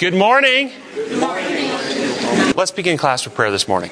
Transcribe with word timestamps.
Good 0.00 0.14
morning. 0.14 0.72
Let's 2.56 2.70
begin 2.70 2.96
class 2.96 3.26
with 3.26 3.34
prayer 3.34 3.50
this 3.50 3.68
morning. 3.68 3.90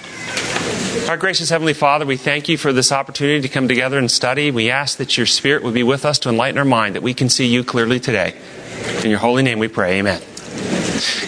Our 1.06 1.18
gracious 1.18 1.50
Heavenly 1.50 1.74
Father, 1.74 2.06
we 2.06 2.16
thank 2.16 2.48
you 2.48 2.56
for 2.56 2.72
this 2.72 2.92
opportunity 2.92 3.42
to 3.42 3.48
come 3.50 3.68
together 3.68 3.98
and 3.98 4.10
study. 4.10 4.50
We 4.50 4.70
ask 4.70 4.96
that 4.96 5.18
your 5.18 5.26
Spirit 5.26 5.62
would 5.64 5.74
be 5.74 5.82
with 5.82 6.06
us 6.06 6.18
to 6.20 6.30
enlighten 6.30 6.56
our 6.56 6.64
mind, 6.64 6.94
that 6.94 7.02
we 7.02 7.12
can 7.12 7.28
see 7.28 7.46
you 7.46 7.62
clearly 7.62 8.00
today. 8.00 8.34
In 9.04 9.10
your 9.10 9.18
holy 9.18 9.42
name 9.42 9.58
we 9.58 9.68
pray, 9.68 9.98
amen. 9.98 10.22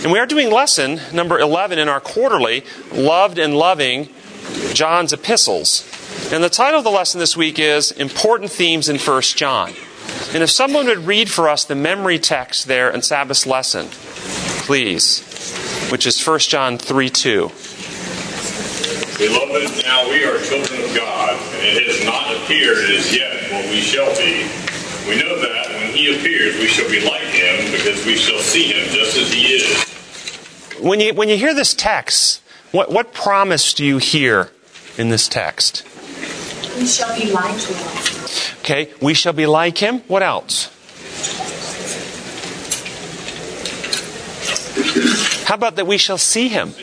And 0.03 0.13
we 0.13 0.19
are 0.19 0.25
doing 0.25 0.51
lesson 0.51 0.99
number 1.13 1.39
11 1.39 1.79
in 1.79 1.91
our 1.91 2.01
quarterly, 2.01 2.65
Loved 2.91 3.39
and 3.39 3.55
Loving 3.55 4.09
John's 4.73 5.13
Epistles. 5.13 5.87
And 6.33 6.43
the 6.43 6.49
title 6.49 6.79
of 6.79 6.85
the 6.85 6.91
lesson 6.91 7.19
this 7.19 7.37
week 7.37 7.59
is 7.59 7.93
Important 7.93 8.51
Themes 8.51 8.89
in 8.89 8.97
1 8.97 9.23
John. 9.37 9.75
And 10.33 10.43
if 10.43 10.49
someone 10.51 10.87
would 10.87 11.07
read 11.07 11.31
for 11.31 11.51
us 11.51 11.67
the 11.67 11.75
memory 11.75 12.19
text 12.19 12.67
there 12.67 12.89
in 12.89 13.03
Sabbath's 13.03 13.47
lesson, 13.47 13.89
please, 14.71 15.19
which 15.91 16.07
is 16.07 16.25
1 16.25 16.39
John 16.39 16.79
3 16.79 17.11
2. 17.11 17.41
Beloved, 19.19 19.83
now 19.83 20.09
we 20.09 20.23
are 20.23 20.39
children 20.45 20.81
of 20.85 20.95
God, 20.95 21.35
and 21.55 21.77
it 21.77 21.89
has 21.89 22.05
not 22.05 22.31
appeared 22.37 22.89
as 22.89 23.13
yet 23.13 23.51
what 23.51 23.65
we 23.65 23.81
shall 23.81 24.15
be. 24.15 24.47
We 25.09 25.21
know 25.21 25.41
that 25.41 25.71
when 25.71 25.93
he 25.93 26.17
appears, 26.17 26.55
we 26.55 26.69
shall 26.69 26.89
be 26.89 27.05
like 27.05 27.21
him, 27.21 27.73
because 27.73 28.07
we 28.07 28.15
shall 28.15 28.39
see 28.39 28.71
him 28.71 28.87
just 28.95 29.17
as 29.17 29.33
he 29.33 29.55
is. 29.55 30.81
When 30.81 31.01
you, 31.01 31.15
when 31.15 31.29
you 31.29 31.37
hear 31.37 31.53
this 31.53 31.75
text, 31.75 32.41
what, 32.71 32.93
what 32.93 33.13
promise 33.13 33.75
do 33.75 33.85
you 33.85 33.99
hear 33.99 34.53
in 34.97 35.09
this 35.09 35.27
text? 35.27 35.85
We 36.79 36.87
shall 36.87 37.13
be 37.19 37.33
like 37.33 37.61
him. 37.61 38.61
Okay, 38.61 38.93
we 39.03 39.15
shall 39.15 39.33
be 39.33 39.47
like 39.47 39.79
him. 39.79 39.99
What 40.03 40.23
else? 40.23 40.71
How 45.45 45.55
about 45.55 45.77
that 45.77 45.87
we 45.87 45.99
shall 45.99 46.19
see 46.19 46.49
him? 46.49 46.75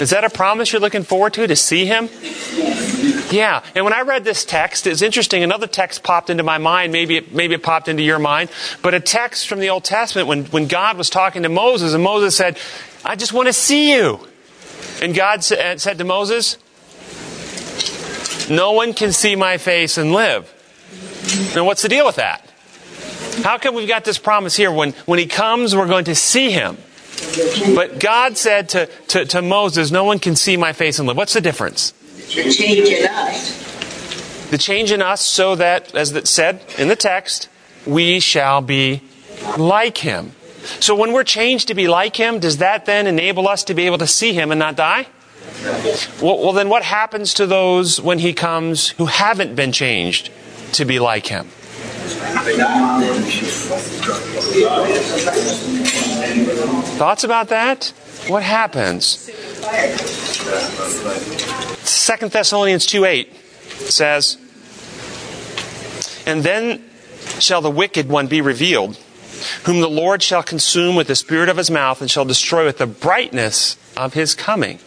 Is 0.00 0.10
that 0.10 0.24
a 0.24 0.30
promise 0.30 0.72
you're 0.72 0.80
looking 0.80 1.02
forward 1.02 1.34
to, 1.34 1.46
to 1.46 1.56
see 1.56 1.86
him? 1.86 2.08
Yeah. 3.30 3.62
And 3.74 3.84
when 3.84 3.94
I 3.94 4.02
read 4.02 4.24
this 4.24 4.44
text, 4.44 4.86
it's 4.86 5.02
interesting. 5.02 5.42
Another 5.42 5.66
text 5.66 6.02
popped 6.02 6.30
into 6.30 6.42
my 6.42 6.58
mind. 6.58 6.92
Maybe 6.92 7.16
it, 7.16 7.34
maybe 7.34 7.54
it 7.54 7.62
popped 7.62 7.88
into 7.88 8.02
your 8.02 8.18
mind. 8.18 8.50
But 8.82 8.94
a 8.94 9.00
text 9.00 9.48
from 9.48 9.60
the 9.60 9.70
Old 9.70 9.84
Testament 9.84 10.28
when, 10.28 10.44
when 10.46 10.68
God 10.68 10.96
was 10.96 11.10
talking 11.10 11.42
to 11.42 11.48
Moses, 11.48 11.94
and 11.94 12.02
Moses 12.02 12.36
said, 12.36 12.58
I 13.04 13.16
just 13.16 13.32
want 13.32 13.46
to 13.48 13.52
see 13.52 13.92
you. 13.92 14.20
And 15.02 15.14
God 15.14 15.42
sa- 15.42 15.56
uh, 15.56 15.78
said 15.78 15.98
to 15.98 16.04
Moses, 16.04 16.58
No 18.48 18.72
one 18.72 18.92
can 18.92 19.12
see 19.12 19.34
my 19.34 19.58
face 19.58 19.98
and 19.98 20.12
live. 20.12 20.52
Now, 21.54 21.64
what's 21.64 21.82
the 21.82 21.88
deal 21.88 22.06
with 22.06 22.16
that? 22.16 22.42
How 23.42 23.58
come 23.58 23.74
we've 23.74 23.88
got 23.88 24.04
this 24.04 24.18
promise 24.18 24.56
here? 24.56 24.70
When, 24.70 24.92
when 25.04 25.18
he 25.18 25.26
comes, 25.26 25.74
we're 25.74 25.88
going 25.88 26.04
to 26.04 26.14
see 26.14 26.50
him. 26.50 26.78
But 27.74 28.00
God 28.00 28.36
said 28.36 28.68
to, 28.70 28.86
to, 29.08 29.24
to 29.26 29.42
Moses, 29.42 29.90
No 29.90 30.04
one 30.04 30.18
can 30.18 30.36
see 30.36 30.56
my 30.56 30.72
face 30.72 30.98
and 30.98 31.08
live. 31.08 31.16
What's 31.16 31.34
the 31.34 31.40
difference? 31.40 31.90
The 31.90 32.50
change 32.52 32.88
in 32.88 33.06
us. 33.06 34.50
The 34.50 34.58
change 34.58 34.92
in 34.92 35.02
us 35.02 35.20
so 35.20 35.56
that, 35.56 35.94
as 35.94 36.12
it 36.12 36.28
said 36.28 36.62
in 36.78 36.88
the 36.88 36.96
text, 36.96 37.48
we 37.86 38.20
shall 38.20 38.60
be 38.60 39.02
like 39.58 39.98
him. 39.98 40.32
So 40.80 40.94
when 40.94 41.12
we're 41.12 41.24
changed 41.24 41.68
to 41.68 41.74
be 41.74 41.88
like 41.88 42.16
him, 42.16 42.40
does 42.40 42.58
that 42.58 42.86
then 42.86 43.06
enable 43.06 43.48
us 43.48 43.64
to 43.64 43.74
be 43.74 43.86
able 43.86 43.98
to 43.98 44.06
see 44.06 44.32
him 44.32 44.50
and 44.50 44.58
not 44.58 44.76
die? 44.76 45.06
Well, 46.20 46.38
well 46.38 46.52
then 46.52 46.68
what 46.68 46.82
happens 46.82 47.34
to 47.34 47.46
those 47.46 48.00
when 48.00 48.18
he 48.18 48.32
comes 48.32 48.90
who 48.90 49.06
haven't 49.06 49.54
been 49.54 49.72
changed 49.72 50.30
to 50.72 50.84
be 50.84 50.98
like 50.98 51.26
him? 51.26 51.48
Thoughts 56.96 57.24
about 57.24 57.48
that? 57.48 57.92
What 58.28 58.42
happens? 58.42 59.26
2 62.06 62.28
Thessalonians 62.28 62.86
2 62.86 63.04
8 63.04 63.34
says, 63.88 64.38
And 66.26 66.42
then 66.42 66.82
shall 67.38 67.60
the 67.60 67.70
wicked 67.70 68.08
one 68.08 68.26
be 68.26 68.40
revealed, 68.40 68.96
whom 69.64 69.80
the 69.80 69.88
Lord 69.88 70.22
shall 70.22 70.42
consume 70.42 70.96
with 70.96 71.06
the 71.06 71.14
spirit 71.14 71.48
of 71.48 71.56
his 71.56 71.70
mouth 71.70 72.00
and 72.00 72.10
shall 72.10 72.24
destroy 72.24 72.64
with 72.64 72.78
the 72.78 72.86
brightness 72.86 73.76
of 73.96 74.14
his 74.14 74.34
coming. 74.34 74.78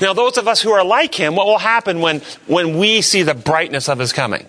Now, 0.00 0.12
those 0.12 0.36
of 0.36 0.48
us 0.48 0.60
who 0.60 0.70
are 0.72 0.84
like 0.84 1.14
him, 1.14 1.34
what 1.36 1.46
will 1.46 1.58
happen 1.58 2.00
when, 2.00 2.20
when 2.46 2.76
we 2.76 3.00
see 3.02 3.22
the 3.22 3.34
brightness 3.34 3.88
of 3.88 3.98
his 3.98 4.12
coming? 4.12 4.46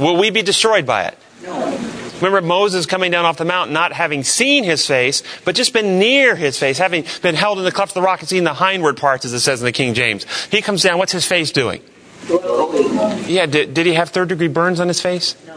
Will 0.00 0.16
we 0.16 0.30
be 0.30 0.42
destroyed 0.42 0.86
by 0.86 1.04
it? 1.04 1.18
No. 1.42 1.69
Remember 2.20 2.46
Moses 2.46 2.86
coming 2.86 3.10
down 3.10 3.24
off 3.24 3.38
the 3.38 3.44
mountain, 3.44 3.72
not 3.72 3.92
having 3.92 4.24
seen 4.24 4.64
his 4.64 4.86
face, 4.86 5.22
but 5.44 5.54
just 5.54 5.72
been 5.72 5.98
near 5.98 6.36
his 6.36 6.58
face, 6.58 6.78
having 6.78 7.04
been 7.22 7.34
held 7.34 7.58
in 7.58 7.64
the 7.64 7.72
cleft 7.72 7.90
of 7.90 7.94
the 7.94 8.02
rock 8.02 8.20
and 8.20 8.28
seen 8.28 8.44
the 8.44 8.54
hindward 8.54 8.96
parts, 8.96 9.24
as 9.24 9.32
it 9.32 9.40
says 9.40 9.60
in 9.60 9.64
the 9.64 9.72
King 9.72 9.94
James. 9.94 10.26
He 10.46 10.62
comes 10.62 10.82
down, 10.82 10.98
what's 10.98 11.12
his 11.12 11.26
face 11.26 11.50
doing? 11.50 11.82
Yeah, 13.26 13.46
did, 13.46 13.74
did 13.74 13.86
he 13.86 13.94
have 13.94 14.10
third 14.10 14.28
degree 14.28 14.48
burns 14.48 14.80
on 14.80 14.88
his 14.88 15.00
face? 15.00 15.34
No. 15.46 15.56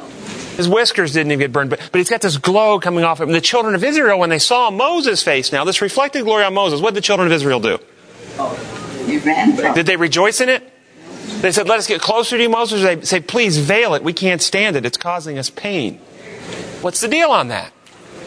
His 0.56 0.70
whiskers 0.70 1.14
didn't 1.14 1.32
even 1.32 1.40
get 1.40 1.52
burned, 1.52 1.70
but, 1.72 1.80
but 1.92 1.98
he's 1.98 2.10
got 2.10 2.22
this 2.22 2.38
glow 2.38 2.80
coming 2.80 3.04
off 3.04 3.20
of 3.20 3.24
him. 3.24 3.30
And 3.30 3.36
the 3.36 3.42
children 3.42 3.76
of 3.76 3.84
Israel, 3.84 4.20
when 4.20 4.30
they 4.30 4.40
saw 4.40 4.70
Moses' 4.70 5.24
face 5.24 5.52
now, 5.52 5.64
this 5.64 5.82
reflected 5.82 6.24
glory 6.24 6.44
on 6.44 6.54
Moses, 6.54 6.80
what 6.80 6.94
did 6.94 6.98
the 6.98 7.06
children 7.06 7.26
of 7.26 7.32
Israel 7.32 7.60
do? 7.60 7.80
Oh, 8.38 9.04
you 9.08 9.20
ran 9.20 9.56
from 9.56 9.74
Did 9.74 9.88
they 9.88 9.98
rejoice 9.98 10.42
in 10.42 10.50
it? 10.50 10.70
They 11.42 11.52
said, 11.52 11.68
let 11.68 11.80
us 11.80 11.88
get 11.88 12.02
closer 12.02 12.38
to 12.38 12.44
you, 12.44 12.50
Moses. 12.50 12.84
Or 12.84 12.96
they 12.96 13.02
say, 13.04 13.20
please 13.20 13.58
veil 13.58 13.96
it. 13.96 14.04
We 14.04 14.14
can't 14.14 14.42
stand 14.42 14.76
it. 14.76 14.86
It's 14.86 14.98
causing 14.98 15.38
us 15.38 15.50
pain. 15.50 16.00
What's 16.82 17.02
the 17.02 17.08
deal 17.08 17.32
on 17.32 17.48
that? 17.50 17.72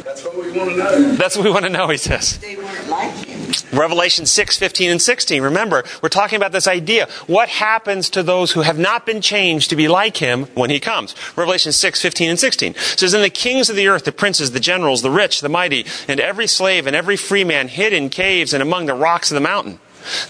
That's 0.04 0.24
what 0.24 0.36
we 0.36 0.52
want 0.52 0.70
to 0.70 0.76
know. 0.76 1.12
That's 1.12 1.36
what 1.36 1.44
we 1.44 1.50
want 1.50 1.64
to 1.64 1.70
know, 1.70 1.88
he 1.88 1.98
says. 1.98 2.38
They 2.38 2.56
weren't 2.56 2.88
like 2.88 3.12
him. 3.12 3.36
Revelation 3.72 4.24
6, 4.24 4.56
15, 4.56 4.90
and 4.90 5.02
16. 5.02 5.42
Remember, 5.42 5.84
we're 6.02 6.08
talking 6.08 6.36
about 6.36 6.52
this 6.52 6.66
idea. 6.66 7.08
What 7.26 7.48
happens 7.48 8.08
to 8.10 8.22
those 8.22 8.52
who 8.52 8.62
have 8.62 8.78
not 8.78 9.04
been 9.04 9.20
changed 9.20 9.70
to 9.70 9.76
be 9.76 9.88
like 9.88 10.16
him 10.16 10.44
when 10.54 10.70
he 10.70 10.80
comes? 10.80 11.14
Revelation 11.36 11.72
6, 11.72 12.00
15, 12.00 12.30
and 12.30 12.38
16 12.38 12.72
It 12.72 12.78
says, 12.78 13.14
And 13.14 13.22
the 13.22 13.30
kings 13.30 13.68
of 13.68 13.76
the 13.76 13.88
earth, 13.88 14.04
the 14.04 14.12
princes, 14.12 14.52
the 14.52 14.60
generals, 14.60 15.02
the 15.02 15.10
rich, 15.10 15.40
the 15.40 15.48
mighty, 15.48 15.84
and 16.08 16.20
every 16.20 16.46
slave 16.46 16.86
and 16.86 16.96
every 16.96 17.16
free 17.16 17.44
man 17.44 17.68
hid 17.68 17.92
in 17.92 18.08
caves 18.08 18.54
and 18.54 18.62
among 18.62 18.86
the 18.86 18.94
rocks 18.94 19.30
of 19.30 19.34
the 19.34 19.40
mountain. 19.40 19.80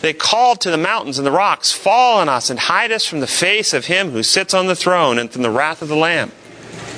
They 0.00 0.14
called 0.14 0.60
to 0.62 0.70
the 0.70 0.78
mountains 0.78 1.18
and 1.18 1.26
the 1.26 1.30
rocks, 1.30 1.70
Fall 1.70 2.18
on 2.18 2.28
us 2.28 2.50
and 2.50 2.58
hide 2.58 2.92
us 2.92 3.04
from 3.04 3.20
the 3.20 3.26
face 3.26 3.74
of 3.74 3.86
him 3.86 4.10
who 4.10 4.22
sits 4.22 4.54
on 4.54 4.66
the 4.66 4.76
throne 4.76 5.18
and 5.18 5.30
from 5.30 5.42
the 5.42 5.50
wrath 5.50 5.82
of 5.82 5.88
the 5.88 5.96
Lamb. 5.96 6.32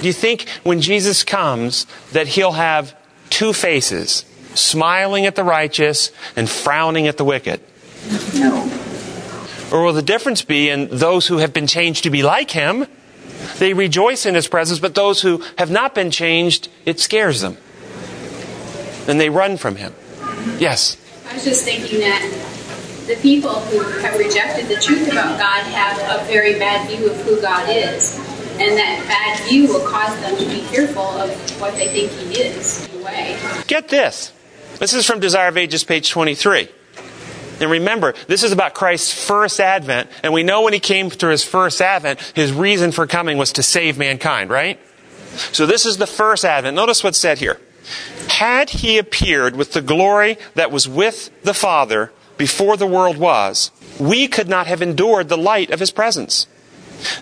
Do 0.00 0.06
you 0.06 0.12
think 0.12 0.48
when 0.62 0.80
Jesus 0.80 1.24
comes 1.24 1.86
that 2.12 2.28
he'll 2.28 2.52
have 2.52 2.96
two 3.30 3.52
faces, 3.52 4.24
smiling 4.54 5.26
at 5.26 5.34
the 5.34 5.44
righteous 5.44 6.12
and 6.36 6.48
frowning 6.48 7.06
at 7.06 7.16
the 7.16 7.24
wicked? 7.24 7.60
No. 8.34 8.70
Or 9.72 9.82
will 9.82 9.92
the 9.92 10.02
difference 10.02 10.42
be 10.42 10.70
in 10.70 10.88
those 10.90 11.26
who 11.26 11.38
have 11.38 11.52
been 11.52 11.66
changed 11.66 12.04
to 12.04 12.10
be 12.10 12.22
like 12.22 12.50
him? 12.50 12.86
They 13.58 13.74
rejoice 13.74 14.24
in 14.24 14.34
his 14.34 14.48
presence, 14.48 14.78
but 14.78 14.94
those 14.94 15.20
who 15.20 15.42
have 15.58 15.70
not 15.70 15.94
been 15.94 16.10
changed, 16.10 16.68
it 16.84 17.00
scares 17.00 17.40
them. 17.40 17.56
And 19.06 19.20
they 19.20 19.30
run 19.30 19.56
from 19.56 19.76
him. 19.76 19.94
Yes. 20.58 20.96
I 21.28 21.34
was 21.34 21.44
just 21.44 21.64
thinking 21.64 22.00
that 22.00 22.22
the 23.06 23.16
people 23.16 23.54
who 23.54 23.80
have 24.00 24.18
rejected 24.18 24.68
the 24.68 24.80
truth 24.80 25.10
about 25.10 25.38
God 25.38 25.64
have 25.64 26.20
a 26.20 26.24
very 26.26 26.58
bad 26.58 26.88
view 26.88 27.10
of 27.10 27.16
who 27.22 27.40
God 27.40 27.68
is. 27.68 28.18
And 28.60 28.76
that 28.76 29.04
bad 29.06 29.48
view 29.48 29.68
will 29.68 29.86
cause 29.88 30.18
them 30.20 30.36
to 30.36 30.44
be 30.44 30.60
fearful 30.62 31.02
of 31.02 31.60
what 31.60 31.74
they 31.76 31.88
think 31.88 32.10
He 32.12 32.40
is. 32.40 32.88
Get 33.66 33.88
this. 33.88 34.32
This 34.78 34.94
is 34.94 35.06
from 35.06 35.20
Desire 35.20 35.48
of 35.48 35.56
Ages, 35.56 35.84
page 35.84 36.10
23. 36.10 36.68
And 37.60 37.70
remember, 37.70 38.14
this 38.26 38.42
is 38.42 38.52
about 38.52 38.74
Christ's 38.74 39.26
first 39.26 39.60
advent, 39.60 40.10
and 40.22 40.32
we 40.32 40.42
know 40.42 40.62
when 40.62 40.72
he 40.72 40.80
came 40.80 41.10
through 41.10 41.32
his 41.32 41.44
first 41.44 41.80
advent, 41.80 42.20
his 42.34 42.52
reason 42.52 42.92
for 42.92 43.06
coming 43.06 43.38
was 43.38 43.52
to 43.54 43.62
save 43.62 43.98
mankind, 43.98 44.50
right? 44.50 44.78
So 45.52 45.66
this 45.66 45.86
is 45.86 45.96
the 45.96 46.06
first 46.06 46.44
advent. 46.44 46.76
Notice 46.76 47.02
what's 47.02 47.18
said 47.18 47.38
here. 47.38 47.60
Had 48.28 48.70
he 48.70 48.98
appeared 48.98 49.56
with 49.56 49.72
the 49.72 49.82
glory 49.82 50.36
that 50.54 50.70
was 50.70 50.88
with 50.88 51.30
the 51.42 51.54
Father 51.54 52.12
before 52.36 52.76
the 52.76 52.86
world 52.86 53.18
was, 53.18 53.70
we 53.98 54.28
could 54.28 54.48
not 54.48 54.66
have 54.66 54.82
endured 54.82 55.28
the 55.28 55.38
light 55.38 55.70
of 55.70 55.80
his 55.80 55.90
presence. 55.90 56.46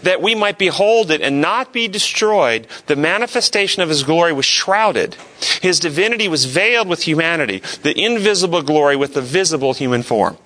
That 0.03 0.23
we 0.23 0.35
might 0.35 0.59
behold 0.59 1.11
it 1.11 1.21
and 1.21 1.41
not 1.41 1.73
be 1.73 1.89
destroyed, 1.89 2.67
the 2.87 2.97
manifestation 2.97 3.83
of 3.83 3.89
his 3.89 4.03
glory 4.03 4.33
was 4.33 4.47
shrouded. 4.47 5.17
His 5.61 5.81
divinity 5.81 6.29
was 6.29 6.45
veiled 6.45 6.89
with 6.89 7.03
humanity, 7.03 7.63
the 7.83 7.99
invisible 7.99 8.63
glory 8.63 8.97
with 8.97 9.15
the 9.15 9.23
visible 9.23 9.75
human 9.75 10.03
form. 10.03 10.37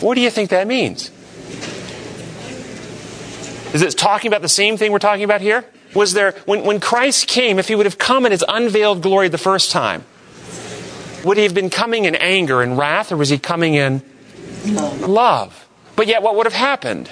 What 0.00 0.14
do 0.14 0.20
you 0.20 0.30
think 0.30 0.50
that 0.50 0.66
means? 0.66 1.10
Is 3.74 3.82
it 3.82 3.98
talking 3.98 4.28
about 4.28 4.42
the 4.42 4.48
same 4.48 4.76
thing 4.76 4.92
we're 4.92 4.98
talking 4.98 5.24
about 5.24 5.40
here? 5.40 5.64
Was 5.94 6.12
there, 6.12 6.32
when, 6.46 6.64
when 6.64 6.80
Christ 6.80 7.28
came, 7.28 7.58
if 7.58 7.68
he 7.68 7.74
would 7.74 7.86
have 7.86 7.98
come 7.98 8.24
in 8.26 8.32
his 8.32 8.44
unveiled 8.46 9.02
glory 9.02 9.28
the 9.28 9.38
first 9.38 9.70
time, 9.70 10.04
would 11.24 11.36
he 11.36 11.42
have 11.42 11.54
been 11.54 11.70
coming 11.70 12.04
in 12.04 12.14
anger 12.14 12.62
and 12.62 12.78
wrath, 12.78 13.12
or 13.12 13.16
was 13.16 13.28
he 13.28 13.38
coming 13.38 13.74
in 13.74 14.02
love? 14.64 15.66
But 15.96 16.06
yet, 16.06 16.22
what 16.22 16.36
would 16.36 16.46
have 16.46 16.54
happened? 16.54 17.10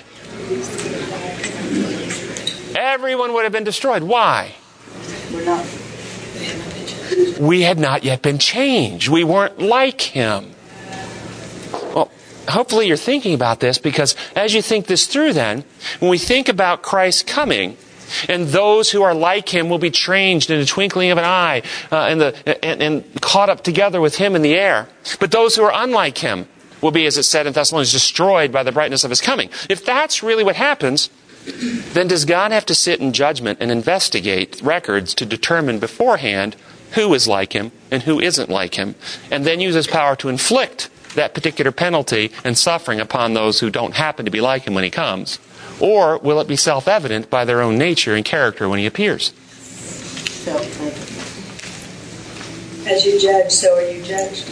Everyone 2.77 3.33
would 3.33 3.43
have 3.45 3.53
been 3.53 3.65
destroyed. 3.65 4.05
Why? 4.05 4.55
We 7.41 7.63
had 7.63 7.79
not 7.79 8.05
yet 8.05 8.23
been 8.23 8.39
changed. 8.39 9.09
We 9.09 9.25
weren't 9.25 9.59
like 9.59 10.01
him. 10.01 10.53
Well, 11.95 12.11
hopefully 12.49 12.87
you're 12.87 12.97
thinking 12.97 13.35
about 13.35 13.59
this 13.59 13.79
because 13.79 14.15
as 14.37 14.55
you 14.55 14.63
think 14.63 14.87
this 14.87 15.07
through, 15.07 15.33
then, 15.33 15.65
when 15.99 16.11
we 16.11 16.19
think 16.19 16.49
about 16.49 16.83
Christ 16.83 17.27
coming, 17.27 17.77
and 18.29 18.47
those 18.47 18.91
who 18.93 19.03
are 19.03 19.15
like 19.15 19.49
him 19.49 19.69
will 19.69 19.79
be 19.79 19.91
changed 19.91 20.51
in 20.51 20.61
the 20.61 20.67
twinkling 20.67 21.11
of 21.11 21.19
an 21.19 21.25
eye 21.25 21.63
uh, 21.91 22.15
the, 22.15 22.65
and, 22.65 22.81
and 22.81 23.21
caught 23.21 23.49
up 23.49 23.65
together 23.65 24.01
with 24.01 24.17
him 24.17 24.37
in 24.37 24.43
the 24.43 24.55
air. 24.55 24.89
But 25.19 25.33
those 25.33 25.57
who 25.57 25.65
are 25.65 25.73
unlike 25.75 26.19
him 26.19 26.47
will 26.81 26.91
be, 26.91 27.07
as 27.07 27.17
it 27.17 27.25
said 27.25 27.47
in 27.47 27.53
Thessalonians, 27.53 27.93
destroyed 27.93 28.53
by 28.53 28.63
the 28.63 28.73
brightness 28.73 29.05
of 29.05 29.11
his 29.11 29.21
coming. 29.21 29.51
If 29.69 29.85
that's 29.85 30.23
really 30.23 30.45
what 30.45 30.57
happens, 30.57 31.11
then 31.93 32.09
does 32.09 32.25
God 32.25 32.53
have 32.53 32.67
to 32.67 32.75
sit 32.75 33.01
in 33.01 33.13
judgment 33.13 33.59
and 33.61 33.71
investigate 33.71 34.61
records 34.63 35.15
to 35.15 35.27
determine 35.27 35.79
beforehand 35.79 36.57
who 36.93 37.13
is 37.15 37.29
like 37.29 37.53
him 37.53 37.73
and 37.91 38.03
who 38.03 38.21
isn't 38.21 38.51
like 38.51 38.75
him, 38.75 38.95
and 39.31 39.45
then 39.45 39.61
use 39.61 39.75
his 39.75 39.87
power 39.87 40.17
to 40.17 40.29
inflict 40.29 40.89
that 41.15 41.35
particular 41.35 41.73
penalty 41.73 42.31
and 42.45 42.57
suffering 42.57 43.01
upon 43.01 43.35
those 43.35 43.61
who 43.61 43.71
don't 43.71 43.95
happen 43.95 44.25
to 44.25 44.31
be 44.31 44.41
like 44.41 44.67
him 44.67 44.75
when 44.75 44.85
he 44.85 44.91
comes? 44.91 45.39
Or 45.81 46.19
will 46.19 46.41
it 46.41 46.49
be 46.49 46.57
self 46.57 46.89
evident 46.89 47.29
by 47.29 47.45
their 47.45 47.61
own 47.61 47.77
nature 47.77 48.15
and 48.15 48.25
character 48.25 48.69
when 48.69 48.79
he 48.79 48.87
appears? 48.87 49.33
As 52.87 53.05
you 53.05 53.21
judge, 53.21 53.51
so 53.51 53.77
are 53.77 53.83
you 53.83 54.03
judged. 54.03 54.49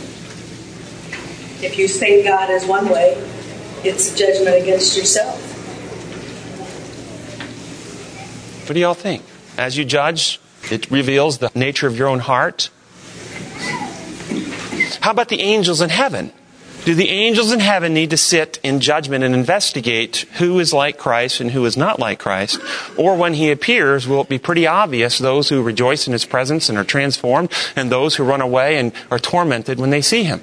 If 1.64 1.78
you 1.78 1.88
think 1.88 2.26
God 2.26 2.50
is 2.50 2.66
one 2.66 2.90
way, 2.90 3.14
it's 3.84 4.14
judgment 4.14 4.54
against 4.54 4.98
yourself. 4.98 5.40
What 8.68 8.74
do 8.74 8.80
y'all 8.80 8.92
think? 8.92 9.22
As 9.56 9.78
you 9.78 9.86
judge, 9.86 10.40
it 10.70 10.90
reveals 10.90 11.38
the 11.38 11.50
nature 11.54 11.86
of 11.86 11.96
your 11.96 12.08
own 12.08 12.18
heart. 12.18 12.68
How 15.00 15.10
about 15.10 15.30
the 15.30 15.40
angels 15.40 15.80
in 15.80 15.88
heaven? 15.88 16.32
Do 16.84 16.94
the 16.94 17.08
angels 17.08 17.50
in 17.50 17.60
heaven 17.60 17.94
need 17.94 18.10
to 18.10 18.18
sit 18.18 18.60
in 18.62 18.80
judgment 18.80 19.24
and 19.24 19.34
investigate 19.34 20.26
who 20.34 20.58
is 20.58 20.74
like 20.74 20.98
Christ 20.98 21.40
and 21.40 21.50
who 21.50 21.64
is 21.64 21.78
not 21.78 21.98
like 21.98 22.18
Christ? 22.18 22.60
Or 22.98 23.16
when 23.16 23.32
he 23.32 23.50
appears, 23.50 24.06
will 24.06 24.20
it 24.20 24.28
be 24.28 24.38
pretty 24.38 24.66
obvious 24.66 25.16
those 25.16 25.48
who 25.48 25.62
rejoice 25.62 26.06
in 26.06 26.12
his 26.12 26.26
presence 26.26 26.68
and 26.68 26.76
are 26.76 26.84
transformed 26.84 27.50
and 27.74 27.90
those 27.90 28.16
who 28.16 28.24
run 28.24 28.42
away 28.42 28.76
and 28.76 28.92
are 29.10 29.18
tormented 29.18 29.80
when 29.80 29.88
they 29.88 30.02
see 30.02 30.24
him? 30.24 30.42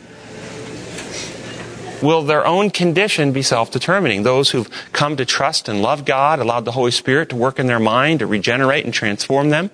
Will 2.01 2.24
their 2.24 2.45
own 2.45 2.69
condition 2.71 3.31
be 3.31 3.42
self 3.42 3.71
determining? 3.71 4.24
Those 4.24 4.51
who've 4.51 4.69
come 4.92 5.18
to 5.18 5.25
trust 5.25 5.69
and 5.69 5.81
love 5.81 6.06
God, 6.06 6.39
allowed 6.39 6.65
the 6.65 6.71
Holy 6.71 6.92
Spirit 6.92 7.30
to 7.30 7.36
work 7.36 7.59
in 7.59 7.68
their 7.68 7.80
mind, 7.80 8.19
to 8.19 8.27
regenerate 8.27 8.86
and 8.86 8.94
transform 8.94 9.50
them? 9.50 9.69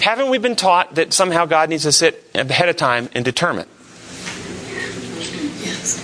Haven't 0.00 0.30
we 0.30 0.38
been 0.38 0.56
taught 0.56 0.94
that 0.96 1.12
somehow 1.12 1.46
God 1.46 1.68
needs 1.68 1.82
to 1.82 1.92
sit 1.92 2.22
ahead 2.34 2.68
of 2.68 2.76
time 2.76 3.08
and 3.14 3.24
determine? 3.24 3.66
Yes. 5.62 6.02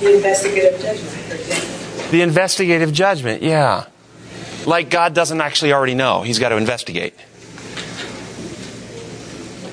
The 0.00 0.14
investigative 0.14 0.80
judgment, 0.80 1.10
for 1.10 1.34
example. 1.34 2.10
The 2.10 2.22
investigative 2.22 2.92
judgment, 2.92 3.42
yeah. 3.42 3.86
Like 4.66 4.90
God 4.90 5.14
doesn't 5.14 5.40
actually 5.40 5.72
already 5.72 5.94
know. 5.94 6.22
He's 6.22 6.38
got 6.38 6.50
to 6.50 6.56
investigate. 6.56 7.14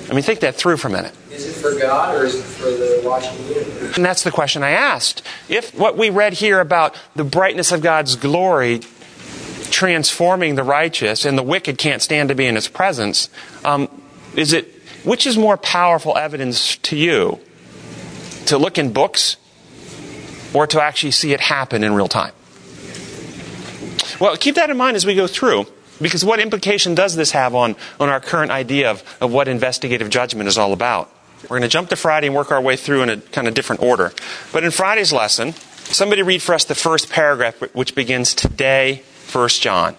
I 0.10 0.14
mean, 0.14 0.24
think 0.24 0.40
that 0.40 0.56
through 0.56 0.78
for 0.78 0.88
a 0.88 0.92
minute. 0.92 1.14
Is 1.30 1.46
it 1.46 1.62
for 1.62 1.78
God 1.80 2.16
or 2.16 2.26
is 2.26 2.36
it 2.36 2.44
for 2.44 2.66
the 2.66 3.02
watching 3.08 3.38
universe? 3.48 3.96
And 3.96 4.04
that's 4.04 4.24
the 4.24 4.32
question 4.32 4.64
I 4.64 4.72
asked. 4.72 5.22
If 5.48 5.74
what 5.76 5.98
we 5.98 6.10
read 6.10 6.34
here 6.34 6.60
about 6.60 7.00
the 7.16 7.24
brightness 7.24 7.72
of 7.72 7.82
God's 7.82 8.16
glory 8.16 8.80
transforming 9.70 10.56
the 10.56 10.64
righteous 10.64 11.26
and 11.26 11.38
the 11.38 11.44
wicked 11.44 11.78
can't 11.78 12.02
stand 12.02 12.30
to 12.30 12.36
be 12.36 12.48
in 12.48 12.56
his 12.56 12.68
presence, 12.68 13.30
um, 13.64 13.88
is 14.36 14.52
it 14.52 14.74
which 15.04 15.28
is 15.28 15.38
more 15.38 15.58
powerful 15.58 16.18
evidence 16.18 16.78
to 16.78 16.96
you? 16.96 17.40
To 18.48 18.58
look 18.58 18.80
in 18.80 18.92
books 18.92 19.38
or 20.54 20.66
to 20.66 20.82
actually 20.82 21.12
see 21.12 21.34
it 21.34 21.40
happen 21.40 21.84
in 21.84 21.94
real 21.94 22.08
time? 22.08 22.34
Well, 24.20 24.36
keep 24.38 24.56
that 24.56 24.72
in 24.72 24.78
mind 24.78 24.96
as 24.98 25.06
we 25.06 25.14
go 25.14 25.28
through. 25.28 25.68
Because 26.02 26.24
what 26.24 26.40
implication 26.40 26.96
does 26.96 27.16
this 27.16 27.32
have 27.32 27.54
on, 27.56 27.76
on 28.00 28.10
our 28.10 28.20
current 28.20 28.52
idea 28.52 28.90
of, 28.90 29.04
of 29.22 29.32
what 29.32 29.48
investigative 29.48 30.10
judgment 30.10 30.48
is 30.48 30.58
all 30.58 30.74
about? 30.74 31.12
We're 31.44 31.60
going 31.60 31.62
to 31.64 31.68
jump 31.68 31.90
to 31.90 31.96
Friday 31.96 32.28
and 32.28 32.36
work 32.36 32.52
our 32.52 32.62
way 32.62 32.76
through 32.76 33.04
in 33.04 33.10
a 33.10 33.18
kind 33.18 33.48
of 33.48 33.54
different 33.54 33.82
order. 33.82 34.12
But 34.52 34.64
in 34.64 34.72
Friday's 34.72 35.14
lesson, 35.14 35.54
somebody 35.78 36.22
read 36.22 36.42
for 36.42 36.54
us 36.54 36.66
the 36.66 36.76
first 36.76 37.10
paragraph, 37.10 37.56
which 37.74 37.96
begins 37.96 38.34
today, 38.34 39.04
1 39.32 39.50
John. 39.50 39.96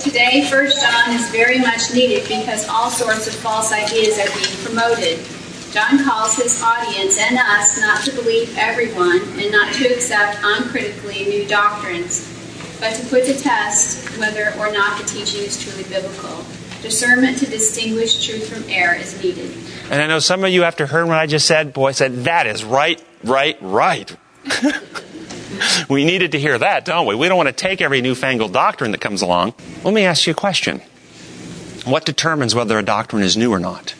Today, 0.00 0.46
1 0.50 0.50
John 0.50 1.14
is 1.14 1.30
very 1.30 1.58
much 1.58 1.94
needed 1.94 2.28
because 2.28 2.68
all 2.68 2.90
sorts 2.90 3.26
of 3.26 3.34
false 3.34 3.72
ideas 3.72 4.18
are 4.18 4.28
being 4.34 4.64
promoted. 4.64 5.24
John 5.72 6.04
calls 6.04 6.36
his 6.36 6.62
audience 6.62 7.18
and 7.18 7.36
us 7.38 7.80
not 7.80 8.04
to 8.04 8.12
believe 8.12 8.54
everyone 8.58 9.22
and 9.40 9.50
not 9.50 9.72
to 9.74 9.88
accept 9.88 10.38
uncritically 10.42 11.24
new 11.24 11.46
doctrines, 11.48 12.33
but 12.84 12.94
to 12.94 13.06
put 13.06 13.24
to 13.24 13.34
test 13.34 14.06
whether 14.18 14.52
or 14.58 14.70
not 14.70 15.00
the 15.00 15.06
teaching 15.06 15.40
is 15.40 15.58
truly 15.58 15.84
biblical. 15.84 16.44
Discernment 16.82 17.38
to 17.38 17.46
distinguish 17.46 18.26
truth 18.26 18.52
from 18.52 18.62
error 18.68 18.94
is 18.94 19.18
needed. 19.22 19.56
And 19.90 20.02
I 20.02 20.06
know 20.06 20.18
some 20.18 20.44
of 20.44 20.50
you, 20.50 20.64
after 20.64 20.86
hearing 20.86 21.08
what 21.08 21.16
I 21.16 21.26
just 21.26 21.46
said, 21.46 21.72
boy, 21.72 21.92
said, 21.92 22.24
that 22.24 22.46
is 22.46 22.62
right, 22.62 23.02
right, 23.22 23.56
right. 23.62 24.14
we 25.88 26.04
needed 26.04 26.32
to 26.32 26.38
hear 26.38 26.58
that, 26.58 26.84
don't 26.84 27.06
we? 27.06 27.14
We 27.14 27.26
don't 27.26 27.38
want 27.38 27.46
to 27.46 27.54
take 27.54 27.80
every 27.80 28.02
newfangled 28.02 28.52
doctrine 28.52 28.90
that 28.90 29.00
comes 29.00 29.22
along. 29.22 29.54
Let 29.82 29.94
me 29.94 30.04
ask 30.04 30.26
you 30.26 30.32
a 30.32 30.36
question. 30.36 30.82
What 31.86 32.04
determines 32.04 32.54
whether 32.54 32.78
a 32.78 32.82
doctrine 32.82 33.22
is 33.22 33.34
new 33.34 33.50
or 33.50 33.58
not? 33.58 33.92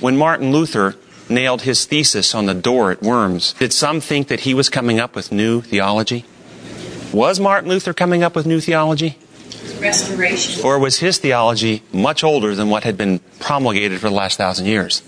When 0.00 0.16
Martin 0.16 0.52
Luther 0.52 0.96
nailed 1.28 1.62
his 1.62 1.84
thesis 1.84 2.34
on 2.34 2.46
the 2.46 2.54
door 2.54 2.90
at 2.90 3.02
Worms, 3.02 3.52
did 3.58 3.74
some 3.74 4.00
think 4.00 4.28
that 4.28 4.40
he 4.40 4.54
was 4.54 4.70
coming 4.70 4.98
up 4.98 5.14
with 5.14 5.32
new 5.32 5.60
theology? 5.60 6.24
Was 7.12 7.40
Martin 7.40 7.68
Luther 7.68 7.94
coming 7.94 8.22
up 8.22 8.34
with 8.34 8.46
new 8.46 8.60
theology? 8.60 9.18
Restoration. 9.80 10.64
Or 10.64 10.78
was 10.78 10.98
his 10.98 11.18
theology 11.18 11.82
much 11.92 12.24
older 12.24 12.54
than 12.54 12.70
what 12.70 12.84
had 12.84 12.96
been 12.96 13.20
promulgated 13.38 14.00
for 14.00 14.08
the 14.08 14.14
last 14.14 14.36
thousand 14.36 14.66
years? 14.66 15.00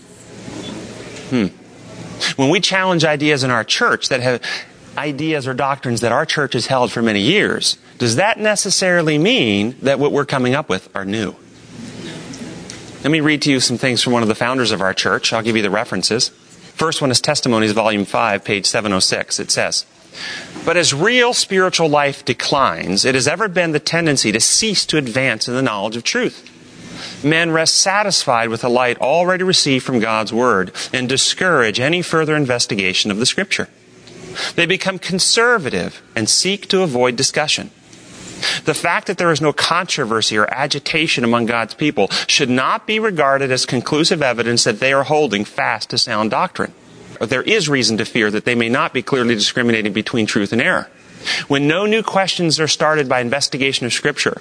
Hmm. 1.30 1.46
When 2.36 2.50
we 2.50 2.60
challenge 2.60 3.04
ideas 3.04 3.44
in 3.44 3.50
our 3.50 3.64
church 3.64 4.08
that 4.08 4.20
have 4.20 4.42
ideas 4.96 5.46
or 5.46 5.54
doctrines 5.54 6.00
that 6.00 6.12
our 6.12 6.26
church 6.26 6.54
has 6.54 6.66
held 6.66 6.90
for 6.90 7.02
many 7.02 7.20
years, 7.20 7.78
does 7.98 8.16
that 8.16 8.38
necessarily 8.38 9.18
mean 9.18 9.76
that 9.82 9.98
what 9.98 10.12
we're 10.12 10.24
coming 10.24 10.54
up 10.54 10.68
with 10.68 10.94
are 10.96 11.04
new? 11.04 11.34
Let 13.04 13.12
me 13.12 13.20
read 13.20 13.42
to 13.42 13.50
you 13.50 13.60
some 13.60 13.78
things 13.78 14.02
from 14.02 14.12
one 14.12 14.22
of 14.22 14.28
the 14.28 14.34
founders 14.34 14.72
of 14.72 14.80
our 14.80 14.92
church. 14.92 15.32
I'll 15.32 15.42
give 15.42 15.56
you 15.56 15.62
the 15.62 15.70
references. 15.70 16.30
First 16.74 17.00
one 17.00 17.10
is 17.10 17.20
Testimonies, 17.20 17.72
Volume 17.72 18.04
5, 18.04 18.44
page 18.44 18.66
706. 18.66 19.38
It 19.38 19.50
says, 19.50 19.86
But 20.64 20.76
as 20.76 20.92
real 20.92 21.32
spiritual 21.32 21.88
life 21.88 22.24
declines, 22.24 23.04
it 23.04 23.14
has 23.14 23.28
ever 23.28 23.48
been 23.48 23.72
the 23.72 23.80
tendency 23.80 24.32
to 24.32 24.40
cease 24.40 24.84
to 24.86 24.98
advance 24.98 25.48
in 25.48 25.54
the 25.54 25.62
knowledge 25.62 25.96
of 25.96 26.04
truth. 26.04 26.44
Men 27.24 27.50
rest 27.50 27.76
satisfied 27.76 28.48
with 28.48 28.60
the 28.60 28.70
light 28.70 28.98
already 28.98 29.44
received 29.44 29.84
from 29.84 30.00
God's 30.00 30.32
Word 30.32 30.72
and 30.92 31.08
discourage 31.08 31.80
any 31.80 32.02
further 32.02 32.36
investigation 32.36 33.10
of 33.10 33.18
the 33.18 33.26
Scripture. 33.26 33.68
They 34.54 34.66
become 34.66 34.98
conservative 34.98 36.02
and 36.14 36.28
seek 36.28 36.68
to 36.68 36.82
avoid 36.82 37.16
discussion. 37.16 37.70
The 38.64 38.74
fact 38.74 39.08
that 39.08 39.18
there 39.18 39.32
is 39.32 39.40
no 39.40 39.52
controversy 39.52 40.36
or 40.36 40.52
agitation 40.52 41.24
among 41.24 41.46
God's 41.46 41.74
people 41.74 42.08
should 42.28 42.50
not 42.50 42.86
be 42.86 43.00
regarded 43.00 43.50
as 43.50 43.66
conclusive 43.66 44.22
evidence 44.22 44.64
that 44.64 44.78
they 44.78 44.92
are 44.92 45.04
holding 45.04 45.44
fast 45.44 45.90
to 45.90 45.98
sound 45.98 46.30
doctrine. 46.30 46.72
But 47.18 47.30
there 47.30 47.42
is 47.42 47.68
reason 47.68 47.98
to 47.98 48.04
fear 48.04 48.30
that 48.30 48.44
they 48.44 48.54
may 48.54 48.68
not 48.68 48.92
be 48.92 49.02
clearly 49.02 49.34
discriminating 49.34 49.92
between 49.92 50.26
truth 50.26 50.52
and 50.52 50.62
error. 50.62 50.88
When 51.48 51.66
no 51.66 51.84
new 51.84 52.02
questions 52.02 52.60
are 52.60 52.68
started 52.68 53.08
by 53.08 53.20
investigation 53.20 53.86
of 53.86 53.92
Scripture, 53.92 54.40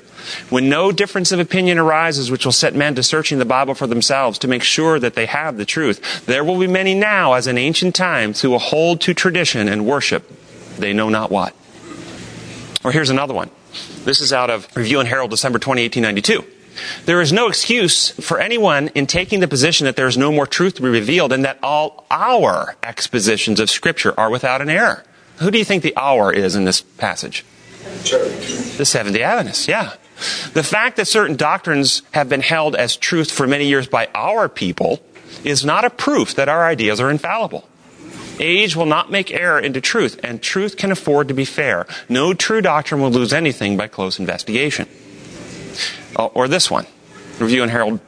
when 0.49 0.69
no 0.69 0.91
difference 0.91 1.31
of 1.31 1.39
opinion 1.39 1.79
arises 1.79 2.29
which 2.29 2.45
will 2.45 2.51
set 2.51 2.75
men 2.75 2.93
to 2.95 3.03
searching 3.03 3.39
the 3.39 3.45
Bible 3.45 3.73
for 3.73 3.87
themselves 3.87 4.37
to 4.39 4.47
make 4.47 4.63
sure 4.63 4.99
that 4.99 5.15
they 5.15 5.25
have 5.25 5.57
the 5.57 5.65
truth, 5.65 6.25
there 6.27 6.43
will 6.43 6.59
be 6.59 6.67
many 6.67 6.93
now, 6.93 7.33
as 7.33 7.47
in 7.47 7.57
ancient 7.57 7.95
times, 7.95 8.41
who 8.41 8.51
will 8.51 8.59
hold 8.59 9.01
to 9.01 9.13
tradition 9.13 9.67
and 9.67 9.85
worship 9.85 10.31
they 10.77 10.93
know 10.93 11.09
not 11.09 11.31
what. 11.31 11.55
Or 12.83 12.91
here's 12.91 13.09
another 13.09 13.33
one. 13.33 13.49
This 14.05 14.21
is 14.21 14.31
out 14.31 14.49
of 14.49 14.67
Review 14.75 14.99
and 14.99 15.09
Herald, 15.09 15.31
December 15.31 15.59
20, 15.59 15.81
1892. 15.83 16.56
There 17.05 17.21
is 17.21 17.31
no 17.31 17.47
excuse 17.47 18.09
for 18.11 18.39
anyone 18.39 18.89
in 18.89 19.07
taking 19.07 19.39
the 19.39 19.47
position 19.47 19.85
that 19.85 19.95
there 19.95 20.07
is 20.07 20.17
no 20.17 20.31
more 20.31 20.47
truth 20.47 20.75
to 20.75 20.81
be 20.81 20.89
revealed 20.89 21.31
and 21.31 21.45
that 21.45 21.59
all 21.63 22.05
our 22.11 22.75
expositions 22.83 23.59
of 23.59 23.69
Scripture 23.69 24.13
are 24.19 24.29
without 24.29 24.61
an 24.61 24.69
error. 24.69 25.03
Who 25.37 25.51
do 25.51 25.57
you 25.57 25.65
think 25.65 25.83
the 25.83 25.95
our 25.95 26.33
is 26.33 26.55
in 26.55 26.65
this 26.65 26.81
passage? 26.81 27.45
The 28.77 28.85
Seventh 28.85 29.15
day 29.15 29.23
Adventists, 29.23 29.67
yeah. 29.67 29.93
The 30.53 30.63
fact 30.63 30.97
that 30.97 31.07
certain 31.07 31.35
doctrines 31.35 32.01
have 32.11 32.27
been 32.27 32.41
held 32.41 32.75
as 32.75 32.95
truth 32.95 33.31
for 33.31 33.45
many 33.45 33.67
years 33.67 33.87
by 33.87 34.09
our 34.15 34.49
people 34.49 34.99
is 35.43 35.63
not 35.63 35.85
a 35.85 35.89
proof 35.89 36.33
that 36.35 36.49
our 36.49 36.65
ideas 36.65 36.99
are 36.99 37.11
infallible. 37.11 37.67
Age 38.39 38.75
will 38.75 38.85
not 38.85 39.11
make 39.11 39.31
error 39.31 39.59
into 39.59 39.81
truth, 39.81 40.19
and 40.23 40.41
truth 40.41 40.77
can 40.77 40.91
afford 40.91 41.27
to 41.27 41.33
be 41.33 41.45
fair. 41.45 41.87
No 42.07 42.33
true 42.33 42.61
doctrine 42.61 43.01
will 43.01 43.11
lose 43.11 43.33
anything 43.33 43.77
by 43.77 43.87
close 43.87 44.19
investigation. 44.19 44.87
Or 46.17 46.47
this 46.47 46.71
one, 46.71 46.85
Review 47.39 47.61
and 47.61 47.71
Herald, 47.71 47.99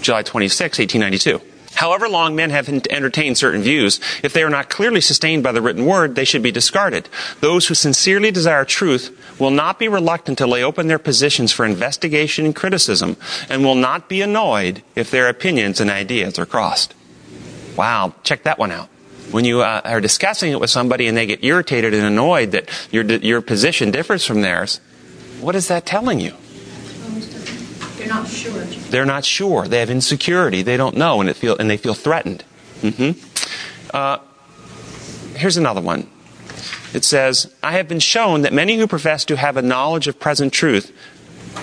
July 0.00 0.22
26, 0.22 0.78
1892. 0.78 1.40
However 1.74 2.08
long 2.08 2.34
men 2.34 2.50
have 2.50 2.68
entertained 2.68 3.38
certain 3.38 3.62
views, 3.62 4.00
if 4.24 4.32
they 4.32 4.42
are 4.42 4.50
not 4.50 4.68
clearly 4.68 5.00
sustained 5.00 5.44
by 5.44 5.52
the 5.52 5.62
written 5.62 5.86
word, 5.86 6.16
they 6.16 6.24
should 6.24 6.42
be 6.42 6.50
discarded. 6.50 7.08
Those 7.40 7.68
who 7.68 7.74
sincerely 7.74 8.32
desire 8.32 8.64
truth 8.64 9.16
will 9.38 9.52
not 9.52 9.78
be 9.78 9.86
reluctant 9.86 10.38
to 10.38 10.46
lay 10.46 10.64
open 10.64 10.88
their 10.88 10.98
positions 10.98 11.52
for 11.52 11.64
investigation 11.64 12.46
and 12.46 12.56
criticism, 12.56 13.16
and 13.48 13.62
will 13.62 13.76
not 13.76 14.08
be 14.08 14.22
annoyed 14.22 14.82
if 14.96 15.12
their 15.12 15.28
opinions 15.28 15.80
and 15.80 15.88
ideas 15.88 16.36
are 16.36 16.46
crossed. 16.46 16.94
Wow, 17.76 18.12
check 18.24 18.42
that 18.42 18.58
one 18.58 18.72
out. 18.72 18.88
When 19.30 19.44
you 19.44 19.60
uh, 19.60 19.82
are 19.84 20.00
discussing 20.00 20.50
it 20.50 20.58
with 20.58 20.70
somebody 20.70 21.06
and 21.06 21.16
they 21.16 21.26
get 21.26 21.44
irritated 21.44 21.94
and 21.94 22.04
annoyed 22.04 22.52
that 22.52 22.68
your, 22.90 23.04
your 23.04 23.40
position 23.40 23.92
differs 23.92 24.24
from 24.24 24.40
theirs, 24.40 24.80
what 25.40 25.54
is 25.54 25.68
that 25.68 25.86
telling 25.86 26.18
you? 26.18 26.32
They're 28.08 28.16
not 28.16 28.28
sure. 28.28 28.64
They're 28.90 29.04
not 29.04 29.24
sure. 29.24 29.68
They 29.68 29.80
have 29.80 29.90
insecurity. 29.90 30.62
They 30.62 30.76
don't 30.78 30.96
know, 30.96 31.20
and, 31.20 31.28
it 31.28 31.36
feel, 31.36 31.56
and 31.58 31.68
they 31.68 31.76
feel 31.76 31.94
threatened. 31.94 32.42
Mm-hmm. 32.80 33.94
Uh, 33.94 34.18
here's 35.36 35.58
another 35.58 35.80
one. 35.80 36.08
It 36.94 37.04
says, 37.04 37.52
I 37.62 37.72
have 37.72 37.86
been 37.86 38.00
shown 38.00 38.42
that 38.42 38.52
many 38.52 38.78
who 38.78 38.86
profess 38.86 39.26
to 39.26 39.36
have 39.36 39.58
a 39.58 39.62
knowledge 39.62 40.08
of 40.08 40.18
present 40.18 40.54
truth 40.54 40.90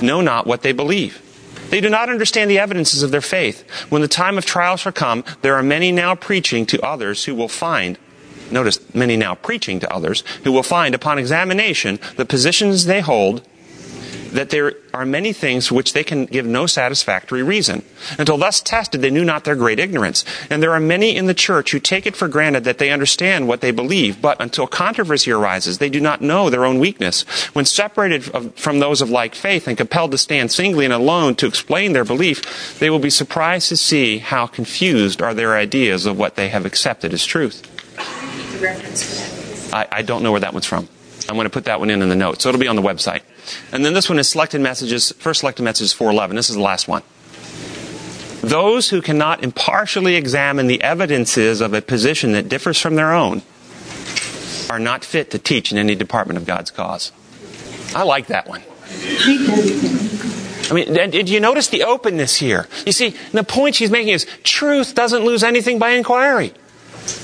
know 0.01 0.21
not 0.21 0.45
what 0.45 0.61
they 0.61 0.71
believe. 0.71 1.21
They 1.69 1.81
do 1.81 1.89
not 1.89 2.09
understand 2.09 2.51
the 2.51 2.59
evidences 2.59 3.01
of 3.01 3.09
their 3.09 3.21
faith. 3.21 3.67
When 3.89 4.03
the 4.03 4.07
time 4.07 4.37
of 4.37 4.45
trial 4.45 4.77
shall 4.77 4.91
come, 4.91 5.23
there 5.41 5.55
are 5.55 5.63
many 5.63 5.91
now 5.91 6.13
preaching 6.13 6.67
to 6.67 6.81
others 6.85 7.25
who 7.25 7.33
will 7.33 7.47
find, 7.47 7.97
notice, 8.51 8.79
many 8.93 9.17
now 9.17 9.33
preaching 9.33 9.79
to 9.79 9.91
others, 9.91 10.23
who 10.43 10.51
will 10.51 10.63
find 10.63 10.93
upon 10.93 11.17
examination 11.17 11.99
the 12.17 12.25
positions 12.25 12.85
they 12.85 13.01
hold 13.01 13.41
that 14.35 14.49
there 14.49 14.73
are 14.93 15.05
many 15.05 15.33
things 15.33 15.67
for 15.67 15.75
which 15.75 15.93
they 15.93 16.03
can 16.03 16.25
give 16.25 16.45
no 16.45 16.65
satisfactory 16.65 17.43
reason. 17.43 17.83
Until 18.17 18.37
thus 18.37 18.61
tested, 18.61 19.01
they 19.01 19.09
knew 19.09 19.25
not 19.25 19.43
their 19.43 19.55
great 19.55 19.79
ignorance. 19.79 20.23
And 20.49 20.61
there 20.61 20.71
are 20.71 20.79
many 20.79 21.15
in 21.15 21.25
the 21.25 21.33
church 21.33 21.71
who 21.71 21.79
take 21.79 22.05
it 22.05 22.15
for 22.15 22.27
granted 22.27 22.63
that 22.65 22.77
they 22.77 22.91
understand 22.91 23.47
what 23.47 23.61
they 23.61 23.71
believe, 23.71 24.21
but 24.21 24.39
until 24.41 24.67
controversy 24.67 25.31
arises, 25.31 25.77
they 25.77 25.89
do 25.89 25.99
not 25.99 26.21
know 26.21 26.49
their 26.49 26.65
own 26.65 26.79
weakness. 26.79 27.23
When 27.53 27.65
separated 27.65 28.23
from 28.57 28.79
those 28.79 29.01
of 29.01 29.09
like 29.09 29.35
faith 29.35 29.67
and 29.67 29.77
compelled 29.77 30.11
to 30.11 30.17
stand 30.17 30.51
singly 30.51 30.85
and 30.85 30.93
alone 30.93 31.35
to 31.35 31.47
explain 31.47 31.93
their 31.93 32.05
belief, 32.05 32.79
they 32.79 32.89
will 32.89 32.99
be 32.99 33.09
surprised 33.09 33.69
to 33.69 33.77
see 33.77 34.19
how 34.19 34.47
confused 34.47 35.21
are 35.21 35.33
their 35.33 35.55
ideas 35.55 36.05
of 36.05 36.17
what 36.17 36.35
they 36.35 36.49
have 36.49 36.65
accepted 36.65 37.13
as 37.13 37.25
truth. 37.25 37.61
The 38.51 38.59
reference 38.59 39.03
for 39.03 39.15
that. 39.71 39.91
I, 39.91 39.99
I 39.99 40.01
don't 40.01 40.23
know 40.23 40.31
where 40.31 40.41
that 40.41 40.53
one's 40.53 40.65
from. 40.65 40.87
I'm 41.27 41.35
going 41.35 41.45
to 41.45 41.49
put 41.49 41.65
that 41.65 41.79
one 41.79 41.89
in 41.89 42.01
in 42.01 42.09
the 42.09 42.15
notes. 42.15 42.43
So 42.43 42.49
it'll 42.49 42.61
be 42.61 42.67
on 42.67 42.75
the 42.75 42.81
website. 42.81 43.21
And 43.71 43.85
then 43.85 43.93
this 43.93 44.09
one 44.09 44.19
is 44.19 44.29
selected 44.29 44.61
messages, 44.61 45.11
first 45.13 45.41
selected 45.41 45.63
messages 45.63 45.93
411. 45.93 46.35
This 46.35 46.49
is 46.49 46.55
the 46.55 46.61
last 46.61 46.87
one. 46.87 47.03
Those 48.41 48.89
who 48.89 49.01
cannot 49.01 49.43
impartially 49.43 50.15
examine 50.15 50.67
the 50.67 50.81
evidences 50.83 51.61
of 51.61 51.73
a 51.73 51.81
position 51.81 52.33
that 52.33 52.47
differs 52.47 52.79
from 52.79 52.95
their 52.95 53.11
own 53.11 53.41
are 54.69 54.79
not 54.79 55.03
fit 55.03 55.31
to 55.31 55.39
teach 55.39 55.71
in 55.71 55.77
any 55.77 55.95
department 55.95 56.37
of 56.37 56.45
God's 56.45 56.69
cause. 56.71 57.11
I 57.95 58.03
like 58.03 58.27
that 58.27 58.47
one. 58.47 58.61
I 60.69 60.73
mean, 60.73 60.93
did 60.93 61.29
you 61.29 61.39
notice 61.39 61.67
the 61.67 61.83
openness 61.83 62.35
here? 62.35 62.67
You 62.85 62.91
see, 62.91 63.15
the 63.31 63.43
point 63.43 63.75
she's 63.75 63.91
making 63.91 64.13
is 64.13 64.25
truth 64.43 64.95
doesn't 64.95 65.23
lose 65.23 65.43
anything 65.43 65.79
by 65.79 65.91
inquiry. 65.91 66.53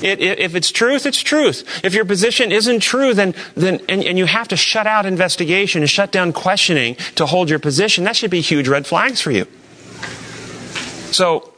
It, 0.02 0.20
it, 0.20 0.38
if 0.38 0.54
it's 0.54 0.70
truth, 0.70 1.06
it's 1.06 1.22
truth. 1.22 1.64
If 1.84 1.94
your 1.94 2.04
position 2.04 2.52
isn't 2.52 2.80
true, 2.80 3.14
then, 3.14 3.34
then 3.54 3.80
and, 3.88 4.02
and 4.04 4.18
you 4.18 4.26
have 4.26 4.48
to 4.48 4.56
shut 4.56 4.86
out 4.86 5.06
investigation 5.06 5.82
and 5.82 5.90
shut 5.90 6.12
down 6.12 6.32
questioning 6.32 6.96
to 7.16 7.26
hold 7.26 7.50
your 7.50 7.58
position, 7.58 8.04
that 8.04 8.16
should 8.16 8.30
be 8.30 8.40
huge 8.40 8.68
red 8.68 8.86
flags 8.86 9.20
for 9.20 9.30
you. 9.30 9.46
So, 11.12 11.52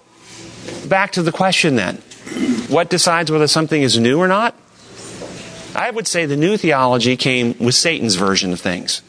back 0.88 1.12
to 1.12 1.22
the 1.22 1.32
question 1.32 1.76
then. 1.76 1.96
What 2.68 2.90
decides 2.90 3.30
whether 3.30 3.46
something 3.46 3.82
is 3.82 3.98
new 3.98 4.18
or 4.18 4.28
not? 4.28 4.54
I 5.74 5.90
would 5.90 6.06
say 6.06 6.26
the 6.26 6.36
new 6.36 6.56
theology 6.56 7.16
came 7.16 7.56
with 7.58 7.74
Satan's 7.74 8.14
version 8.14 8.52
of 8.52 8.60
things. 8.60 9.02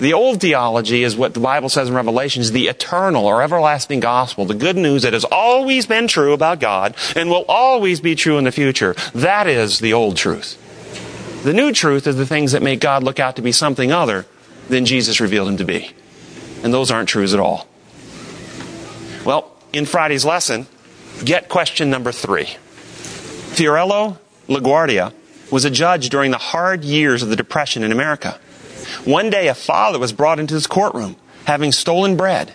The 0.00 0.12
old 0.12 0.40
theology 0.40 1.04
is 1.04 1.16
what 1.16 1.34
the 1.34 1.40
Bible 1.40 1.68
says 1.68 1.88
in 1.88 1.94
Revelation 1.94 2.42
is 2.42 2.52
the 2.52 2.68
eternal 2.68 3.26
or 3.26 3.42
everlasting 3.42 4.00
gospel, 4.00 4.44
the 4.44 4.54
good 4.54 4.76
news 4.76 5.02
that 5.02 5.12
has 5.12 5.24
always 5.24 5.86
been 5.86 6.08
true 6.08 6.32
about 6.32 6.58
God 6.58 6.96
and 7.14 7.30
will 7.30 7.44
always 7.48 8.00
be 8.00 8.14
true 8.14 8.36
in 8.38 8.44
the 8.44 8.52
future. 8.52 8.94
That 9.14 9.46
is 9.46 9.78
the 9.78 9.92
old 9.92 10.16
truth. 10.16 10.60
The 11.44 11.52
new 11.52 11.72
truth 11.72 12.06
is 12.06 12.16
the 12.16 12.26
things 12.26 12.52
that 12.52 12.62
make 12.62 12.80
God 12.80 13.02
look 13.02 13.20
out 13.20 13.36
to 13.36 13.42
be 13.42 13.52
something 13.52 13.92
other 13.92 14.26
than 14.68 14.84
Jesus 14.84 15.20
revealed 15.20 15.48
him 15.48 15.58
to 15.58 15.64
be. 15.64 15.90
And 16.62 16.72
those 16.72 16.90
aren't 16.90 17.08
truths 17.08 17.34
at 17.34 17.40
all. 17.40 17.68
Well, 19.24 19.52
in 19.72 19.86
Friday's 19.86 20.24
lesson, 20.24 20.66
get 21.24 21.48
question 21.48 21.90
number 21.90 22.12
three. 22.12 22.46
Fiorello 23.54 24.18
LaGuardia 24.48 25.12
was 25.50 25.64
a 25.64 25.70
judge 25.70 26.08
during 26.08 26.30
the 26.30 26.38
hard 26.38 26.82
years 26.82 27.22
of 27.22 27.28
the 27.28 27.36
Depression 27.36 27.82
in 27.82 27.92
America. 27.92 28.40
One 29.04 29.30
day, 29.30 29.48
a 29.48 29.54
father 29.54 29.98
was 29.98 30.12
brought 30.12 30.38
into 30.38 30.54
his 30.54 30.66
courtroom, 30.66 31.16
having 31.44 31.72
stolen 31.72 32.16
bread. 32.16 32.50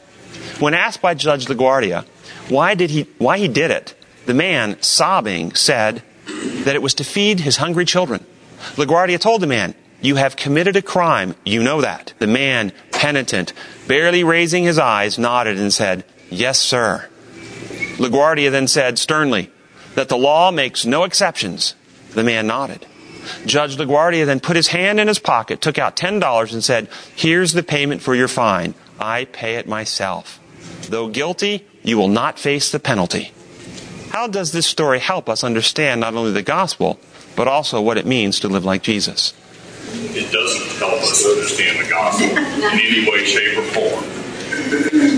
When 0.59 0.73
asked 0.73 1.01
by 1.01 1.13
Judge 1.13 1.45
LaGuardia 1.45 2.05
why, 2.49 2.73
did 2.73 2.89
he, 2.89 3.03
why 3.19 3.37
he 3.37 3.47
did 3.47 3.69
it, 3.69 3.95
the 4.25 4.33
man, 4.33 4.81
sobbing, 4.81 5.53
said 5.53 6.01
that 6.25 6.75
it 6.75 6.81
was 6.81 6.95
to 6.95 7.03
feed 7.03 7.41
his 7.41 7.57
hungry 7.57 7.85
children. 7.85 8.25
LaGuardia 8.75 9.19
told 9.19 9.41
the 9.41 9.47
man, 9.47 9.75
You 10.01 10.15
have 10.15 10.35
committed 10.35 10.75
a 10.75 10.81
crime. 10.81 11.35
You 11.45 11.61
know 11.63 11.81
that. 11.81 12.13
The 12.19 12.27
man, 12.27 12.73
penitent, 12.91 13.53
barely 13.87 14.23
raising 14.23 14.63
his 14.63 14.79
eyes, 14.79 15.19
nodded 15.19 15.59
and 15.59 15.71
said, 15.71 16.03
Yes, 16.29 16.59
sir. 16.59 17.07
LaGuardia 17.97 18.51
then 18.51 18.67
said 18.67 18.97
sternly 18.97 19.51
that 19.95 20.09
the 20.09 20.17
law 20.17 20.51
makes 20.51 20.85
no 20.85 21.03
exceptions. 21.03 21.75
The 22.11 22.23
man 22.23 22.47
nodded. 22.47 22.85
Judge 23.45 23.77
LaGuardia 23.77 24.25
then 24.25 24.39
put 24.39 24.55
his 24.55 24.67
hand 24.67 24.99
in 24.99 25.07
his 25.07 25.19
pocket, 25.19 25.61
took 25.61 25.77
out 25.77 25.95
$10, 25.95 26.53
and 26.53 26.63
said, 26.63 26.89
Here's 27.15 27.53
the 27.53 27.63
payment 27.63 28.01
for 28.01 28.15
your 28.15 28.27
fine. 28.27 28.73
I 28.99 29.25
pay 29.25 29.55
it 29.55 29.67
myself. 29.67 30.39
Though 30.89 31.07
guilty, 31.07 31.65
you 31.83 31.97
will 31.97 32.07
not 32.07 32.39
face 32.39 32.71
the 32.71 32.79
penalty. 32.79 33.31
How 34.09 34.27
does 34.27 34.51
this 34.51 34.65
story 34.65 34.99
help 34.99 35.29
us 35.29 35.43
understand 35.43 36.01
not 36.01 36.15
only 36.15 36.31
the 36.31 36.41
gospel, 36.41 36.99
but 37.35 37.47
also 37.47 37.81
what 37.81 37.97
it 37.97 38.05
means 38.05 38.39
to 38.41 38.47
live 38.47 38.65
like 38.65 38.81
Jesus? 38.81 39.33
It 39.91 40.31
doesn't 40.31 40.79
help 40.79 41.01
us 41.01 41.25
understand 41.25 41.85
the 41.85 41.89
gospel 41.89 42.27
in 42.37 42.79
any 42.79 43.09
way, 43.09 43.23
shape, 43.25 43.57
or 43.57 43.63
form. 43.63 45.08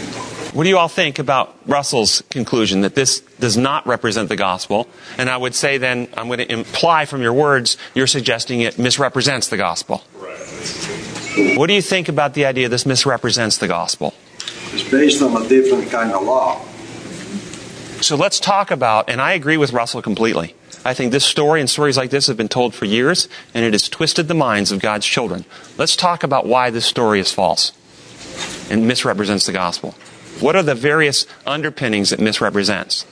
What 0.54 0.64
do 0.64 0.70
you 0.70 0.78
all 0.78 0.90
think 0.90 1.18
about 1.18 1.56
Russell's 1.66 2.24
conclusion 2.30 2.82
that 2.82 2.94
this 2.94 3.22
does 3.40 3.56
not 3.56 3.88
represent 3.88 4.28
the 4.28 4.36
gospel? 4.36 4.90
And 5.18 5.30
I 5.30 5.38
would 5.38 5.56
say 5.56 5.78
then, 5.78 6.10
I'm 6.18 6.28
going 6.28 6.40
to 6.40 6.52
imply 6.52 7.06
from 7.06 7.22
your 7.22 7.32
words, 7.32 7.78
you're 7.96 8.06
suggesting 8.06 8.60
it 8.60 8.78
misrepresents 8.78 9.48
the 9.48 9.56
gospel. 9.56 10.04
Right. 10.18 11.58
What 11.58 11.68
do 11.68 11.74
you 11.74 11.82
think 11.82 12.10
about 12.10 12.34
the 12.34 12.46
idea 12.46 12.68
this 12.68 12.86
misrepresents 12.86 13.60
the 13.60 13.70
gospel? 13.70 14.14
It's 14.74 14.84
based 14.84 15.22
on 15.22 15.42
a 15.42 15.48
different 15.48 15.90
kind 15.90 16.12
of 16.12 16.24
law. 16.24 16.62
So 18.02 18.18
let's 18.18 18.38
talk 18.38 18.72
about, 18.72 19.10
and 19.10 19.22
I 19.22 19.32
agree 19.32 19.56
with 19.56 19.72
Russell 19.72 20.02
completely. 20.02 20.54
I 20.84 20.94
think 20.94 21.14
this 21.14 21.24
story 21.24 21.62
and 21.62 21.70
stories 21.70 21.96
like 21.96 22.10
this 22.10 22.28
have 22.28 22.36
been 22.36 22.50
told 22.50 22.76
for 22.76 22.84
years, 22.84 23.30
and 23.54 23.64
it 23.64 23.72
has 23.74 23.88
twisted 23.88 24.28
the 24.28 24.34
minds 24.34 24.74
of 24.74 24.82
God's 24.82 25.06
children. 25.06 25.46
Let's 25.78 25.96
talk 25.96 26.24
about 26.24 26.46
why 26.46 26.72
this 26.72 26.86
story 26.86 27.22
is 27.22 27.32
false 27.32 27.72
and 28.70 28.86
misrepresents 28.86 29.46
the 29.46 29.54
gospel. 29.54 29.96
What 30.42 30.56
are 30.56 30.64
the 30.64 30.74
various 30.74 31.28
underpinnings 31.46 32.12
it 32.12 32.20
misrepresents? 32.20 33.06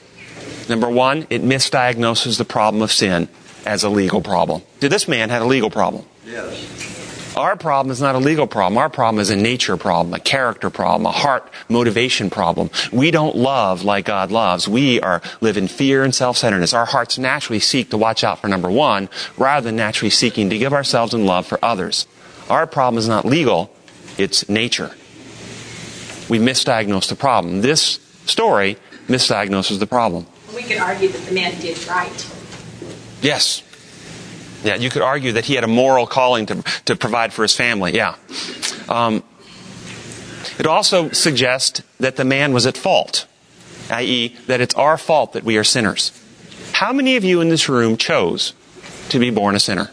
Number 0.68 0.88
one, 0.88 1.28
it 1.30 1.42
misdiagnoses 1.42 2.38
the 2.38 2.44
problem 2.44 2.82
of 2.82 2.90
sin 2.90 3.28
as 3.64 3.84
a 3.84 3.88
legal 3.88 4.20
problem. 4.20 4.62
Did 4.80 4.90
this 4.90 5.06
man 5.06 5.30
had 5.30 5.40
a 5.40 5.44
legal 5.44 5.70
problem? 5.70 6.04
Yes. 6.26 7.36
Our 7.36 7.54
problem 7.56 7.92
is 7.92 8.00
not 8.00 8.16
a 8.16 8.18
legal 8.18 8.48
problem. 8.48 8.76
Our 8.76 8.90
problem 8.90 9.20
is 9.20 9.30
a 9.30 9.36
nature 9.36 9.76
problem, 9.76 10.12
a 10.12 10.18
character 10.18 10.70
problem, 10.70 11.06
a 11.06 11.12
heart 11.12 11.48
motivation 11.68 12.30
problem. 12.30 12.68
We 12.92 13.12
don't 13.12 13.36
love 13.36 13.84
like 13.84 14.06
God 14.06 14.32
loves. 14.32 14.68
We 14.68 15.00
are 15.00 15.22
live 15.40 15.56
in 15.56 15.68
fear 15.68 16.02
and 16.02 16.12
self-centeredness. 16.12 16.74
Our 16.74 16.86
hearts 16.86 17.16
naturally 17.16 17.60
seek 17.60 17.90
to 17.90 17.96
watch 17.96 18.24
out 18.24 18.40
for 18.40 18.48
number 18.48 18.70
one, 18.70 19.08
rather 19.38 19.66
than 19.66 19.76
naturally 19.76 20.10
seeking 20.10 20.50
to 20.50 20.58
give 20.58 20.72
ourselves 20.72 21.14
in 21.14 21.26
love 21.26 21.46
for 21.46 21.64
others. 21.64 22.08
Our 22.48 22.66
problem 22.66 22.98
is 22.98 23.06
not 23.06 23.24
legal, 23.24 23.72
it's 24.18 24.48
nature 24.48 24.90
we 26.30 26.38
misdiagnose 26.38 27.08
the 27.08 27.16
problem. 27.16 27.60
This 27.60 27.98
story 28.24 28.78
misdiagnoses 29.08 29.80
the 29.80 29.86
problem. 29.86 30.26
We 30.54 30.62
could 30.62 30.78
argue 30.78 31.08
that 31.08 31.22
the 31.26 31.34
man 31.34 31.60
did 31.60 31.76
right. 31.88 32.30
Yes. 33.20 33.62
Yeah, 34.62 34.76
you 34.76 34.90
could 34.90 35.02
argue 35.02 35.32
that 35.32 35.46
he 35.46 35.54
had 35.54 35.64
a 35.64 35.68
moral 35.68 36.06
calling 36.06 36.46
to, 36.46 36.62
to 36.84 36.96
provide 36.96 37.32
for 37.32 37.42
his 37.42 37.56
family. 37.56 37.94
Yeah. 37.94 38.14
Um, 38.88 39.24
it 40.58 40.66
also 40.66 41.10
suggests 41.10 41.82
that 41.98 42.16
the 42.16 42.24
man 42.24 42.52
was 42.52 42.66
at 42.66 42.76
fault, 42.76 43.26
i.e., 43.90 44.36
that 44.46 44.60
it's 44.60 44.74
our 44.74 44.96
fault 44.98 45.32
that 45.32 45.44
we 45.44 45.56
are 45.56 45.64
sinners. 45.64 46.12
How 46.72 46.92
many 46.92 47.16
of 47.16 47.24
you 47.24 47.40
in 47.40 47.48
this 47.48 47.68
room 47.68 47.96
chose 47.96 48.52
to 49.08 49.18
be 49.18 49.30
born 49.30 49.54
a 49.54 49.60
sinner? 49.60 49.90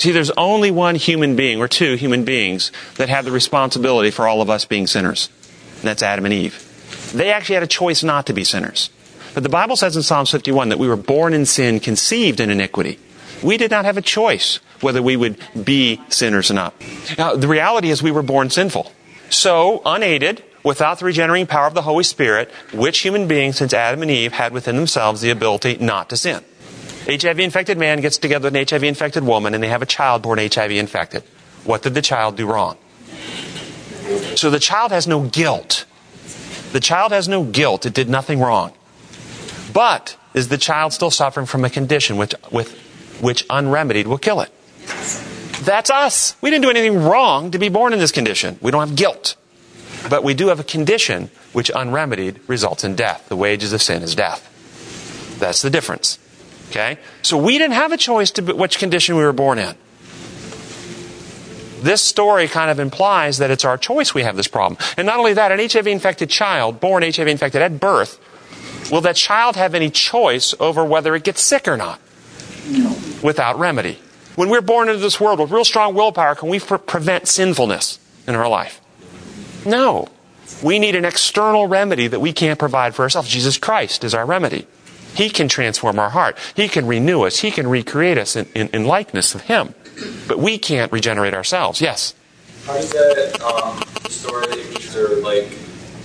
See, 0.00 0.12
there's 0.12 0.30
only 0.30 0.70
one 0.70 0.94
human 0.94 1.36
being, 1.36 1.60
or 1.60 1.68
two 1.68 1.94
human 1.94 2.24
beings, 2.24 2.72
that 2.94 3.10
have 3.10 3.26
the 3.26 3.30
responsibility 3.30 4.10
for 4.10 4.26
all 4.26 4.40
of 4.40 4.48
us 4.48 4.64
being 4.64 4.86
sinners. 4.86 5.28
And 5.76 5.84
that's 5.84 6.02
Adam 6.02 6.24
and 6.24 6.32
Eve. 6.32 7.10
They 7.14 7.30
actually 7.30 7.56
had 7.56 7.64
a 7.64 7.66
choice 7.66 8.02
not 8.02 8.24
to 8.26 8.32
be 8.32 8.42
sinners. 8.42 8.88
But 9.34 9.42
the 9.42 9.50
Bible 9.50 9.76
says 9.76 9.96
in 9.96 10.02
Psalms 10.02 10.30
51 10.30 10.70
that 10.70 10.78
we 10.78 10.88
were 10.88 10.96
born 10.96 11.34
in 11.34 11.44
sin, 11.44 11.80
conceived 11.80 12.40
in 12.40 12.48
iniquity. 12.48 12.98
We 13.42 13.58
did 13.58 13.70
not 13.70 13.84
have 13.84 13.98
a 13.98 14.02
choice 14.02 14.58
whether 14.80 15.02
we 15.02 15.16
would 15.16 15.38
be 15.62 16.00
sinners 16.08 16.50
or 16.50 16.54
not. 16.54 16.74
Now, 17.18 17.34
the 17.36 17.48
reality 17.48 17.90
is 17.90 18.02
we 18.02 18.10
were 18.10 18.22
born 18.22 18.48
sinful. 18.48 18.90
So, 19.28 19.82
unaided, 19.84 20.42
without 20.64 20.98
the 20.98 21.04
regenerating 21.04 21.46
power 21.46 21.66
of 21.66 21.74
the 21.74 21.82
Holy 21.82 22.04
Spirit, 22.04 22.50
which 22.72 23.00
human 23.00 23.28
beings 23.28 23.58
since 23.58 23.74
Adam 23.74 24.00
and 24.00 24.10
Eve 24.10 24.32
had 24.32 24.52
within 24.52 24.76
themselves 24.76 25.20
the 25.20 25.28
ability 25.28 25.76
not 25.78 26.08
to 26.08 26.16
sin. 26.16 26.42
HIV 27.10 27.40
infected 27.40 27.78
man 27.78 28.00
gets 28.00 28.18
together 28.18 28.46
with 28.46 28.56
an 28.56 28.66
HIV 28.66 28.84
infected 28.84 29.24
woman 29.24 29.54
and 29.54 29.62
they 29.62 29.68
have 29.68 29.82
a 29.82 29.86
child 29.86 30.22
born 30.22 30.38
HIV 30.38 30.72
infected. 30.72 31.22
What 31.64 31.82
did 31.82 31.94
the 31.94 32.02
child 32.02 32.36
do 32.36 32.46
wrong? 32.46 32.76
So 34.36 34.50
the 34.50 34.58
child 34.58 34.92
has 34.92 35.06
no 35.06 35.22
guilt. 35.22 35.86
The 36.72 36.80
child 36.80 37.12
has 37.12 37.28
no 37.28 37.44
guilt. 37.44 37.86
It 37.86 37.94
did 37.94 38.08
nothing 38.08 38.40
wrong. 38.40 38.72
But 39.72 40.16
is 40.34 40.48
the 40.48 40.58
child 40.58 40.92
still 40.92 41.10
suffering 41.10 41.46
from 41.46 41.64
a 41.64 41.70
condition 41.70 42.16
which, 42.16 42.34
with, 42.50 42.72
which 43.20 43.44
unremedied 43.50 44.06
will 44.06 44.18
kill 44.18 44.40
it? 44.40 44.50
That's 45.64 45.90
us. 45.90 46.36
We 46.40 46.50
didn't 46.50 46.62
do 46.62 46.70
anything 46.70 47.02
wrong 47.02 47.50
to 47.50 47.58
be 47.58 47.68
born 47.68 47.92
in 47.92 47.98
this 47.98 48.12
condition. 48.12 48.58
We 48.60 48.70
don't 48.70 48.88
have 48.88 48.96
guilt. 48.96 49.36
But 50.08 50.24
we 50.24 50.34
do 50.34 50.48
have 50.48 50.60
a 50.60 50.64
condition 50.64 51.30
which 51.52 51.70
unremedied 51.70 52.40
results 52.46 52.84
in 52.84 52.94
death. 52.94 53.28
The 53.28 53.36
wages 53.36 53.72
of 53.72 53.82
sin 53.82 54.02
is 54.02 54.14
death. 54.14 54.46
That's 55.38 55.62
the 55.62 55.70
difference. 55.70 56.18
Okay? 56.70 56.98
So 57.22 57.36
we 57.36 57.58
didn't 57.58 57.74
have 57.74 57.92
a 57.92 57.96
choice 57.96 58.30
to 58.32 58.42
which 58.42 58.78
condition 58.78 59.16
we 59.16 59.22
were 59.22 59.32
born 59.32 59.58
in. 59.58 59.74
This 61.82 62.02
story 62.02 62.46
kind 62.46 62.70
of 62.70 62.78
implies 62.78 63.38
that 63.38 63.50
it's 63.50 63.64
our 63.64 63.78
choice 63.78 64.14
we 64.14 64.22
have 64.22 64.36
this 64.36 64.48
problem. 64.48 64.78
And 64.96 65.06
not 65.06 65.18
only 65.18 65.32
that, 65.34 65.50
an 65.50 65.58
HIV 65.58 65.86
infected 65.86 66.30
child, 66.30 66.78
born 66.78 67.02
HIV 67.02 67.26
infected 67.26 67.62
at 67.62 67.80
birth, 67.80 68.20
will 68.90 69.00
that 69.00 69.16
child 69.16 69.56
have 69.56 69.74
any 69.74 69.90
choice 69.90 70.54
over 70.60 70.84
whether 70.84 71.14
it 71.14 71.24
gets 71.24 71.40
sick 71.40 71.66
or 71.66 71.76
not? 71.76 72.00
No. 72.68 72.96
Without 73.22 73.58
remedy. 73.58 73.98
When 74.36 74.48
we're 74.50 74.60
born 74.60 74.88
into 74.88 75.00
this 75.00 75.18
world 75.18 75.40
with 75.40 75.50
real 75.50 75.64
strong 75.64 75.94
willpower, 75.94 76.34
can 76.34 76.48
we 76.48 76.60
pre- 76.60 76.78
prevent 76.78 77.26
sinfulness 77.26 77.98
in 78.28 78.34
our 78.34 78.48
life? 78.48 78.80
No. 79.66 80.08
We 80.62 80.78
need 80.78 80.94
an 80.94 81.04
external 81.04 81.66
remedy 81.66 82.08
that 82.08 82.20
we 82.20 82.32
can't 82.32 82.58
provide 82.58 82.94
for 82.94 83.02
ourselves. 83.02 83.28
Jesus 83.28 83.56
Christ 83.56 84.04
is 84.04 84.14
our 84.14 84.26
remedy. 84.26 84.66
He 85.14 85.30
can 85.30 85.48
transform 85.48 85.98
our 85.98 86.10
heart. 86.10 86.38
He 86.54 86.68
can 86.68 86.86
renew 86.86 87.22
us. 87.22 87.38
He 87.40 87.50
can 87.50 87.66
recreate 87.66 88.18
us 88.18 88.36
in, 88.36 88.46
in, 88.54 88.68
in 88.68 88.84
likeness 88.84 89.34
of 89.34 89.42
Him. 89.42 89.74
But 90.26 90.38
we 90.38 90.58
can't 90.58 90.90
regenerate 90.92 91.34
ourselves. 91.34 91.80
Yes? 91.80 92.14
How 92.64 92.74
does 92.74 92.90
that 92.92 93.40
um, 93.42 93.82
story 94.08 94.46
Easter 94.72 95.16
like 95.16 95.52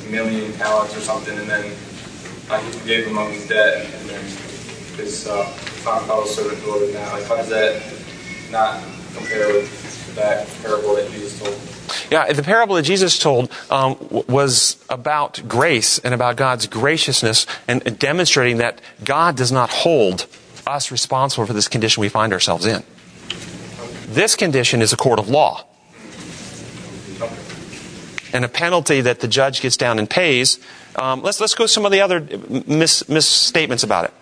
a 0.05 0.09
million 0.09 0.51
talents 0.53 0.95
or 0.95 1.01
something, 1.01 1.37
and 1.37 1.49
then 1.49 1.65
uh, 2.49 2.59
he 2.59 2.71
forgave 2.71 3.05
of 3.27 3.33
his 3.33 3.47
debt, 3.47 3.85
and 3.85 4.09
then 4.09 4.23
his 4.97 5.27
uh, 5.27 5.45
found 5.83 6.05
fellow 6.05 6.25
servant 6.25 6.61
him 6.63 6.93
that? 6.93 7.13
Like, 7.13 7.25
how 7.25 7.35
does 7.37 7.49
that 7.49 7.81
not 8.51 8.83
compare 9.15 9.47
with 9.47 9.84
that 10.15 10.47
parable 10.61 10.95
that 10.95 11.09
Jesus 11.11 11.39
told? 11.39 12.11
Yeah, 12.11 12.31
the 12.33 12.43
parable 12.43 12.75
that 12.75 12.83
Jesus 12.83 13.17
told 13.19 13.51
um, 13.69 13.97
was 14.27 14.83
about 14.89 15.41
grace 15.47 15.99
and 15.99 16.13
about 16.13 16.35
God's 16.35 16.67
graciousness 16.67 17.45
and 17.67 17.97
demonstrating 17.99 18.57
that 18.57 18.81
God 19.03 19.35
does 19.35 19.51
not 19.51 19.69
hold 19.69 20.27
us 20.67 20.91
responsible 20.91 21.45
for 21.45 21.53
this 21.53 21.67
condition 21.67 22.01
we 22.01 22.09
find 22.09 22.33
ourselves 22.33 22.65
in. 22.65 22.83
This 24.07 24.35
condition 24.35 24.81
is 24.81 24.93
a 24.93 24.97
court 24.97 25.19
of 25.19 25.29
law. 25.29 25.65
And 28.33 28.43
a 28.43 28.49
penalty 28.49 29.01
that 29.01 29.21
the 29.21 29.27
judge 29.27 29.61
gets 29.61 29.77
down 29.77 29.97
and 29.97 30.09
pays. 30.09 30.59
Um, 30.95 31.21
let's, 31.21 31.39
let's 31.39 31.55
go 31.55 31.67
some 31.67 31.85
of 31.85 31.91
the 31.91 32.01
other 32.01 32.19
mis- 32.67 33.07
misstatements 33.07 33.83
about 33.83 34.05
it. 34.05 34.13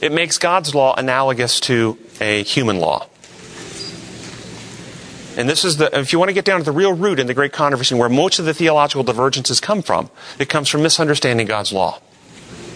It 0.00 0.12
makes 0.12 0.38
God's 0.38 0.74
law 0.74 0.94
analogous 0.96 1.60
to 1.60 1.98
a 2.20 2.42
human 2.42 2.80
law. 2.80 3.06
And 5.36 5.48
this 5.48 5.64
is 5.64 5.78
the, 5.78 5.98
if 5.98 6.12
you 6.12 6.18
want 6.18 6.28
to 6.28 6.34
get 6.34 6.44
down 6.44 6.60
to 6.60 6.64
the 6.64 6.72
real 6.72 6.92
root 6.92 7.18
in 7.18 7.26
the 7.26 7.34
great 7.34 7.52
controversy 7.52 7.94
where 7.94 8.08
most 8.08 8.38
of 8.38 8.44
the 8.44 8.54
theological 8.54 9.02
divergences 9.02 9.60
come 9.60 9.82
from, 9.82 10.10
it 10.38 10.48
comes 10.48 10.68
from 10.68 10.82
misunderstanding 10.82 11.46
God's 11.46 11.72
law. 11.72 12.00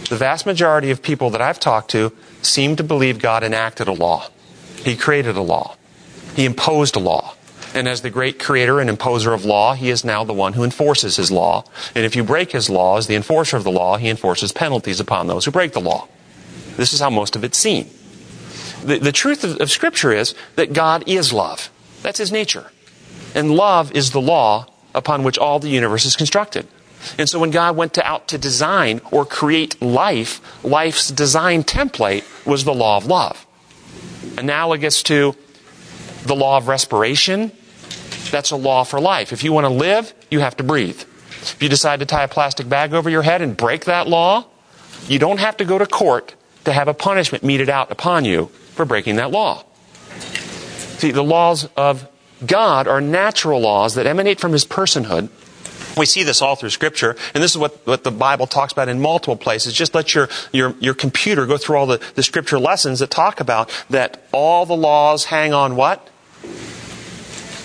The 0.08 0.16
vast 0.16 0.46
majority 0.46 0.90
of 0.90 1.02
people 1.02 1.30
that 1.30 1.40
I've 1.40 1.60
talked 1.60 1.90
to 1.92 2.12
seem 2.42 2.76
to 2.76 2.82
believe 2.82 3.18
God 3.18 3.44
enacted 3.44 3.88
a 3.88 3.92
law. 3.92 4.28
He 4.76 4.96
created 4.96 5.36
a 5.36 5.42
law. 5.42 5.76
He 6.34 6.44
imposed 6.44 6.96
a 6.96 7.00
law. 7.00 7.34
And 7.74 7.86
as 7.86 8.00
the 8.00 8.10
great 8.10 8.38
creator 8.38 8.80
and 8.80 8.88
imposer 8.88 9.34
of 9.34 9.44
law, 9.44 9.74
he 9.74 9.90
is 9.90 10.04
now 10.04 10.24
the 10.24 10.32
one 10.32 10.54
who 10.54 10.64
enforces 10.64 11.16
his 11.16 11.30
law. 11.30 11.64
And 11.94 12.04
if 12.04 12.16
you 12.16 12.24
break 12.24 12.52
his 12.52 12.70
law, 12.70 12.96
as 12.96 13.06
the 13.06 13.14
enforcer 13.14 13.56
of 13.56 13.64
the 13.64 13.70
law, 13.70 13.98
he 13.98 14.08
enforces 14.08 14.52
penalties 14.52 15.00
upon 15.00 15.26
those 15.26 15.44
who 15.44 15.50
break 15.50 15.72
the 15.72 15.80
law. 15.80 16.08
This 16.76 16.92
is 16.92 17.00
how 17.00 17.10
most 17.10 17.36
of 17.36 17.44
it's 17.44 17.58
seen. 17.58 17.90
The, 18.82 18.98
the 18.98 19.12
truth 19.12 19.44
of, 19.44 19.60
of 19.60 19.70
Scripture 19.70 20.12
is 20.12 20.34
that 20.56 20.72
God 20.72 21.04
is 21.06 21.32
love. 21.32 21.70
That's 22.02 22.18
his 22.18 22.32
nature. 22.32 22.70
And 23.34 23.50
love 23.50 23.92
is 23.92 24.10
the 24.10 24.20
law 24.20 24.66
upon 24.94 25.22
which 25.22 25.38
all 25.38 25.58
the 25.58 25.68
universe 25.68 26.04
is 26.04 26.16
constructed. 26.16 26.66
And 27.16 27.28
so 27.28 27.38
when 27.38 27.50
God 27.50 27.76
went 27.76 27.94
to, 27.94 28.06
out 28.06 28.28
to 28.28 28.38
design 28.38 29.00
or 29.10 29.24
create 29.24 29.80
life, 29.80 30.40
life's 30.64 31.10
design 31.10 31.62
template 31.62 32.24
was 32.46 32.64
the 32.64 32.74
law 32.74 32.96
of 32.96 33.06
love. 33.06 33.46
Analogous 34.36 35.02
to 35.04 35.34
the 36.24 36.34
law 36.34 36.56
of 36.56 36.68
respiration, 36.68 37.52
that's 38.30 38.50
a 38.50 38.56
law 38.56 38.84
for 38.84 39.00
life. 39.00 39.32
If 39.32 39.44
you 39.44 39.52
want 39.52 39.64
to 39.64 39.72
live, 39.72 40.12
you 40.30 40.40
have 40.40 40.56
to 40.56 40.64
breathe. 40.64 41.00
If 41.00 41.62
you 41.62 41.68
decide 41.68 42.00
to 42.00 42.06
tie 42.06 42.24
a 42.24 42.28
plastic 42.28 42.68
bag 42.68 42.92
over 42.92 43.08
your 43.08 43.22
head 43.22 43.42
and 43.42 43.56
break 43.56 43.84
that 43.84 44.08
law, 44.08 44.46
you 45.06 45.18
don't 45.18 45.38
have 45.38 45.56
to 45.58 45.64
go 45.64 45.78
to 45.78 45.86
court 45.86 46.34
to 46.64 46.72
have 46.72 46.88
a 46.88 46.94
punishment 46.94 47.44
meted 47.44 47.70
out 47.70 47.90
upon 47.90 48.24
you 48.24 48.46
for 48.74 48.84
breaking 48.84 49.16
that 49.16 49.30
law. 49.30 49.64
See, 50.98 51.12
the 51.12 51.24
laws 51.24 51.68
of 51.76 52.08
God 52.44 52.86
are 52.86 53.00
natural 53.00 53.60
laws 53.60 53.94
that 53.94 54.06
emanate 54.06 54.40
from 54.40 54.52
his 54.52 54.64
personhood. 54.64 55.28
We 55.96 56.06
see 56.06 56.22
this 56.22 56.42
all 56.42 56.54
through 56.54 56.70
Scripture, 56.70 57.16
and 57.34 57.42
this 57.42 57.52
is 57.52 57.58
what, 57.58 57.84
what 57.86 58.04
the 58.04 58.10
Bible 58.10 58.46
talks 58.46 58.72
about 58.72 58.88
in 58.88 59.00
multiple 59.00 59.36
places. 59.36 59.74
Just 59.74 59.94
let 59.94 60.14
your, 60.14 60.28
your, 60.52 60.74
your 60.78 60.94
computer 60.94 61.46
go 61.46 61.56
through 61.56 61.76
all 61.76 61.86
the, 61.86 62.00
the 62.14 62.22
Scripture 62.22 62.58
lessons 62.58 63.00
that 63.00 63.10
talk 63.10 63.40
about 63.40 63.70
that 63.90 64.28
all 64.32 64.66
the 64.66 64.76
laws 64.76 65.24
hang 65.26 65.52
on 65.52 65.76
what? 65.76 66.08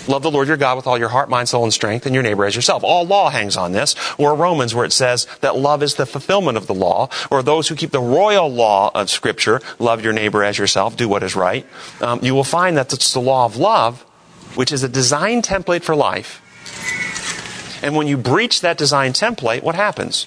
Love 0.06 0.22
the 0.22 0.30
Lord 0.30 0.48
your 0.48 0.56
God 0.56 0.76
with 0.76 0.86
all 0.86 0.98
your 0.98 1.08
heart, 1.08 1.30
mind, 1.30 1.48
soul, 1.48 1.64
and 1.64 1.72
strength, 1.72 2.04
and 2.04 2.14
your 2.14 2.22
neighbor 2.22 2.44
as 2.44 2.54
yourself. 2.54 2.84
All 2.84 3.06
law 3.06 3.30
hangs 3.30 3.56
on 3.56 3.72
this. 3.72 3.94
Or 4.18 4.34
Romans, 4.34 4.74
where 4.74 4.84
it 4.84 4.92
says 4.92 5.26
that 5.40 5.56
love 5.56 5.82
is 5.82 5.94
the 5.94 6.06
fulfillment 6.06 6.58
of 6.58 6.66
the 6.66 6.74
law. 6.74 7.08
Or 7.30 7.42
those 7.42 7.68
who 7.68 7.74
keep 7.74 7.90
the 7.90 8.00
royal 8.00 8.48
law 8.48 8.90
of 8.94 9.08
Scripture, 9.08 9.60
love 9.78 10.04
your 10.04 10.12
neighbor 10.12 10.44
as 10.44 10.58
yourself, 10.58 10.96
do 10.96 11.08
what 11.08 11.22
is 11.22 11.34
right. 11.34 11.66
Um, 12.00 12.20
you 12.22 12.34
will 12.34 12.44
find 12.44 12.76
that 12.76 12.92
it's 12.92 13.12
the 13.12 13.20
law 13.20 13.46
of 13.46 13.56
love, 13.56 14.02
which 14.54 14.72
is 14.72 14.82
a 14.82 14.88
design 14.88 15.42
template 15.42 15.82
for 15.82 15.96
life. 15.96 16.40
And 17.82 17.96
when 17.96 18.06
you 18.06 18.16
breach 18.16 18.60
that 18.60 18.78
design 18.78 19.12
template, 19.12 19.62
what 19.62 19.74
happens? 19.74 20.26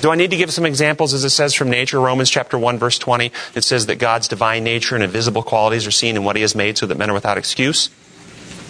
Do 0.00 0.10
I 0.10 0.16
need 0.16 0.30
to 0.30 0.36
give 0.36 0.50
some 0.50 0.64
examples 0.64 1.12
as 1.12 1.24
it 1.24 1.30
says 1.30 1.52
from 1.52 1.68
nature? 1.68 2.00
Romans 2.00 2.30
chapter 2.30 2.56
1 2.56 2.78
verse 2.78 2.98
20. 2.98 3.32
It 3.54 3.64
says 3.64 3.86
that 3.86 3.96
God's 3.96 4.28
divine 4.28 4.64
nature 4.64 4.94
and 4.94 5.04
invisible 5.04 5.42
qualities 5.42 5.86
are 5.86 5.90
seen 5.90 6.16
in 6.16 6.24
what 6.24 6.36
he 6.36 6.42
has 6.42 6.54
made 6.54 6.78
so 6.78 6.86
that 6.86 6.96
men 6.96 7.10
are 7.10 7.14
without 7.14 7.36
excuse. 7.36 7.90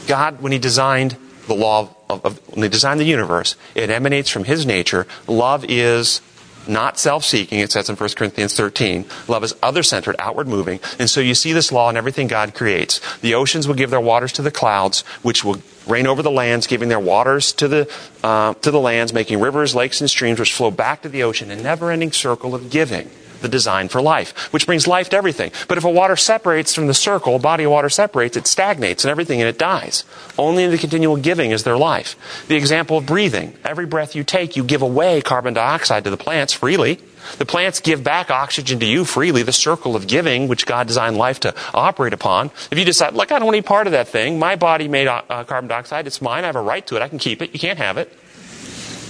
God, 0.08 0.40
when 0.42 0.50
he 0.50 0.58
designed 0.58 1.16
the 1.46 1.54
law 1.54 1.94
of, 2.08 2.24
of 2.24 2.38
when 2.54 2.64
he 2.64 2.68
designed 2.68 2.98
the 2.98 3.04
universe, 3.04 3.54
it 3.76 3.90
emanates 3.90 4.28
from 4.28 4.44
his 4.44 4.66
nature. 4.66 5.06
Love 5.28 5.64
is 5.68 6.20
not 6.66 6.98
self-seeking, 6.98 7.58
it 7.60 7.72
says 7.72 7.88
in 7.88 7.96
1 7.96 8.10
Corinthians 8.10 8.54
13. 8.54 9.04
Love 9.28 9.44
is 9.44 9.54
other-centered, 9.62 10.16
outward-moving. 10.18 10.80
And 10.98 11.08
so 11.08 11.20
you 11.20 11.34
see 11.34 11.52
this 11.52 11.72
law 11.72 11.88
in 11.90 11.96
everything 11.96 12.26
God 12.26 12.54
creates. 12.54 13.00
The 13.18 13.34
oceans 13.34 13.66
will 13.66 13.74
give 13.74 13.90
their 13.90 14.00
waters 14.00 14.32
to 14.32 14.42
the 14.42 14.50
clouds, 14.50 15.02
which 15.22 15.44
will 15.44 15.62
rain 15.90 16.06
over 16.06 16.22
the 16.22 16.30
lands, 16.30 16.66
giving 16.66 16.88
their 16.88 17.00
waters 17.00 17.52
to 17.54 17.68
the, 17.68 17.92
uh, 18.22 18.54
to 18.54 18.70
the 18.70 18.80
lands, 18.80 19.12
making 19.12 19.40
rivers, 19.40 19.74
lakes, 19.74 20.00
and 20.00 20.08
streams 20.08 20.38
which 20.38 20.54
flow 20.54 20.70
back 20.70 21.02
to 21.02 21.08
the 21.08 21.22
ocean, 21.22 21.50
a 21.50 21.56
never-ending 21.56 22.12
circle 22.12 22.54
of 22.54 22.70
giving 22.70 23.10
the 23.40 23.48
design 23.48 23.88
for 23.88 24.00
life, 24.00 24.52
which 24.52 24.66
brings 24.66 24.86
life 24.86 25.08
to 25.10 25.16
everything. 25.16 25.50
But 25.68 25.78
if 25.78 25.84
a 25.84 25.90
water 25.90 26.16
separates 26.16 26.74
from 26.74 26.86
the 26.86 26.94
circle, 26.94 27.36
a 27.36 27.38
body 27.38 27.64
of 27.64 27.70
water 27.70 27.88
separates, 27.88 28.36
it 28.36 28.46
stagnates 28.46 29.04
and 29.04 29.10
everything 29.10 29.40
and 29.40 29.48
it 29.48 29.58
dies. 29.58 30.04
Only 30.38 30.64
in 30.64 30.70
the 30.70 30.78
continual 30.78 31.16
giving 31.16 31.50
is 31.50 31.64
there 31.64 31.76
life. 31.76 32.44
The 32.48 32.56
example 32.56 32.98
of 32.98 33.06
breathing. 33.06 33.56
Every 33.64 33.86
breath 33.86 34.14
you 34.14 34.24
take, 34.24 34.56
you 34.56 34.64
give 34.64 34.82
away 34.82 35.20
carbon 35.22 35.54
dioxide 35.54 36.04
to 36.04 36.10
the 36.10 36.16
plants 36.16 36.52
freely. 36.52 37.00
The 37.38 37.46
plants 37.46 37.80
give 37.80 38.02
back 38.02 38.30
oxygen 38.30 38.80
to 38.80 38.86
you 38.86 39.04
freely, 39.04 39.42
the 39.42 39.52
circle 39.52 39.96
of 39.96 40.06
giving, 40.06 40.48
which 40.48 40.66
God 40.66 40.86
designed 40.86 41.16
life 41.16 41.40
to 41.40 41.54
operate 41.74 42.12
upon. 42.12 42.50
If 42.70 42.78
you 42.78 42.84
decide, 42.84 43.14
look, 43.14 43.32
I 43.32 43.38
don't 43.38 43.46
want 43.46 43.56
any 43.56 43.62
part 43.62 43.86
of 43.86 43.92
that 43.92 44.08
thing. 44.08 44.38
My 44.38 44.56
body 44.56 44.88
made 44.88 45.06
uh, 45.06 45.22
carbon 45.44 45.68
dioxide. 45.68 46.06
It's 46.06 46.20
mine. 46.20 46.44
I 46.44 46.48
have 46.48 46.56
a 46.56 46.62
right 46.62 46.86
to 46.88 46.96
it. 46.96 47.02
I 47.02 47.08
can 47.08 47.18
keep 47.18 47.42
it. 47.42 47.52
You 47.52 47.58
can't 47.58 47.78
have 47.78 47.96
it. 47.98 48.12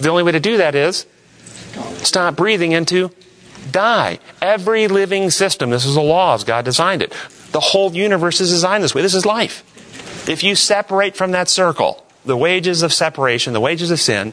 The 0.00 0.08
only 0.08 0.22
way 0.22 0.32
to 0.32 0.40
do 0.40 0.58
that 0.58 0.74
is 0.74 1.06
stop 2.02 2.36
breathing 2.36 2.72
into 2.72 3.10
die. 3.70 4.18
Every 4.40 4.88
living 4.88 5.30
system, 5.30 5.70
this 5.70 5.84
is 5.84 5.94
the 5.94 6.02
law 6.02 6.34
as 6.34 6.44
God 6.44 6.64
designed 6.64 7.02
it. 7.02 7.12
The 7.52 7.60
whole 7.60 7.92
universe 7.92 8.40
is 8.40 8.50
designed 8.50 8.82
this 8.82 8.94
way. 8.94 9.02
This 9.02 9.14
is 9.14 9.26
life. 9.26 9.64
If 10.28 10.42
you 10.42 10.54
separate 10.54 11.16
from 11.16 11.32
that 11.32 11.48
circle, 11.48 12.04
the 12.24 12.36
wages 12.36 12.82
of 12.82 12.92
separation, 12.92 13.52
the 13.52 13.60
wages 13.60 13.90
of 13.90 14.00
sin, 14.00 14.32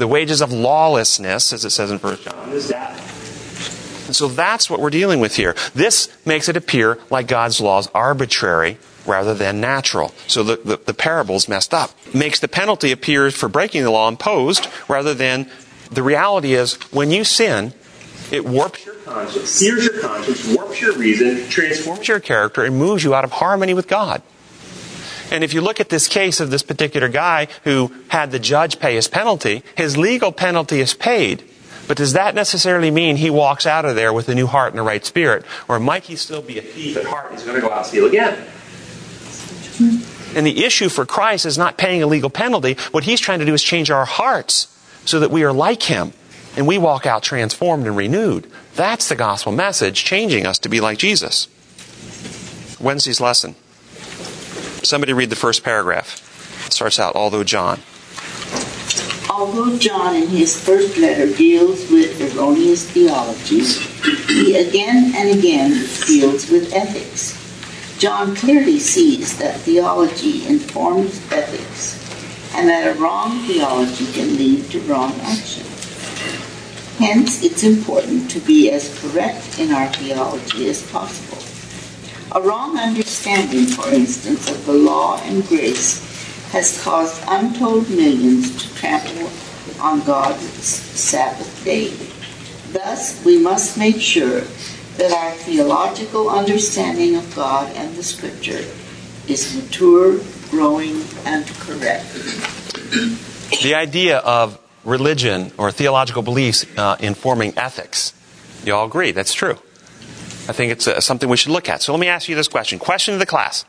the 0.00 0.08
wages 0.08 0.40
of 0.40 0.50
lawlessness, 0.50 1.52
as 1.52 1.64
it 1.64 1.70
says 1.70 1.90
in 1.90 1.98
1 1.98 2.16
John, 2.16 2.48
is 2.50 2.68
death. 2.68 4.06
And 4.06 4.16
so 4.16 4.28
that's 4.28 4.70
what 4.70 4.80
we're 4.80 4.90
dealing 4.90 5.20
with 5.20 5.36
here. 5.36 5.54
This 5.74 6.08
makes 6.26 6.48
it 6.48 6.56
appear 6.56 6.98
like 7.10 7.28
God's 7.28 7.60
law 7.60 7.78
is 7.78 7.88
arbitrary 7.94 8.78
rather 9.06 9.34
than 9.34 9.60
natural. 9.60 10.14
So 10.26 10.42
the, 10.42 10.56
the, 10.56 10.76
the 10.78 10.94
parable's 10.94 11.48
messed 11.48 11.74
up. 11.74 11.90
Makes 12.14 12.40
the 12.40 12.48
penalty 12.48 12.92
appear 12.92 13.30
for 13.30 13.48
breaking 13.48 13.82
the 13.84 13.90
law 13.90 14.08
imposed 14.08 14.68
rather 14.88 15.12
than 15.12 15.48
the 15.90 16.02
reality 16.02 16.54
is 16.54 16.74
when 16.92 17.10
you 17.10 17.22
sin, 17.22 17.74
it 18.32 18.46
warps 18.46 18.86
your 18.86 18.94
conscience, 18.96 19.50
sears 19.50 19.84
your 19.84 20.00
conscience, 20.00 20.56
warps 20.56 20.80
your 20.80 20.96
reason, 20.96 21.48
transforms 21.50 22.08
your 22.08 22.20
character, 22.20 22.64
and 22.64 22.76
moves 22.76 23.04
you 23.04 23.14
out 23.14 23.24
of 23.24 23.32
harmony 23.32 23.74
with 23.74 23.86
God. 23.86 24.22
And 25.30 25.44
if 25.44 25.54
you 25.54 25.60
look 25.60 25.80
at 25.80 25.88
this 25.88 26.08
case 26.08 26.40
of 26.40 26.50
this 26.50 26.62
particular 26.62 27.08
guy 27.08 27.48
who 27.64 27.92
had 28.08 28.32
the 28.32 28.38
judge 28.38 28.80
pay 28.80 28.96
his 28.96 29.08
penalty, 29.08 29.62
his 29.76 29.96
legal 29.96 30.32
penalty 30.32 30.80
is 30.80 30.94
paid. 30.94 31.44
But 31.86 31.96
does 31.96 32.12
that 32.12 32.34
necessarily 32.34 32.90
mean 32.90 33.16
he 33.16 33.30
walks 33.30 33.66
out 33.66 33.84
of 33.84 33.96
there 33.96 34.12
with 34.12 34.28
a 34.28 34.34
new 34.34 34.46
heart 34.46 34.72
and 34.72 34.80
a 34.80 34.82
right 34.82 35.04
spirit? 35.04 35.44
Or 35.68 35.80
might 35.80 36.04
he 36.04 36.16
still 36.16 36.42
be 36.42 36.58
a 36.58 36.62
thief 36.62 36.96
at 36.96 37.04
heart 37.04 37.30
and 37.30 37.38
he's 37.38 37.46
going 37.46 37.60
to 37.60 37.66
go 37.66 37.72
out 37.72 37.78
and 37.78 37.86
steal 37.86 38.06
again? 38.06 38.46
And 40.36 40.46
the 40.46 40.64
issue 40.64 40.88
for 40.88 41.06
Christ 41.06 41.46
is 41.46 41.58
not 41.58 41.76
paying 41.76 42.02
a 42.02 42.06
legal 42.06 42.30
penalty. 42.30 42.76
What 42.92 43.04
he's 43.04 43.18
trying 43.18 43.40
to 43.40 43.44
do 43.44 43.54
is 43.54 43.62
change 43.62 43.90
our 43.90 44.04
hearts 44.04 44.68
so 45.04 45.20
that 45.20 45.30
we 45.30 45.42
are 45.42 45.52
like 45.52 45.82
him 45.82 46.12
and 46.56 46.66
we 46.66 46.78
walk 46.78 47.06
out 47.06 47.22
transformed 47.22 47.86
and 47.86 47.96
renewed. 47.96 48.50
That's 48.74 49.08
the 49.08 49.16
gospel 49.16 49.52
message, 49.52 50.04
changing 50.04 50.46
us 50.46 50.58
to 50.60 50.68
be 50.68 50.80
like 50.80 50.98
Jesus. 50.98 51.48
Wednesday's 52.80 53.20
lesson. 53.20 53.56
Somebody 54.82 55.12
read 55.12 55.30
the 55.30 55.36
first 55.36 55.62
paragraph. 55.62 56.66
It 56.66 56.72
starts 56.72 56.98
out, 56.98 57.14
although 57.14 57.44
John. 57.44 57.80
Although 59.28 59.78
John 59.78 60.16
in 60.16 60.28
his 60.28 60.58
first 60.58 60.98
letter 60.98 61.32
deals 61.34 61.90
with 61.90 62.20
erroneous 62.20 62.90
theologies, 62.90 63.78
he 64.26 64.56
again 64.56 65.12
and 65.14 65.38
again 65.38 65.70
deals 66.06 66.50
with 66.50 66.72
ethics. 66.74 67.36
John 67.98 68.34
clearly 68.34 68.78
sees 68.78 69.36
that 69.38 69.60
theology 69.60 70.46
informs 70.46 71.20
ethics 71.30 71.98
and 72.54 72.68
that 72.68 72.96
a 72.96 72.98
wrong 72.98 73.38
theology 73.46 74.10
can 74.12 74.36
lead 74.36 74.70
to 74.70 74.80
wrong 74.80 75.12
action. 75.20 75.66
Hence, 76.98 77.42
it's 77.42 77.62
important 77.62 78.30
to 78.30 78.40
be 78.40 78.70
as 78.70 78.98
correct 79.00 79.58
in 79.58 79.72
our 79.72 79.88
theology 79.92 80.68
as 80.68 80.82
possible. 80.90 81.49
A 82.32 82.40
wrong 82.40 82.78
understanding, 82.78 83.66
for 83.66 83.88
instance, 83.92 84.48
of 84.48 84.64
the 84.64 84.72
law 84.72 85.20
and 85.24 85.44
grace 85.48 85.98
has 86.52 86.80
caused 86.80 87.20
untold 87.26 87.90
millions 87.90 88.54
to 88.62 88.74
trample 88.76 89.28
on 89.80 90.00
God's 90.02 90.44
Sabbath 90.44 91.64
day. 91.64 91.90
Thus, 92.72 93.24
we 93.24 93.36
must 93.38 93.76
make 93.76 94.00
sure 94.00 94.42
that 94.96 95.10
our 95.10 95.32
theological 95.32 96.30
understanding 96.30 97.16
of 97.16 97.34
God 97.34 97.74
and 97.74 97.96
the 97.96 98.04
Scripture 98.04 98.64
is 99.26 99.56
mature, 99.56 100.20
growing, 100.50 101.02
and 101.24 101.44
correct. 101.58 102.12
The 103.60 103.74
idea 103.74 104.18
of 104.18 104.60
religion 104.84 105.50
or 105.58 105.72
theological 105.72 106.22
beliefs 106.22 106.64
uh, 106.76 106.96
informing 107.00 107.58
ethics. 107.58 108.12
You 108.64 108.74
all 108.74 108.86
agree 108.86 109.10
that's 109.10 109.34
true. 109.34 109.58
I 110.50 110.52
think 110.52 110.72
it's 110.72 110.88
uh, 110.88 111.00
something 111.00 111.28
we 111.28 111.36
should 111.36 111.52
look 111.52 111.68
at. 111.68 111.80
So 111.80 111.92
let 111.92 112.00
me 112.00 112.08
ask 112.08 112.28
you 112.28 112.34
this 112.34 112.48
question. 112.48 112.80
Question 112.80 113.14
to 113.14 113.18
the 113.18 113.24
class. 113.24 113.62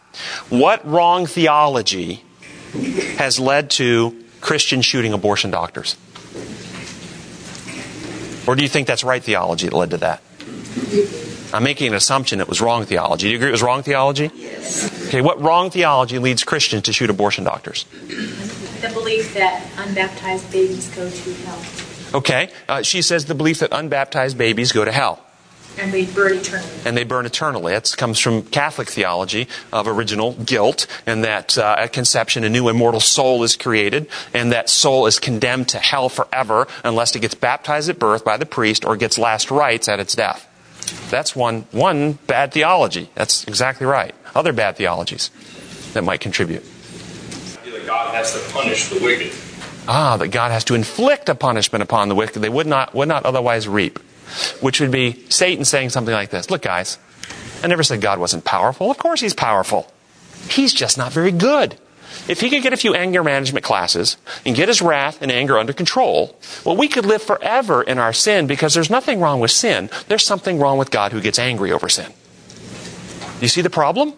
What 0.50 0.84
wrong 0.84 1.28
theology 1.28 2.24
has 3.18 3.40
led 3.40 3.70
to 3.72 4.20
Christians 4.42 4.84
shooting 4.84 5.14
abortion 5.14 5.52
doctors? 5.52 5.96
Or 8.48 8.56
do 8.56 8.64
you 8.64 8.68
think 8.68 8.88
that's 8.88 9.04
right 9.04 9.24
theology 9.24 9.70
that 9.70 9.76
led 9.76 9.92
to 9.92 9.98
that? 9.98 10.24
I'm 11.54 11.64
making 11.64 11.90
an 11.90 11.94
assumption 11.94 12.42
it 12.42 12.48
was 12.48 12.62
wrong 12.62 12.86
theology. 12.86 13.28
Do 13.28 13.30
you 13.30 13.36
agree 13.36 13.50
it 13.50 13.52
was 13.52 13.62
wrong 13.62 13.84
theology? 13.84 14.32
Yes. 14.34 15.08
Okay, 15.10 15.22
what 15.22 15.40
wrong 15.40 15.70
theology 15.70 16.18
leads 16.18 16.44
Christians 16.44 16.82
to 16.84 16.94
shoot 16.94 17.12
abortion 17.12 17.44
doctors? 17.44 17.84
The 17.84 18.90
belief 18.92 19.36
that 19.36 19.62
unbaptized 19.78 20.52
babies 20.52 20.90
go 20.96 21.08
to 21.08 21.34
hell. 21.46 21.62
Okay, 22.16 22.50
uh, 22.68 22.82
she 22.82 23.04
says 23.04 23.26
the 23.26 23.36
belief 23.36 23.60
that 23.60 23.70
unbaptized 23.70 24.36
babies 24.36 24.72
go 24.72 24.84
to 24.84 24.92
hell. 24.92 25.24
And 25.78 25.92
they 25.94 26.06
burn 26.06 26.34
eternally. 26.34 26.70
And 26.86 26.98
they 26.98 27.04
burn 27.04 27.26
eternally. 27.26 27.74
That 27.74 27.94
comes 27.98 28.20
from 28.20 28.44
Catholic 28.44 28.90
theology 28.90 29.48
of 29.72 29.88
original 29.88 30.34
guilt, 30.34 30.86
and 31.06 31.24
that 31.24 31.58
uh, 31.58 31.76
at 31.78 31.94
conception 31.94 32.44
a 32.44 32.50
new 32.50 32.68
immortal 32.70 33.00
soul 33.00 33.44
is 33.44 33.56
created, 33.56 34.08
and 34.34 34.52
that 34.52 34.70
soul 34.70 35.08
is 35.08 35.18
condemned 35.18 35.70
to 35.70 35.80
hell 35.80 36.10
forever 36.10 36.68
unless 36.84 37.16
it 37.16 37.20
gets 37.20 37.36
baptized 37.36 37.90
at 37.90 38.00
birth 38.00 38.26
by 38.26 38.38
the 38.38 38.46
priest 38.46 38.86
or 38.86 38.98
gets 38.98 39.18
last 39.18 39.50
rites 39.50 39.88
at 39.88 40.00
its 40.00 40.14
death. 40.14 40.48
That's 41.10 41.36
one, 41.36 41.66
one 41.72 42.14
bad 42.28 42.52
theology. 42.52 43.10
That's 43.16 43.44
exactly 43.46 43.86
right. 43.86 44.14
Other 44.36 44.54
bad 44.54 44.76
theologies 44.78 45.30
that 45.94 46.04
might 46.04 46.20
contribute. 46.22 46.64
That 47.64 47.86
God 47.86 48.14
has 48.14 48.34
to 48.34 48.54
punish 48.54 48.90
the 48.90 49.04
wicked. 49.04 49.34
Ah, 49.88 50.18
that 50.18 50.28
God 50.30 50.52
has 50.52 50.64
to 50.66 50.76
inflict 50.76 51.30
a 51.30 51.36
punishment 51.36 51.82
upon 51.82 52.10
the 52.10 52.16
wicked 52.16 52.40
they 52.42 52.50
would 52.50 52.68
not, 52.68 52.94
would 52.94 53.08
not 53.08 53.26
otherwise 53.26 53.68
reap. 53.68 54.00
Which 54.60 54.80
would 54.80 54.92
be 54.92 55.26
Satan 55.30 55.66
saying 55.66 55.90
something 55.90 56.14
like 56.14 56.30
this 56.30 56.50
Look, 56.50 56.62
guys, 56.62 56.98
I 57.64 57.68
never 57.68 57.84
said 57.84 58.02
God 58.02 58.20
wasn't 58.20 58.46
powerful. 58.46 58.90
Of 58.92 58.98
course 58.98 59.22
he's 59.22 59.34
powerful. 59.34 59.92
He's 60.50 60.74
just 60.74 60.98
not 60.98 61.12
very 61.12 61.32
good. 61.32 61.78
If 62.28 62.42
he 62.42 62.50
could 62.50 62.62
get 62.62 62.74
a 62.74 62.78
few 62.78 62.94
anger 62.94 63.24
management 63.24 63.64
classes 63.64 64.18
and 64.46 64.56
get 64.56 64.68
his 64.68 64.82
wrath 64.82 65.22
and 65.22 65.32
anger 65.32 65.58
under 65.58 65.74
control, 65.74 66.38
well, 66.66 66.76
we 66.76 66.88
could 66.88 67.06
live 67.06 67.22
forever 67.22 67.82
in 67.82 67.98
our 67.98 68.14
sin 68.14 68.48
because 68.48 68.74
there's 68.74 68.90
nothing 68.90 69.20
wrong 69.20 69.40
with 69.40 69.52
sin. 69.52 69.90
There's 70.08 70.24
something 70.24 70.60
wrong 70.60 70.78
with 70.78 70.92
God 70.92 71.14
who 71.14 71.22
gets 71.22 71.40
angry 71.40 71.72
over 71.72 71.90
sin. 71.90 72.12
You 73.40 73.48
see 73.48 73.62
the 73.62 73.70
problem? 73.70 74.14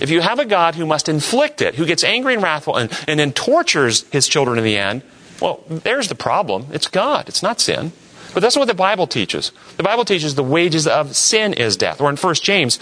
If 0.00 0.10
you 0.10 0.20
have 0.20 0.38
a 0.38 0.44
God 0.44 0.74
who 0.74 0.84
must 0.84 1.08
inflict 1.08 1.62
it, 1.62 1.74
who 1.74 1.86
gets 1.86 2.04
angry 2.04 2.34
and 2.34 2.42
wrathful 2.42 2.76
and, 2.76 2.92
and 3.08 3.18
then 3.18 3.32
tortures 3.32 4.04
his 4.10 4.28
children 4.28 4.58
in 4.58 4.64
the 4.64 4.76
end, 4.76 5.02
well, 5.40 5.64
there's 5.68 6.08
the 6.08 6.14
problem. 6.14 6.66
It's 6.72 6.86
God, 6.86 7.28
it's 7.28 7.42
not 7.42 7.60
sin. 7.60 7.92
But 8.36 8.42
that's 8.42 8.54
what 8.54 8.68
the 8.68 8.74
Bible 8.74 9.06
teaches. 9.06 9.50
The 9.78 9.82
Bible 9.82 10.04
teaches 10.04 10.34
the 10.34 10.42
wages 10.42 10.86
of 10.86 11.16
sin 11.16 11.54
is 11.54 11.74
death. 11.74 12.02
Or 12.02 12.10
in 12.10 12.18
1 12.18 12.34
James, 12.34 12.74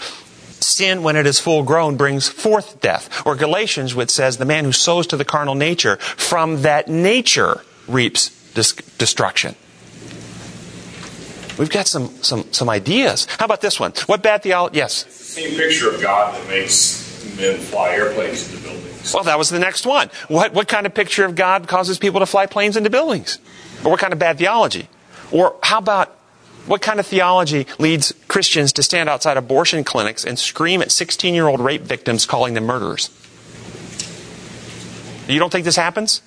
sin, 0.59 1.01
when 1.01 1.15
it 1.15 1.25
is 1.25 1.39
full 1.39 1.63
grown, 1.63 1.95
brings 1.95 2.27
forth 2.27 2.81
death. 2.81 3.25
Or 3.25 3.37
Galatians, 3.37 3.95
which 3.95 4.09
says, 4.09 4.35
the 4.35 4.43
man 4.43 4.65
who 4.65 4.73
sows 4.73 5.07
to 5.07 5.15
the 5.15 5.23
carnal 5.23 5.55
nature, 5.55 5.95
from 5.95 6.63
that 6.63 6.89
nature 6.89 7.61
reaps 7.87 8.31
destruction. 8.53 9.55
We've 11.57 11.69
got 11.69 11.87
some, 11.87 12.09
some, 12.21 12.51
some 12.51 12.69
ideas. 12.69 13.25
How 13.39 13.45
about 13.45 13.61
this 13.61 13.79
one? 13.79 13.93
What 14.07 14.21
bad 14.21 14.43
theology? 14.43 14.79
Yes? 14.79 15.05
Same 15.13 15.55
picture 15.55 15.89
of 15.89 16.01
God 16.01 16.35
that 16.35 16.49
makes 16.49 17.33
men 17.37 17.59
fly 17.59 17.91
airplanes 17.91 18.51
into 18.51 18.61
buildings. 18.61 19.13
Well, 19.13 19.23
that 19.23 19.37
was 19.37 19.51
the 19.51 19.59
next 19.59 19.85
one. 19.85 20.09
What, 20.27 20.53
what 20.53 20.67
kind 20.67 20.85
of 20.85 20.93
picture 20.93 21.23
of 21.23 21.35
God 21.35 21.65
causes 21.69 21.97
people 21.97 22.19
to 22.19 22.25
fly 22.25 22.45
planes 22.45 22.75
into 22.75 22.89
buildings? 22.89 23.39
Or 23.85 23.91
what 23.91 24.01
kind 24.01 24.11
of 24.11 24.19
bad 24.19 24.37
theology? 24.37 24.89
Or 25.35 25.57
how 25.63 25.79
about 25.79 26.15
what 26.65 26.81
kind 26.81 26.97
of 26.97 27.05
theology 27.05 27.67
leads 27.77 28.13
Christians 28.29 28.71
to 28.71 28.81
stand 28.83 29.09
outside 29.09 29.35
abortion 29.35 29.83
clinics 29.83 30.23
and 30.23 30.39
scream 30.39 30.81
at 30.81 30.93
16 30.93 31.33
year 31.33 31.49
old 31.49 31.59
rape 31.59 31.81
victims, 31.81 32.25
calling 32.25 32.53
them 32.53 32.63
murderers? 32.63 33.09
You 35.27 35.37
don't 35.37 35.51
think 35.51 35.65
this 35.65 35.75
happens? 35.75 36.21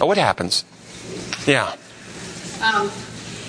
Oh, 0.00 0.10
it 0.10 0.16
happens. 0.16 0.64
Yeah. 1.46 1.76
Um, 2.62 2.90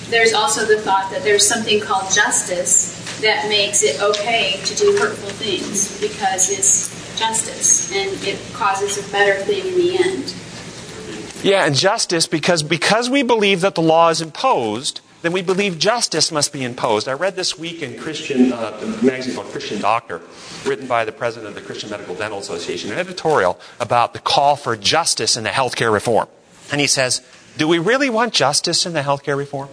there's 0.09 0.33
also 0.33 0.65
the 0.65 0.81
thought 0.81 1.09
that 1.11 1.23
there's 1.23 1.47
something 1.47 1.79
called 1.79 2.11
justice 2.11 3.21
that 3.21 3.47
makes 3.47 3.81
it 3.81 4.01
okay 4.01 4.59
to 4.65 4.75
do 4.75 4.97
hurtful 4.97 5.29
things 5.29 6.01
because 6.01 6.49
it's 6.49 7.17
justice 7.17 7.93
and 7.93 8.11
it 8.27 8.37
causes 8.51 8.97
a 8.97 9.09
better 9.09 9.41
thing 9.45 9.67
in 9.67 9.75
the 9.75 9.97
end. 9.97 10.35
Yeah, 11.43 11.65
and 11.65 11.75
justice 11.75 12.27
because 12.27 12.63
because 12.63 13.09
we 13.09 13.23
believe 13.23 13.61
that 13.61 13.75
the 13.75 13.81
law 13.81 14.09
is 14.09 14.21
imposed, 14.21 15.01
then 15.21 15.31
we 15.31 15.41
believe 15.41 15.77
justice 15.77 16.31
must 16.31 16.53
be 16.53 16.63
imposed. 16.63 17.07
I 17.07 17.13
read 17.13 17.35
this 17.35 17.57
week 17.57 17.81
in 17.81 17.99
Christian 17.99 18.53
uh, 18.53 18.71
magazine 19.03 19.35
called 19.35 19.47
Christian 19.51 19.81
Doctor, 19.81 20.21
written 20.65 20.87
by 20.87 21.05
the 21.05 21.11
president 21.11 21.49
of 21.49 21.55
the 21.55 21.61
Christian 21.61 21.89
Medical 21.89 22.15
Dental 22.15 22.39
Association, 22.39 22.91
an 22.91 22.97
editorial 22.97 23.59
about 23.79 24.13
the 24.13 24.19
call 24.19 24.55
for 24.55 24.75
justice 24.75 25.37
in 25.37 25.43
the 25.43 25.49
healthcare 25.49 25.91
reform. 25.91 26.27
And 26.71 26.81
he 26.81 26.87
says, 26.87 27.21
"Do 27.57 27.67
we 27.67 27.79
really 27.79 28.09
want 28.09 28.33
justice 28.33 28.85
in 28.85 28.93
the 28.93 29.01
healthcare 29.01 29.37
reform?" 29.37 29.69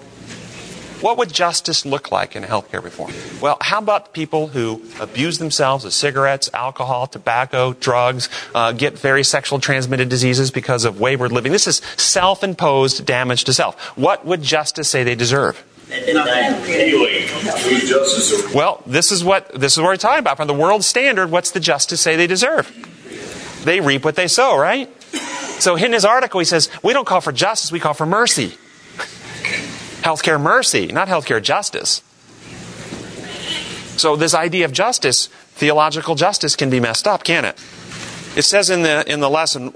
What 1.03 1.19
would 1.19 1.33
justice 1.33 1.85
look 1.85 2.12
like 2.12 2.37
in 2.37 2.45
healthcare 2.45 2.83
reform? 2.83 3.12
Well, 3.41 3.59
how 3.61 3.79
about 3.79 4.12
people 4.12 4.47
who 4.47 4.81
abuse 5.01 5.38
themselves 5.38 5.85
with 5.85 5.95
cigarettes, 5.95 6.49
alcohol, 6.55 7.09
tobacco, 7.09 7.73
drugs, 7.73 8.29
uh, 8.55 8.71
get 8.71 8.97
very 8.97 9.25
sexual 9.25 9.59
transmitted 9.59 10.09
diseases 10.09 10.53
because 10.53 10.85
of 10.85 11.01
wayward 11.01 11.33
living? 11.33 11.51
This 11.51 11.67
is 11.67 11.83
self 11.97 12.45
imposed 12.45 13.05
damage 13.05 13.43
to 13.45 13.53
self. 13.53 13.81
What 13.99 14.25
would 14.25 14.43
justice 14.43 14.88
say 14.88 15.03
they 15.03 15.17
deserve? 15.17 15.62
Well, 18.55 18.81
this 18.87 19.11
is 19.11 19.25
what 19.25 19.53
this 19.53 19.73
is 19.73 19.79
what 19.79 19.88
we're 19.88 19.97
talking 19.97 20.21
about. 20.21 20.37
From 20.37 20.47
the 20.47 20.55
world 20.55 20.85
standard, 20.85 21.33
what's 21.33 21.51
the 21.51 21.61
justice 21.61 22.01
say 22.01 22.15
they 22.15 22.29
deserve? 22.29 22.71
They 23.65 23.81
reap 23.81 24.05
what 24.05 24.15
they 24.15 24.29
sow, 24.29 24.57
right? 24.57 24.88
So 25.61 25.77
in 25.77 25.93
his 25.93 26.05
article, 26.05 26.41
he 26.41 26.45
says, 26.45 26.71
we 26.83 26.93
don't 26.93 27.07
call 27.07 27.21
for 27.21 27.33
justice, 27.33 27.71
we 27.71 27.81
call 27.81 27.95
for 27.95 28.07
mercy. 28.07 28.57
Healthcare 30.03 30.41
mercy, 30.41 30.87
not 30.87 31.09
healthcare 31.09 31.43
justice. 31.43 32.03
So 33.97 34.17
this 34.17 34.35
idea 34.35 34.65
of 34.65 34.73
justice, 34.73 35.27
theological 35.55 36.15
justice, 36.15 36.57
can 36.57 36.71
be 36.71 36.81
messed 36.81 37.07
up, 37.07 37.25
can 37.25 37.45
it? 37.45 37.57
It 38.35 38.43
says 38.43 38.69
in 38.71 38.83
the, 38.83 39.05
in 39.11 39.21
the 39.21 39.31
lesson, 39.31 39.69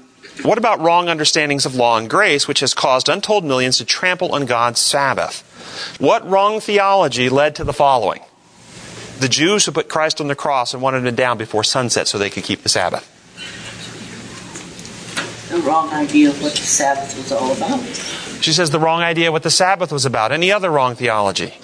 what 0.43 0.59
about 0.59 0.81
wrong 0.81 1.09
understandings 1.09 1.65
of 1.65 1.75
law 1.75 1.97
and 1.97 2.11
grace, 2.11 2.49
which 2.49 2.61
has 2.61 2.75
caused 2.75 3.09
untold 3.09 3.45
millions 3.45 3.79
to 3.79 3.85
trample 3.85 4.35
on 4.35 4.47
God's 4.47 4.81
Sabbath? 4.81 5.43
What 6.01 6.29
wrong 6.29 6.61
theology 6.61 7.29
led 7.29 7.55
to 7.57 7.65
the 7.65 7.73
following? 7.73 8.21
The 9.21 9.29
Jews 9.29 9.65
who 9.65 9.73
put 9.73 9.89
Christ 9.89 10.21
on 10.21 10.29
the 10.29 10.35
cross 10.35 10.75
and 10.75 10.83
wanted 10.83 11.07
him 11.07 11.15
down 11.15 11.39
before 11.39 11.65
sunset 11.65 12.09
so 12.09 12.19
they 12.19 12.31
could 12.31 12.45
keep 12.45 12.63
the 12.63 12.69
Sabbath. 12.69 13.16
The 15.57 15.63
wrong 15.63 15.89
idea 15.91 16.29
of 16.29 16.43
what 16.43 16.53
the 16.53 16.59
Sabbath 16.59 17.17
was 17.17 17.33
all 17.33 17.51
about. 17.51 17.83
She 18.43 18.53
says 18.53 18.69
the 18.69 18.79
wrong 18.79 19.01
idea 19.01 19.33
what 19.33 19.43
the 19.43 19.51
Sabbath 19.51 19.91
was 19.91 20.05
about. 20.05 20.31
Any 20.31 20.53
other 20.53 20.71
wrong 20.71 20.95
theology? 20.97 21.55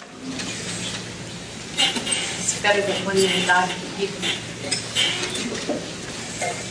It's 1.77 2.63
better 2.63 2.81
than 2.81 3.05
one 3.05 3.17
man 3.17 3.47
God 3.47 3.69
for 3.69 4.01
people. 4.01 4.19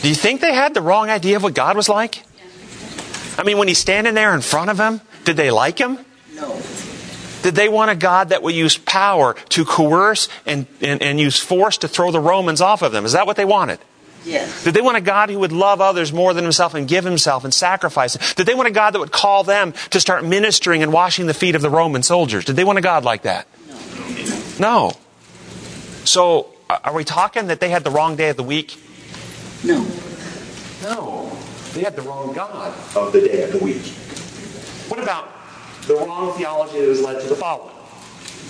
Do 0.02 0.08
you 0.08 0.16
think 0.16 0.40
they 0.40 0.52
had 0.52 0.74
the 0.74 0.82
wrong 0.82 1.10
idea 1.10 1.36
of 1.36 1.44
what 1.44 1.54
God 1.54 1.76
was 1.76 1.88
like? 1.88 2.24
I 3.38 3.44
mean, 3.44 3.56
when 3.56 3.68
he's 3.68 3.78
standing 3.78 4.14
there 4.14 4.34
in 4.34 4.40
front 4.40 4.70
of 4.70 4.76
them, 4.76 5.00
did 5.22 5.36
they 5.36 5.52
like 5.52 5.78
him? 5.78 5.98
No. 6.34 6.60
Did 7.42 7.54
they 7.54 7.68
want 7.68 7.92
a 7.92 7.94
God 7.94 8.30
that 8.30 8.42
would 8.42 8.56
use 8.56 8.76
power 8.78 9.34
to 9.50 9.64
coerce 9.64 10.28
and, 10.44 10.66
and, 10.80 11.00
and 11.00 11.20
use 11.20 11.38
force 11.38 11.78
to 11.78 11.88
throw 11.88 12.10
the 12.10 12.18
Romans 12.18 12.60
off 12.60 12.82
of 12.82 12.90
them? 12.90 13.04
Is 13.04 13.12
that 13.12 13.28
what 13.28 13.36
they 13.36 13.44
wanted? 13.44 13.78
Yes. 14.24 14.64
Did 14.64 14.74
they 14.74 14.80
want 14.80 14.96
a 14.96 15.00
God 15.00 15.30
who 15.30 15.38
would 15.40 15.52
love 15.52 15.80
others 15.80 16.12
more 16.12 16.32
than 16.34 16.44
himself 16.44 16.74
and 16.74 16.86
give 16.86 17.04
himself 17.04 17.44
and 17.44 17.52
sacrifice? 17.52 18.34
Did 18.34 18.46
they 18.46 18.54
want 18.54 18.68
a 18.68 18.72
God 18.72 18.92
that 18.92 18.98
would 19.00 19.12
call 19.12 19.44
them 19.44 19.72
to 19.90 20.00
start 20.00 20.24
ministering 20.24 20.82
and 20.82 20.92
washing 20.92 21.26
the 21.26 21.34
feet 21.34 21.54
of 21.54 21.62
the 21.62 21.70
Roman 21.70 22.02
soldiers? 22.02 22.44
Did 22.44 22.56
they 22.56 22.64
want 22.64 22.78
a 22.78 22.82
God 22.82 23.04
like 23.04 23.22
that? 23.22 23.48
No. 24.60 24.92
So, 26.04 26.54
are 26.68 26.94
we 26.94 27.04
talking 27.04 27.48
that 27.48 27.60
they 27.60 27.68
had 27.68 27.84
the 27.84 27.90
wrong 27.90 28.16
day 28.16 28.28
of 28.28 28.36
the 28.36 28.42
week? 28.42 28.80
No. 29.64 29.86
No. 30.82 31.36
They 31.72 31.82
had 31.82 31.96
the 31.96 32.02
wrong 32.02 32.32
God 32.32 32.74
of 32.96 33.12
the 33.12 33.20
day 33.22 33.42
of 33.42 33.52
the 33.52 33.58
week. 33.58 33.82
What 34.88 35.00
about 35.02 35.28
the 35.86 35.94
wrong 35.96 36.36
theology 36.36 36.80
that 36.80 36.88
has 36.88 37.00
led 37.00 37.20
to 37.22 37.28
the 37.28 37.36
following? 37.36 37.71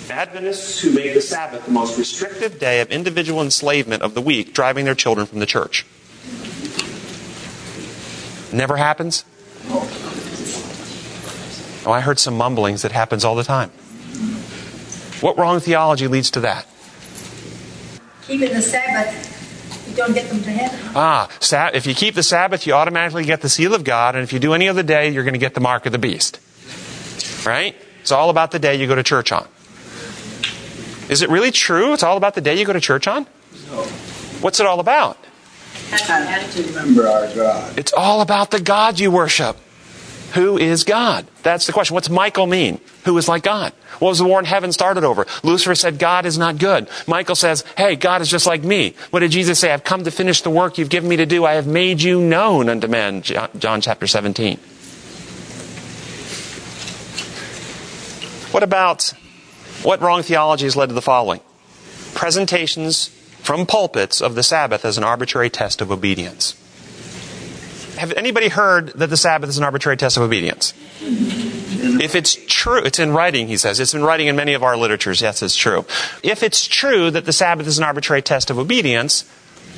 Adventists 0.09 0.79
who 0.81 0.91
make 0.91 1.13
the 1.13 1.21
Sabbath 1.21 1.65
the 1.65 1.71
most 1.71 1.97
restrictive 1.97 2.59
day 2.59 2.81
of 2.81 2.91
individual 2.91 3.41
enslavement 3.41 4.03
of 4.03 4.13
the 4.13 4.21
week, 4.21 4.53
driving 4.53 4.85
their 4.85 4.95
children 4.95 5.25
from 5.25 5.39
the 5.39 5.45
church. 5.45 5.85
Never 8.51 8.77
happens? 8.77 9.25
Oh, 11.85 11.91
I 11.91 12.01
heard 12.01 12.19
some 12.19 12.37
mumblings 12.37 12.83
that 12.83 12.91
happens 12.91 13.25
all 13.25 13.35
the 13.35 13.43
time. 13.43 13.69
What 15.21 15.37
wrong 15.37 15.59
theology 15.59 16.07
leads 16.07 16.31
to 16.31 16.41
that? 16.41 16.67
Keeping 18.27 18.53
the 18.53 18.61
Sabbath, 18.61 19.87
you 19.89 19.95
don't 19.95 20.13
get 20.13 20.29
them 20.29 20.41
to 20.43 20.51
heaven. 20.51 20.79
Ah, 20.95 21.29
if 21.73 21.85
you 21.85 21.93
keep 21.93 22.15
the 22.15 22.23
Sabbath, 22.23 22.67
you 22.67 22.73
automatically 22.73 23.25
get 23.25 23.41
the 23.41 23.49
seal 23.49 23.73
of 23.73 23.83
God, 23.83 24.15
and 24.15 24.23
if 24.23 24.31
you 24.31 24.39
do 24.39 24.53
any 24.53 24.69
other 24.69 24.83
day, 24.83 25.09
you're 25.09 25.23
going 25.23 25.33
to 25.33 25.39
get 25.39 25.53
the 25.55 25.59
mark 25.59 25.85
of 25.85 25.91
the 25.91 25.97
beast. 25.97 26.39
Right? 27.45 27.75
It's 28.01 28.11
all 28.11 28.29
about 28.29 28.51
the 28.51 28.59
day 28.59 28.75
you 28.75 28.87
go 28.87 28.95
to 28.95 29.03
church 29.03 29.31
on. 29.31 29.47
Is 31.09 31.21
it 31.21 31.29
really 31.29 31.51
true? 31.51 31.93
It's 31.93 32.03
all 32.03 32.17
about 32.17 32.35
the 32.35 32.41
day 32.41 32.57
you 32.57 32.65
go 32.65 32.73
to 32.73 32.79
church 32.79 33.07
on? 33.07 33.25
What's 34.41 34.59
it 34.59 34.65
all 34.65 34.79
about? 34.79 35.17
Remember 35.91 37.07
our 37.07 37.33
God. 37.33 37.77
It's 37.77 37.93
all 37.93 38.21
about 38.21 38.51
the 38.51 38.59
God 38.59 38.99
you 38.99 39.11
worship. 39.11 39.57
Who 40.33 40.57
is 40.57 40.83
God? 40.83 41.27
That's 41.43 41.67
the 41.67 41.73
question. 41.73 41.93
What's 41.93 42.09
Michael 42.09 42.47
mean? 42.47 42.81
Who 43.05 43.15
is 43.19 43.27
like 43.27 43.43
God? 43.43 43.71
What 43.99 44.09
was 44.09 44.17
the 44.17 44.25
war 44.25 44.39
in 44.39 44.45
heaven 44.45 44.71
started 44.71 45.03
over? 45.03 45.27
Lucifer 45.43 45.75
said, 45.75 45.99
God 45.99 46.25
is 46.25 46.39
not 46.39 46.57
good. 46.57 46.89
Michael 47.05 47.35
says, 47.35 47.63
hey, 47.77 47.95
God 47.95 48.21
is 48.21 48.29
just 48.29 48.47
like 48.47 48.63
me. 48.63 48.95
What 49.11 49.19
did 49.19 49.29
Jesus 49.29 49.59
say? 49.59 49.71
I've 49.71 49.83
come 49.83 50.03
to 50.05 50.11
finish 50.11 50.41
the 50.41 50.49
work 50.49 50.79
you've 50.79 50.89
given 50.89 51.07
me 51.07 51.17
to 51.17 51.27
do. 51.27 51.45
I 51.45 51.53
have 51.53 51.67
made 51.67 52.01
you 52.01 52.19
known 52.19 52.67
unto. 52.69 52.87
John 52.87 53.49
John 53.59 53.81
chapter 53.81 54.07
17. 54.07 54.57
What 58.51 58.63
about 58.63 59.13
what 59.83 60.01
wrong 60.01 60.23
theology 60.23 60.65
has 60.65 60.75
led 60.75 60.89
to 60.89 60.95
the 60.95 61.01
following? 61.01 61.41
Presentations 62.13 63.07
from 63.41 63.65
pulpits 63.65 64.21
of 64.21 64.35
the 64.35 64.43
Sabbath 64.43 64.85
as 64.85 64.97
an 64.97 65.03
arbitrary 65.03 65.49
test 65.49 65.81
of 65.81 65.91
obedience. 65.91 66.59
Have 67.97 68.13
anybody 68.13 68.47
heard 68.47 68.87
that 68.89 69.09
the 69.09 69.17
Sabbath 69.17 69.49
is 69.49 69.57
an 69.57 69.63
arbitrary 69.63 69.97
test 69.97 70.17
of 70.17 70.23
obedience? 70.23 70.73
If 71.01 72.15
it's 72.15 72.37
true, 72.47 72.83
it's 72.83 72.99
in 72.99 73.11
writing, 73.11 73.47
he 73.47 73.57
says. 73.57 73.79
It's 73.79 73.93
in 73.93 74.03
writing 74.03 74.27
in 74.27 74.35
many 74.35 74.53
of 74.53 74.63
our 74.63 74.75
literatures. 74.77 75.21
Yes, 75.21 75.41
it's 75.41 75.55
true. 75.55 75.85
If 76.23 76.41
it's 76.41 76.65
true 76.65 77.11
that 77.11 77.25
the 77.25 77.33
Sabbath 77.33 77.67
is 77.67 77.77
an 77.77 77.83
arbitrary 77.83 78.21
test 78.21 78.49
of 78.49 78.57
obedience, 78.57 79.25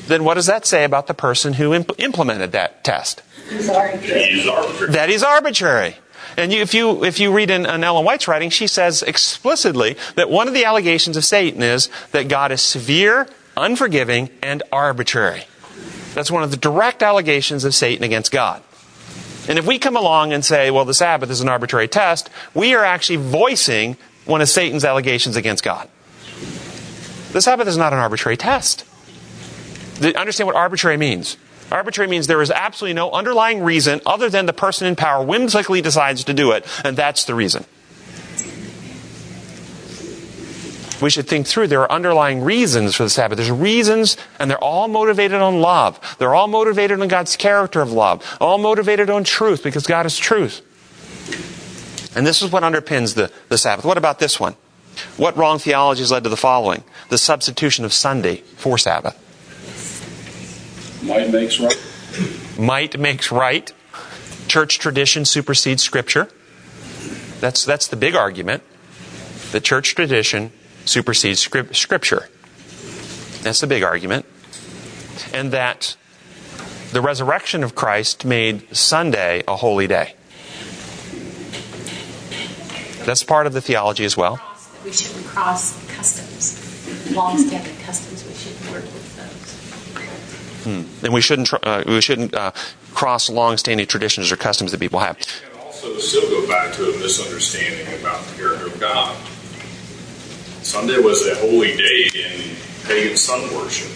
then 0.08 0.24
what 0.24 0.36
does 0.36 0.46
that 0.46 0.66
say 0.66 0.84
about 0.84 1.08
the 1.08 1.14
person 1.14 1.54
who 1.54 1.74
imp- 1.74 2.00
implemented 2.00 2.52
that 2.52 2.84
test? 2.84 3.22
He's 3.50 3.70
arbitrary. 3.70 4.92
That 4.92 5.10
is 5.10 5.24
arbitrary. 5.24 5.98
And 6.38 6.52
you, 6.52 6.62
if 6.62 6.74
you 6.74 7.04
if 7.06 7.20
you 7.20 7.34
read 7.34 7.50
in, 7.50 7.66
in 7.66 7.84
Ellen 7.84 8.06
White's 8.06 8.28
writing, 8.28 8.50
she 8.50 8.68
says 8.68 9.02
explicitly 9.02 9.98
that 10.16 10.30
one 10.30 10.48
of 10.48 10.54
the 10.54 10.66
allegations 10.66 11.16
of 11.18 11.24
Satan 11.24 11.64
is 11.64 11.90
that 12.12 12.28
God 12.28 12.52
is 12.52 12.62
severe, 12.62 13.28
unforgiving, 13.56 14.30
and 14.42 14.62
arbitrary. 14.72 15.46
That's 16.14 16.32
one 16.32 16.44
of 16.44 16.52
the 16.52 16.58
direct 16.58 17.04
allegations 17.04 17.64
of 17.64 17.74
Satan 17.74 18.04
against 18.04 18.32
God. 18.32 18.62
And 19.48 19.60
if 19.60 19.66
we 19.66 19.78
come 19.78 19.96
along 19.96 20.34
and 20.34 20.44
say, 20.44 20.72
well, 20.72 20.86
the 20.86 20.94
Sabbath 20.94 21.30
is 21.30 21.42
an 21.42 21.50
arbitrary 21.50 21.88
test, 21.88 22.30
we 22.54 22.74
are 22.74 22.84
actually 22.84 23.18
voicing 23.18 23.96
one 24.26 24.42
of 24.42 24.50
Satan's 24.50 24.84
allegations 24.84 25.36
against 25.36 25.64
God. 25.64 25.88
The 27.32 27.42
Sabbath 27.42 27.68
is 27.68 27.78
not 27.78 27.94
an 27.94 28.00
arbitrary 28.00 28.38
test. 28.38 28.86
Understand 30.02 30.48
what 30.48 30.56
arbitrary 30.56 30.98
means. 30.98 31.38
Arbitrary 31.76 32.10
means 32.10 32.28
there 32.28 32.42
is 32.42 32.52
absolutely 32.52 32.94
no 32.94 33.12
underlying 33.12 33.62
reason 33.62 34.00
other 34.06 34.30
than 34.30 34.46
the 34.46 34.54
person 34.54 34.88
in 34.88 34.96
power 34.96 35.22
whimsically 35.22 35.82
decides 35.82 36.24
to 36.24 36.34
do 36.34 36.52
it, 36.52 36.66
and 36.86 36.96
that's 36.96 37.26
the 37.26 37.36
reason. 37.36 37.66
We 41.02 41.10
should 41.10 41.28
think 41.28 41.48
through 41.48 41.68
there 41.68 41.82
are 41.82 41.92
underlying 41.92 42.42
reasons 42.44 42.96
for 42.96 43.04
the 43.04 43.10
Sabbath. 43.10 43.36
There's 43.36 43.52
reasons, 43.52 44.16
and 44.40 44.50
they're 44.50 44.64
all 44.64 44.88
motivated 44.88 45.42
on 45.42 45.60
love. 45.60 46.00
They're 46.18 46.34
all 46.34 46.48
motivated 46.48 47.02
on 47.02 47.10
God's 47.10 47.36
character 47.36 47.82
of 47.82 47.92
love, 47.92 48.24
all 48.40 48.58
motivated 48.58 49.10
on 49.10 49.26
truth, 49.26 49.62
because 49.62 49.86
God 49.86 50.06
is 50.06 50.18
truth. 50.18 50.62
And 52.16 52.26
this 52.26 52.42
is 52.42 52.54
what 52.54 52.64
underpins 52.64 53.16
the, 53.16 53.30
the 53.50 53.58
Sabbath. 53.58 53.84
What 53.84 53.98
about 53.98 54.20
this 54.20 54.40
one? 54.40 54.56
What 55.18 55.36
wrong 55.36 55.60
theology 55.60 56.04
has 56.04 56.12
led 56.14 56.24
to 56.24 56.30
the 56.30 56.38
following? 56.38 56.86
The 57.10 57.18
substitution 57.18 57.84
of 57.84 57.92
Sunday 57.92 58.38
for 58.56 58.78
Sabbath. 58.78 59.22
Might 61.06 61.32
makes 61.32 61.60
right. 61.60 61.78
Might 62.58 63.00
makes 63.00 63.32
right. 63.32 63.72
Church 64.48 64.80
tradition 64.80 65.26
supersedes 65.26 65.84
Scripture. 65.84 66.30
That's, 67.40 67.64
that's 67.64 67.88
the 67.88 67.96
big 67.96 68.16
argument. 68.16 68.64
The 69.52 69.62
church 69.62 69.94
tradition 69.94 70.52
supersedes 70.86 71.40
scrip- 71.40 71.76
Scripture. 71.76 72.30
That's 73.42 73.62
the 73.62 73.68
big 73.68 73.84
argument. 73.84 74.26
And 75.34 75.52
that 75.52 75.96
the 76.92 77.02
resurrection 77.02 77.64
of 77.64 77.76
Christ 77.76 78.26
made 78.26 78.76
Sunday 78.76 79.44
a 79.48 79.56
holy 79.56 79.88
day. 79.88 80.16
That's 83.06 83.24
part 83.24 83.46
of 83.46 83.54
the 83.54 83.62
theology 83.62 84.06
as 84.06 84.18
well. 84.18 84.40
We 84.84 84.92
shouldn't 84.92 85.26
cross 85.26 85.76
customs, 85.96 87.14
long-standing 87.16 87.78
customs. 87.84 88.05
We 90.66 90.72
shouldn't 90.72 90.88
work 90.88 90.92
with 90.92 91.02
those. 91.02 91.04
And 91.04 91.14
we 91.14 91.22
shouldn't, 91.22 91.54
uh, 91.54 91.84
we 91.86 92.02
shouldn't 92.02 92.34
uh, 92.34 92.52
cross 92.94 93.30
long-standing 93.30 93.88
traditions 93.88 94.32
or 94.32 94.38
customs 94.38 94.72
that 94.72 94.80
people 94.80 95.00
have. 95.00 95.18
And 95.18 95.62
also 95.62 95.98
still 95.98 96.30
go 96.30 96.48
back 96.48 96.74
to 96.76 96.94
a 96.94 97.00
misunderstanding 97.00 98.00
about 98.00 98.26
the 98.26 98.38
character 98.38 98.68
of 98.68 98.80
God. 98.80 99.16
Sunday 100.64 101.00
was 101.00 101.26
a 101.28 101.36
holy 101.36 101.76
day 101.76 102.10
in 102.16 102.56
pagan 102.86 103.16
sun 103.18 103.42
worship. 103.56 103.92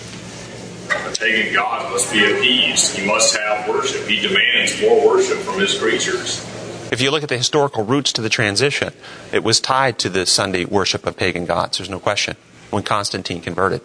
A 0.91 1.15
pagan 1.17 1.53
God 1.53 1.91
must 1.91 2.11
be 2.11 2.23
appeased. 2.31 2.97
He 2.97 3.05
must 3.05 3.35
have 3.35 3.67
worship. 3.67 4.07
He 4.07 4.19
demands 4.19 4.79
more 4.81 5.07
worship 5.07 5.37
from 5.39 5.59
his 5.59 5.77
creatures. 5.79 6.45
If 6.91 7.01
you 7.01 7.11
look 7.11 7.21
at 7.21 7.29
the 7.29 7.37
historical 7.37 7.83
roots 7.83 8.13
to 8.13 8.21
the 8.21 8.29
transition, 8.29 8.93
it 9.31 9.43
was 9.43 9.59
tied 9.59 9.99
to 9.99 10.09
the 10.09 10.25
Sunday 10.25 10.65
worship 10.65 11.05
of 11.05 11.15
pagan 11.15 11.45
gods. 11.45 11.77
There's 11.77 11.89
no 11.89 11.99
question. 11.99 12.35
When 12.71 12.81
Constantine 12.83 13.41
converted, 13.41 13.81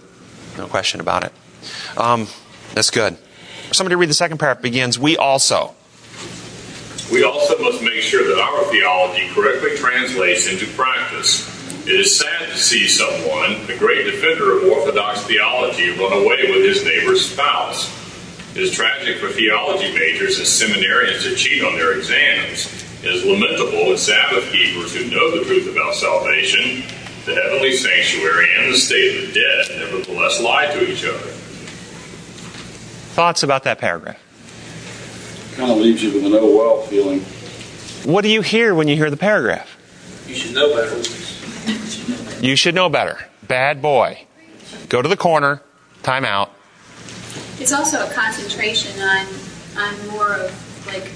no 0.56 0.66
question 0.66 1.00
about 1.00 1.24
it. 1.24 1.32
Um, 1.98 2.28
that's 2.74 2.90
good. 2.90 3.16
Somebody 3.72 3.94
read 3.94 4.10
the 4.10 4.14
second 4.14 4.38
paragraph. 4.38 4.62
Begins. 4.62 4.98
We 4.98 5.16
also. 5.16 5.74
We 7.10 7.24
also 7.24 7.58
must 7.58 7.82
make 7.82 8.02
sure 8.02 8.26
that 8.26 8.40
our 8.40 8.64
theology 8.70 9.28
correctly 9.34 9.76
translates 9.76 10.46
into 10.46 10.66
practice. 10.74 11.50
It 11.86 12.00
is 12.00 12.18
sad 12.18 12.48
to 12.48 12.56
see 12.56 12.88
someone, 12.88 13.70
a 13.70 13.76
great 13.78 14.04
defender 14.04 14.56
of 14.56 14.64
Orthodox 14.64 15.22
theology, 15.24 15.90
run 15.90 16.12
away 16.12 16.50
with 16.50 16.64
his 16.64 16.82
neighbor's 16.82 17.30
spouse. 17.30 17.92
It 18.56 18.62
is 18.62 18.70
tragic 18.70 19.18
for 19.18 19.28
theology 19.28 19.92
majors 19.92 20.38
and 20.38 20.46
seminarians 20.46 21.24
to 21.24 21.34
cheat 21.34 21.62
on 21.62 21.74
their 21.74 21.98
exams. 21.98 22.72
It 23.02 23.14
is 23.14 23.24
lamentable 23.24 23.90
that 23.90 23.98
Sabbath 23.98 24.50
keepers 24.50 24.94
who 24.96 25.10
know 25.10 25.36
the 25.36 25.44
truth 25.44 25.70
about 25.70 25.94
salvation, 25.94 26.84
the 27.26 27.34
heavenly 27.34 27.72
sanctuary, 27.72 28.48
and 28.56 28.72
the 28.72 28.78
state 28.78 29.16
of 29.16 29.34
the 29.34 29.40
dead 29.40 29.78
nevertheless 29.80 30.40
lie 30.40 30.66
to 30.66 30.90
each 30.90 31.04
other. 31.04 31.30
Thoughts 33.14 33.44
about 33.44 33.62
that 33.62 33.78
paragraph? 33.78 34.18
Kind 35.54 35.70
of 35.70 35.78
leaves 35.78 36.02
you 36.02 36.12
with 36.14 36.26
an 36.26 36.32
oh 36.34 36.56
well 36.56 36.82
feeling. 36.82 37.20
What 38.12 38.22
do 38.22 38.28
you 38.28 38.42
hear 38.42 38.74
when 38.74 38.88
you 38.88 38.96
hear 38.96 39.08
the 39.08 39.16
paragraph? 39.16 39.78
You 40.26 40.34
should 40.34 40.52
know 40.52 40.74
better. 40.74 40.96
You 42.44 42.56
should 42.56 42.74
know 42.74 42.88
better. 42.88 43.24
Bad 43.46 43.80
boy. 43.80 44.26
Go 44.88 45.00
to 45.00 45.08
the 45.08 45.16
corner. 45.16 45.62
Time 46.02 46.24
out. 46.24 46.50
It's 47.60 47.72
also 47.72 48.04
a 48.04 48.12
concentration 48.12 49.00
on 49.00 49.26
on 49.78 50.08
more 50.08 50.34
of 50.34 50.86
like 50.88 51.12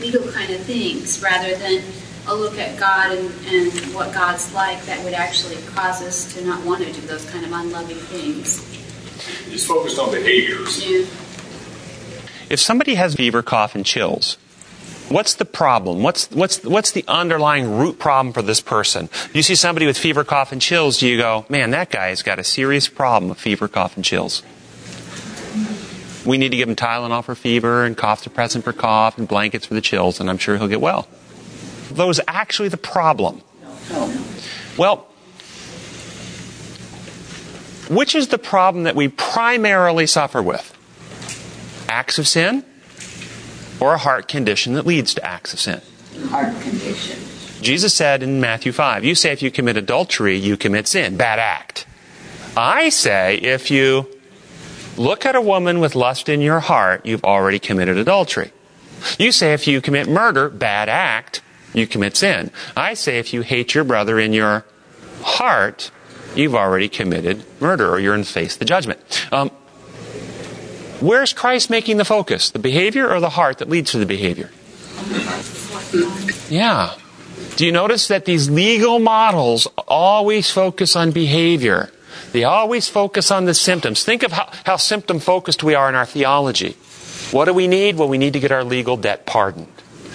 legal 0.00 0.26
kind 0.32 0.50
of 0.52 0.60
things 0.62 1.22
rather 1.22 1.54
than 1.54 1.80
a 2.26 2.34
look 2.34 2.58
at 2.58 2.76
God 2.76 3.16
and, 3.16 3.30
and 3.46 3.94
what 3.94 4.12
God's 4.12 4.52
like 4.52 4.82
that 4.86 5.04
would 5.04 5.14
actually 5.14 5.62
cause 5.74 6.02
us 6.02 6.34
to 6.34 6.44
not 6.44 6.64
want 6.66 6.82
to 6.82 6.92
do 6.92 7.00
those 7.02 7.24
kind 7.30 7.46
of 7.46 7.52
unloving 7.52 7.96
things. 7.96 8.79
It's 9.48 9.66
focused 9.66 9.98
on 9.98 10.10
behaviors. 10.10 10.84
If 12.48 12.58
somebody 12.58 12.94
has 12.96 13.14
fever, 13.14 13.42
cough, 13.42 13.74
and 13.74 13.86
chills, 13.86 14.36
what's 15.08 15.34
the 15.34 15.44
problem? 15.44 16.02
What's, 16.02 16.30
what's, 16.30 16.64
what's 16.64 16.90
the 16.90 17.04
underlying 17.06 17.78
root 17.78 17.98
problem 17.98 18.32
for 18.32 18.42
this 18.42 18.60
person? 18.60 19.08
You 19.32 19.42
see 19.42 19.54
somebody 19.54 19.86
with 19.86 19.98
fever, 19.98 20.24
cough, 20.24 20.52
and 20.52 20.60
chills, 20.60 20.98
do 20.98 21.08
you 21.08 21.16
go, 21.16 21.46
man, 21.48 21.70
that 21.70 21.90
guy's 21.90 22.22
got 22.22 22.38
a 22.38 22.44
serious 22.44 22.88
problem 22.88 23.30
of 23.30 23.38
fever, 23.38 23.68
cough, 23.68 23.96
and 23.96 24.04
chills? 24.04 24.42
We 26.24 26.38
need 26.38 26.50
to 26.50 26.56
give 26.56 26.68
him 26.68 26.76
Tylenol 26.76 27.24
for 27.24 27.34
fever 27.34 27.84
and 27.84 27.96
cough 27.96 28.24
suppressant 28.24 28.62
for 28.62 28.72
cough 28.72 29.16
and 29.16 29.26
blankets 29.26 29.66
for 29.66 29.74
the 29.74 29.80
chills, 29.80 30.20
and 30.20 30.28
I'm 30.28 30.38
sure 30.38 30.58
he'll 30.58 30.68
get 30.68 30.80
well. 30.80 31.08
Those 31.90 32.20
actually 32.28 32.68
the 32.68 32.76
problem. 32.76 33.42
Well, 34.76 35.09
which 37.90 38.14
is 38.14 38.28
the 38.28 38.38
problem 38.38 38.84
that 38.84 38.94
we 38.94 39.08
primarily 39.08 40.06
suffer 40.06 40.40
with? 40.40 40.76
Acts 41.88 42.18
of 42.18 42.28
sin 42.28 42.64
or 43.80 43.94
a 43.94 43.98
heart 43.98 44.28
condition 44.28 44.74
that 44.74 44.86
leads 44.86 45.12
to 45.14 45.24
acts 45.24 45.52
of 45.52 45.58
sin? 45.58 45.80
Heart 46.28 46.60
condition. 46.62 47.18
Jesus 47.60 47.92
said 47.92 48.22
in 48.22 48.40
Matthew 48.40 48.72
5, 48.72 49.04
You 49.04 49.14
say 49.14 49.32
if 49.32 49.42
you 49.42 49.50
commit 49.50 49.76
adultery, 49.76 50.36
you 50.36 50.56
commit 50.56 50.86
sin, 50.86 51.16
bad 51.16 51.38
act. 51.38 51.86
I 52.56 52.88
say 52.90 53.36
if 53.36 53.70
you 53.70 54.08
look 54.96 55.26
at 55.26 55.34
a 55.34 55.40
woman 55.40 55.80
with 55.80 55.94
lust 55.94 56.28
in 56.28 56.40
your 56.40 56.60
heart, 56.60 57.04
you've 57.04 57.24
already 57.24 57.58
committed 57.58 57.96
adultery. 57.96 58.52
You 59.18 59.32
say 59.32 59.52
if 59.52 59.66
you 59.66 59.80
commit 59.80 60.08
murder, 60.08 60.48
bad 60.48 60.88
act, 60.88 61.42
you 61.72 61.86
commit 61.86 62.16
sin. 62.16 62.50
I 62.76 62.94
say 62.94 63.18
if 63.18 63.32
you 63.32 63.42
hate 63.42 63.74
your 63.74 63.84
brother 63.84 64.18
in 64.18 64.32
your 64.32 64.64
heart, 65.22 65.90
you've 66.34 66.54
already 66.54 66.88
committed 66.88 67.44
murder 67.60 67.88
or 67.88 67.98
you're 67.98 68.14
in 68.14 68.24
face 68.24 68.56
the 68.56 68.64
judgment. 68.64 69.00
Um, 69.32 69.50
where's 71.00 71.32
Christ 71.32 71.70
making 71.70 71.96
the 71.96 72.04
focus? 72.04 72.50
The 72.50 72.58
behavior 72.58 73.08
or 73.08 73.20
the 73.20 73.30
heart 73.30 73.58
that 73.58 73.68
leads 73.68 73.92
to 73.92 73.98
the 73.98 74.06
behavior? 74.06 74.50
Yeah. 76.48 76.94
Do 77.56 77.66
you 77.66 77.72
notice 77.72 78.08
that 78.08 78.24
these 78.24 78.48
legal 78.48 78.98
models 78.98 79.66
always 79.86 80.50
focus 80.50 80.96
on 80.96 81.10
behavior? 81.10 81.90
They 82.32 82.44
always 82.44 82.88
focus 82.88 83.30
on 83.30 83.44
the 83.44 83.54
symptoms. 83.54 84.04
Think 84.04 84.22
of 84.22 84.32
how, 84.32 84.50
how 84.64 84.76
symptom 84.76 85.18
focused 85.18 85.62
we 85.62 85.74
are 85.74 85.88
in 85.88 85.94
our 85.94 86.06
theology. 86.06 86.76
What 87.32 87.46
do 87.46 87.54
we 87.54 87.68
need? 87.68 87.96
Well, 87.96 88.08
we 88.08 88.18
need 88.18 88.32
to 88.34 88.40
get 88.40 88.52
our 88.52 88.64
legal 88.64 88.96
debt 88.96 89.26
pardoned. 89.26 89.72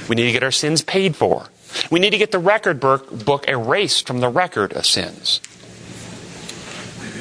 We 0.09 0.15
need 0.15 0.25
to 0.25 0.31
get 0.31 0.43
our 0.43 0.51
sins 0.51 0.81
paid 0.81 1.15
for. 1.15 1.47
We 1.91 1.99
need 1.99 2.11
to 2.11 2.17
get 2.17 2.31
the 2.31 2.39
record 2.39 2.79
book 2.79 3.47
erased 3.47 4.07
from 4.07 4.19
the 4.19 4.29
record 4.29 4.73
of 4.73 4.85
sins. 4.85 5.41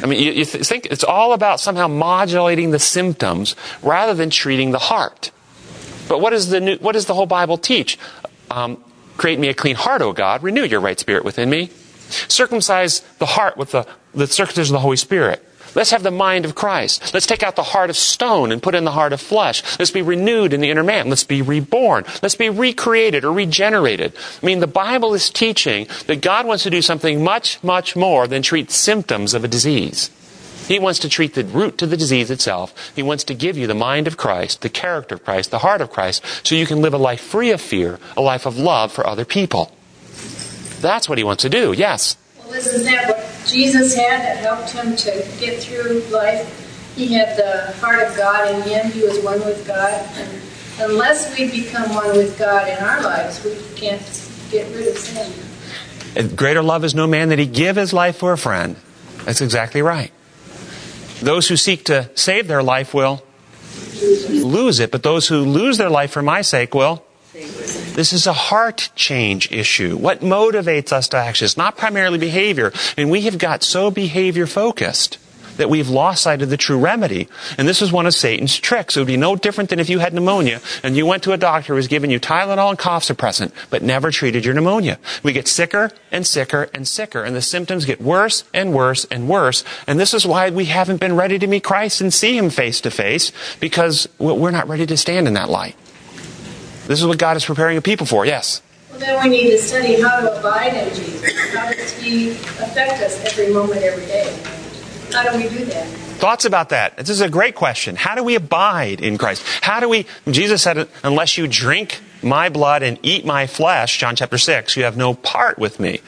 I 0.04 0.06
mean, 0.06 0.22
you, 0.22 0.32
you 0.32 0.44
th- 0.44 0.66
think 0.66 0.86
it's 0.90 1.02
all 1.02 1.32
about 1.32 1.60
somehow 1.60 1.88
modulating 1.88 2.72
the 2.72 2.78
symptoms 2.78 3.56
rather 3.82 4.12
than 4.12 4.28
treating 4.28 4.70
the 4.70 4.78
heart. 4.78 5.30
But 6.08 6.20
what, 6.20 6.34
is 6.34 6.50
the 6.50 6.60
new, 6.60 6.76
what 6.76 6.92
does 6.92 7.06
the 7.06 7.14
whole 7.14 7.24
Bible 7.24 7.56
teach? 7.56 7.98
Um, 8.50 8.84
create 9.16 9.38
me 9.38 9.48
a 9.48 9.54
clean 9.54 9.76
heart, 9.76 10.02
O 10.02 10.12
God. 10.12 10.42
Renew 10.42 10.64
your 10.64 10.80
right 10.80 11.00
spirit 11.00 11.24
within 11.24 11.48
me. 11.48 11.70
Circumcise 12.28 13.00
the 13.18 13.24
heart 13.24 13.56
with 13.56 13.70
the, 13.70 13.86
the 14.14 14.26
circumcision 14.26 14.74
of 14.74 14.80
the 14.80 14.82
Holy 14.82 14.98
Spirit. 14.98 15.42
Let's 15.74 15.90
have 15.90 16.02
the 16.02 16.10
mind 16.10 16.44
of 16.44 16.54
Christ. 16.54 17.12
Let's 17.12 17.26
take 17.26 17.42
out 17.42 17.56
the 17.56 17.62
heart 17.62 17.90
of 17.90 17.96
stone 17.96 18.52
and 18.52 18.62
put 18.62 18.74
in 18.74 18.84
the 18.84 18.92
heart 18.92 19.12
of 19.12 19.20
flesh. 19.20 19.62
Let's 19.78 19.90
be 19.90 20.02
renewed 20.02 20.52
in 20.52 20.60
the 20.60 20.70
inner 20.70 20.84
man. 20.84 21.08
Let's 21.08 21.24
be 21.24 21.42
reborn. 21.42 22.04
Let's 22.22 22.36
be 22.36 22.50
recreated 22.50 23.24
or 23.24 23.32
regenerated. 23.32 24.14
I 24.42 24.46
mean, 24.46 24.60
the 24.60 24.66
Bible 24.66 25.14
is 25.14 25.30
teaching 25.30 25.86
that 26.06 26.20
God 26.20 26.46
wants 26.46 26.62
to 26.64 26.70
do 26.70 26.82
something 26.82 27.22
much, 27.22 27.62
much 27.62 27.96
more 27.96 28.26
than 28.26 28.42
treat 28.42 28.70
symptoms 28.70 29.34
of 29.34 29.44
a 29.44 29.48
disease. 29.48 30.10
He 30.66 30.78
wants 30.78 30.98
to 31.00 31.10
treat 31.10 31.34
the 31.34 31.44
root 31.44 31.76
to 31.78 31.86
the 31.86 31.96
disease 31.96 32.30
itself. 32.30 32.92
He 32.96 33.02
wants 33.02 33.24
to 33.24 33.34
give 33.34 33.58
you 33.58 33.66
the 33.66 33.74
mind 33.74 34.06
of 34.06 34.16
Christ, 34.16 34.62
the 34.62 34.70
character 34.70 35.16
of 35.16 35.24
Christ, 35.24 35.50
the 35.50 35.58
heart 35.58 35.82
of 35.82 35.90
Christ, 35.90 36.24
so 36.42 36.54
you 36.54 36.66
can 36.66 36.80
live 36.80 36.94
a 36.94 36.98
life 36.98 37.20
free 37.20 37.50
of 37.50 37.60
fear, 37.60 37.98
a 38.16 38.22
life 38.22 38.46
of 38.46 38.58
love 38.58 38.90
for 38.90 39.06
other 39.06 39.26
people. 39.26 39.72
That's 40.80 41.08
what 41.08 41.18
he 41.18 41.24
wants 41.24 41.42
to 41.42 41.50
do, 41.50 41.72
yes. 41.72 42.16
Well, 42.54 42.62
isn't 42.62 42.84
that 42.84 43.08
what 43.08 43.46
Jesus 43.48 43.96
had 43.96 44.22
that 44.22 44.36
helped 44.36 44.70
him 44.70 44.94
to 44.94 45.10
get 45.40 45.60
through 45.60 46.04
life? 46.12 46.94
He 46.94 47.12
had 47.12 47.36
the 47.36 47.72
heart 47.80 48.00
of 48.06 48.16
God 48.16 48.48
in 48.48 48.62
him. 48.62 48.92
He 48.92 49.02
was 49.02 49.18
one 49.24 49.40
with 49.40 49.66
God. 49.66 49.92
And 50.14 50.40
unless 50.78 51.36
we 51.36 51.50
become 51.50 51.92
one 51.92 52.16
with 52.16 52.38
God 52.38 52.68
in 52.68 52.78
our 52.78 53.02
lives, 53.02 53.42
we 53.44 53.56
can't 53.74 54.00
get 54.52 54.72
rid 54.72 54.86
of 54.86 54.96
sin. 54.96 56.36
Greater 56.36 56.62
love 56.62 56.84
is 56.84 56.94
no 56.94 57.08
man 57.08 57.30
that 57.30 57.40
he 57.40 57.46
give 57.46 57.74
his 57.74 57.92
life 57.92 58.18
for 58.18 58.32
a 58.32 58.38
friend. 58.38 58.76
That's 59.24 59.40
exactly 59.40 59.82
right. 59.82 60.12
Those 61.20 61.48
who 61.48 61.56
seek 61.56 61.86
to 61.86 62.08
save 62.14 62.46
their 62.46 62.62
life 62.62 62.94
will 62.94 63.24
lose 64.00 64.78
it, 64.78 64.92
but 64.92 65.02
those 65.02 65.26
who 65.26 65.38
lose 65.40 65.76
their 65.76 65.90
life 65.90 66.12
for 66.12 66.22
my 66.22 66.42
sake 66.42 66.72
will. 66.72 67.04
This 67.94 68.12
is 68.12 68.26
a 68.26 68.32
heart 68.32 68.90
change 68.96 69.52
issue. 69.52 69.96
What 69.96 70.20
motivates 70.20 70.92
us 70.92 71.08
to 71.08 71.16
action? 71.16 71.44
It's 71.44 71.56
not 71.56 71.76
primarily 71.76 72.18
behavior. 72.18 72.72
And 72.96 73.08
we 73.08 73.22
have 73.22 73.38
got 73.38 73.62
so 73.62 73.90
behavior 73.90 74.46
focused 74.46 75.18
that 75.58 75.70
we've 75.70 75.88
lost 75.88 76.24
sight 76.24 76.42
of 76.42 76.50
the 76.50 76.56
true 76.56 76.80
remedy. 76.80 77.28
And 77.56 77.68
this 77.68 77.80
is 77.80 77.92
one 77.92 78.06
of 78.06 78.14
Satan's 78.14 78.58
tricks. 78.58 78.96
It 78.96 79.00
would 79.00 79.06
be 79.06 79.16
no 79.16 79.36
different 79.36 79.70
than 79.70 79.78
if 79.78 79.88
you 79.88 80.00
had 80.00 80.12
pneumonia 80.12 80.60
and 80.82 80.96
you 80.96 81.06
went 81.06 81.22
to 81.22 81.32
a 81.32 81.36
doctor 81.36 81.68
who 81.68 81.76
was 81.76 81.86
giving 81.86 82.10
you 82.10 82.18
Tylenol 82.18 82.70
and 82.70 82.78
cough 82.78 83.04
suppressant, 83.04 83.52
but 83.70 83.80
never 83.80 84.10
treated 84.10 84.44
your 84.44 84.54
pneumonia. 84.54 84.98
We 85.22 85.32
get 85.32 85.46
sicker 85.46 85.92
and 86.10 86.26
sicker 86.26 86.68
and 86.74 86.88
sicker, 86.88 87.22
and 87.22 87.36
the 87.36 87.42
symptoms 87.42 87.84
get 87.84 88.00
worse 88.00 88.42
and 88.52 88.74
worse 88.74 89.04
and 89.04 89.28
worse. 89.28 89.62
And 89.86 90.00
this 90.00 90.14
is 90.14 90.26
why 90.26 90.50
we 90.50 90.64
haven't 90.64 90.98
been 90.98 91.14
ready 91.14 91.38
to 91.38 91.46
meet 91.46 91.62
Christ 91.62 92.00
and 92.00 92.12
see 92.12 92.36
Him 92.36 92.50
face 92.50 92.80
to 92.80 92.90
face, 92.90 93.30
because 93.60 94.08
we're 94.18 94.50
not 94.50 94.66
ready 94.66 94.86
to 94.86 94.96
stand 94.96 95.28
in 95.28 95.34
that 95.34 95.48
light. 95.48 95.76
This 96.86 97.00
is 97.00 97.06
what 97.06 97.18
God 97.18 97.36
is 97.36 97.44
preparing 97.44 97.76
a 97.76 97.82
people 97.82 98.06
for, 98.06 98.26
yes. 98.26 98.60
Well, 98.90 98.98
then 98.98 99.22
we 99.22 99.30
need 99.30 99.50
to 99.50 99.58
study 99.58 100.00
how 100.00 100.20
to 100.20 100.38
abide 100.38 100.74
in 100.74 100.94
Jesus. 100.94 101.54
How 101.54 101.72
does 101.72 101.92
He 101.92 102.32
affect 102.32 103.00
us 103.02 103.24
every 103.24 103.52
moment, 103.52 103.82
every 103.82 104.06
day? 104.06 104.38
How 105.12 105.30
do 105.30 105.36
we 105.38 105.48
do 105.48 105.64
that? 105.66 105.86
Thoughts 106.18 106.44
about 106.44 106.68
that? 106.68 106.96
This 106.96 107.10
is 107.10 107.20
a 107.20 107.28
great 107.28 107.54
question. 107.54 107.96
How 107.96 108.14
do 108.14 108.22
we 108.22 108.34
abide 108.34 109.00
in 109.00 109.18
Christ? 109.18 109.42
How 109.62 109.80
do 109.80 109.88
we, 109.88 110.06
Jesus 110.30 110.62
said, 110.62 110.88
unless 111.02 111.38
you 111.38 111.46
drink 111.46 112.00
my 112.22 112.48
blood 112.48 112.82
and 112.82 112.98
eat 113.02 113.24
my 113.24 113.46
flesh, 113.46 113.98
John 113.98 114.16
chapter 114.16 114.38
6, 114.38 114.76
you 114.76 114.84
have 114.84 114.96
no 114.96 115.14
part 115.14 115.58
with 115.58 115.80
me. 115.80 116.00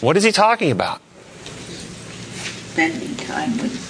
What 0.00 0.16
is 0.16 0.24
he 0.24 0.32
talking 0.32 0.70
about? 0.70 1.00
Spending 1.44 3.14
time 3.16 3.56
with 3.58 3.85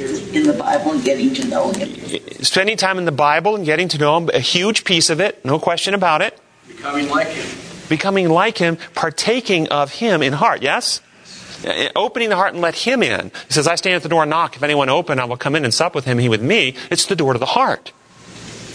in 0.00 0.46
the 0.46 0.52
Bible 0.52 0.92
and 0.92 1.04
getting 1.04 1.34
to 1.34 1.46
know 1.46 1.72
Him. 1.72 2.20
Spending 2.42 2.76
time 2.76 2.98
in 2.98 3.04
the 3.04 3.12
Bible 3.12 3.56
and 3.56 3.64
getting 3.64 3.88
to 3.88 3.98
know 3.98 4.16
Him, 4.16 4.30
a 4.32 4.40
huge 4.40 4.84
piece 4.84 5.10
of 5.10 5.20
it, 5.20 5.44
no 5.44 5.58
question 5.58 5.94
about 5.94 6.22
it. 6.22 6.38
Becoming 6.66 7.08
like 7.08 7.28
Him. 7.28 7.58
Becoming 7.88 8.28
like 8.28 8.58
Him, 8.58 8.78
partaking 8.94 9.68
of 9.68 9.92
Him 9.92 10.22
in 10.22 10.32
heart, 10.32 10.62
yes? 10.62 11.00
Eh, 11.64 11.90
opening 11.94 12.30
the 12.30 12.36
heart 12.36 12.54
and 12.54 12.62
let 12.62 12.74
Him 12.74 13.02
in. 13.02 13.30
He 13.46 13.52
says, 13.52 13.66
I 13.66 13.74
stand 13.74 13.96
at 13.96 14.02
the 14.02 14.08
door 14.08 14.22
and 14.22 14.30
knock. 14.30 14.56
If 14.56 14.62
anyone 14.62 14.88
open, 14.88 15.18
I 15.18 15.24
will 15.24 15.36
come 15.36 15.54
in 15.54 15.64
and 15.64 15.74
sup 15.74 15.94
with 15.94 16.04
him, 16.04 16.18
he 16.18 16.28
with 16.28 16.42
me. 16.42 16.74
It's 16.90 17.06
the 17.06 17.16
door 17.16 17.34
to 17.34 17.38
the 17.38 17.46
heart. 17.46 17.92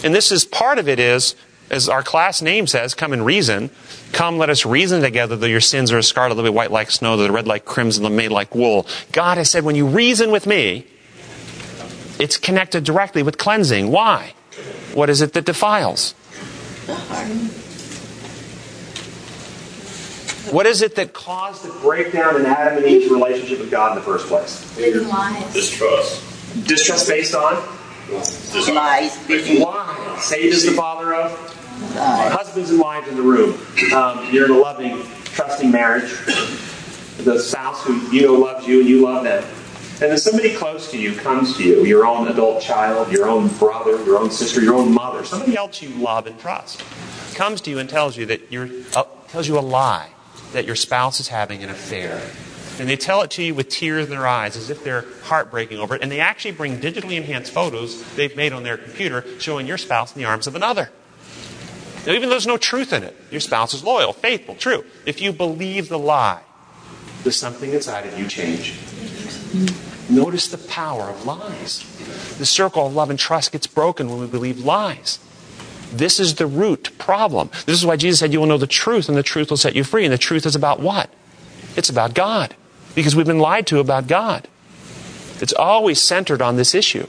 And 0.04 0.14
this 0.14 0.30
is 0.30 0.44
part 0.44 0.78
of 0.78 0.88
it 0.88 1.00
is, 1.00 1.34
as 1.70 1.88
our 1.88 2.02
class 2.02 2.40
name 2.42 2.66
says, 2.66 2.94
come 2.94 3.12
and 3.12 3.26
reason. 3.26 3.70
Come, 4.12 4.38
let 4.38 4.50
us 4.50 4.64
reason 4.64 5.02
together, 5.02 5.34
though 5.34 5.46
your 5.46 5.60
sins 5.60 5.90
are 5.90 5.98
as 5.98 6.06
scarlet, 6.06 6.36
they'll 6.36 6.44
be 6.44 6.50
white 6.50 6.70
like 6.70 6.90
snow, 6.90 7.16
though 7.16 7.24
they're 7.24 7.32
red 7.32 7.48
like 7.48 7.64
crimson, 7.64 8.04
they're 8.04 8.12
made 8.12 8.30
like 8.30 8.54
wool. 8.54 8.86
God 9.10 9.38
has 9.38 9.50
said, 9.50 9.64
when 9.64 9.74
you 9.74 9.86
reason 9.86 10.30
with 10.30 10.46
me, 10.46 10.86
it's 12.18 12.36
connected 12.36 12.84
directly 12.84 13.22
with 13.22 13.38
cleansing. 13.38 13.90
Why? 13.90 14.34
What 14.94 15.10
is 15.10 15.20
it 15.20 15.32
that 15.34 15.44
defiles? 15.44 16.12
What 20.50 20.66
is 20.66 20.80
it 20.80 20.94
that 20.94 21.12
caused 21.12 21.64
the 21.64 21.72
breakdown 21.80 22.36
in 22.36 22.46
Adam 22.46 22.78
and 22.78 22.86
Eve's 22.86 23.10
relationship 23.10 23.58
with 23.58 23.70
God 23.70 23.92
in 23.92 23.98
the 23.98 24.04
first 24.04 24.26
place? 24.26 24.76
Living 24.78 25.08
lies. 25.08 25.52
Distrust. 25.52 26.22
Distrust 26.66 27.08
based 27.08 27.34
on 27.34 27.54
Lies. 28.08 29.16
Why? 29.58 30.18
Satan 30.20 30.50
is 30.50 30.64
the 30.64 30.72
father 30.72 31.14
of? 31.14 31.32
Husbands 31.96 32.70
and 32.70 32.80
wives 32.80 33.08
in 33.08 33.16
the 33.16 33.22
room. 33.22 33.60
Um, 33.92 34.32
you're 34.32 34.46
in 34.46 34.52
a 34.52 34.58
loving, 34.58 35.02
trusting 35.24 35.70
marriage. 35.70 36.10
The 37.18 37.38
spouse 37.38 37.82
who 37.84 38.00
you 38.12 38.22
know 38.22 38.34
loves 38.34 38.66
you 38.66 38.80
and 38.80 38.88
you 38.88 39.02
love 39.02 39.24
them. 39.24 39.44
And 39.98 40.10
then 40.10 40.18
somebody 40.18 40.54
close 40.54 40.90
to 40.90 40.98
you 40.98 41.14
comes 41.14 41.56
to 41.56 41.64
you, 41.64 41.86
your 41.86 42.06
own 42.06 42.28
adult 42.28 42.60
child, 42.60 43.10
your 43.10 43.28
own 43.28 43.48
brother, 43.48 43.92
your 44.04 44.18
own 44.18 44.30
sister, 44.30 44.60
your 44.60 44.74
own 44.74 44.92
mother, 44.92 45.24
somebody 45.24 45.56
else 45.56 45.80
you 45.80 45.88
love 45.88 46.26
and 46.26 46.38
trust, 46.38 46.84
comes 47.34 47.62
to 47.62 47.70
you 47.70 47.78
and 47.78 47.88
tells 47.88 48.14
you 48.14 48.26
that 48.26 48.52
you're, 48.52 48.68
uh, 48.94 49.04
tells 49.28 49.48
you 49.48 49.58
a 49.58 49.60
lie 49.60 50.10
that 50.52 50.66
your 50.66 50.76
spouse 50.76 51.18
is 51.18 51.28
having 51.28 51.62
an 51.62 51.70
affair. 51.70 52.20
And 52.78 52.86
they 52.90 52.96
tell 52.96 53.22
it 53.22 53.30
to 53.32 53.42
you 53.42 53.54
with 53.54 53.70
tears 53.70 54.04
in 54.04 54.10
their 54.10 54.26
eyes 54.26 54.54
as 54.54 54.68
if 54.68 54.84
they're 54.84 55.06
heartbreaking 55.22 55.78
over 55.78 55.94
it. 55.94 56.02
And 56.02 56.12
they 56.12 56.20
actually 56.20 56.52
bring 56.52 56.78
digitally 56.78 57.16
enhanced 57.16 57.52
photos 57.52 58.04
they've 58.16 58.36
made 58.36 58.52
on 58.52 58.64
their 58.64 58.76
computer 58.76 59.24
showing 59.40 59.66
your 59.66 59.78
spouse 59.78 60.14
in 60.14 60.20
the 60.20 60.28
arms 60.28 60.46
of 60.46 60.54
another. 60.54 60.90
Now, 62.06 62.12
even 62.12 62.28
though 62.28 62.34
there's 62.34 62.46
no 62.46 62.58
truth 62.58 62.92
in 62.92 63.02
it, 63.02 63.16
your 63.30 63.40
spouse 63.40 63.72
is 63.72 63.82
loyal, 63.82 64.12
faithful, 64.12 64.56
true. 64.56 64.84
If 65.06 65.22
you 65.22 65.32
believe 65.32 65.88
the 65.88 65.98
lie, 65.98 66.42
does 67.24 67.36
something 67.36 67.72
inside 67.72 68.06
of 68.06 68.18
you 68.18 68.28
change? 68.28 68.78
Notice 70.08 70.48
the 70.48 70.58
power 70.58 71.10
of 71.10 71.26
lies. 71.26 71.84
The 72.38 72.46
circle 72.46 72.86
of 72.86 72.94
love 72.94 73.10
and 73.10 73.18
trust 73.18 73.52
gets 73.52 73.66
broken 73.66 74.08
when 74.08 74.20
we 74.20 74.26
believe 74.26 74.58
lies. 74.60 75.18
This 75.92 76.20
is 76.20 76.34
the 76.34 76.46
root 76.46 76.90
problem. 76.98 77.50
This 77.64 77.78
is 77.78 77.86
why 77.86 77.96
Jesus 77.96 78.20
said, 78.20 78.32
You 78.32 78.40
will 78.40 78.46
know 78.46 78.58
the 78.58 78.66
truth, 78.66 79.08
and 79.08 79.16
the 79.16 79.22
truth 79.22 79.50
will 79.50 79.56
set 79.56 79.74
you 79.74 79.84
free. 79.84 80.04
And 80.04 80.12
the 80.12 80.18
truth 80.18 80.46
is 80.46 80.54
about 80.54 80.80
what? 80.80 81.10
It's 81.76 81.90
about 81.90 82.14
God. 82.14 82.54
Because 82.94 83.14
we've 83.14 83.26
been 83.26 83.38
lied 83.38 83.66
to 83.68 83.78
about 83.78 84.06
God. 84.06 84.48
It's 85.40 85.52
always 85.52 86.00
centered 86.00 86.40
on 86.40 86.56
this 86.56 86.74
issue. 86.74 87.06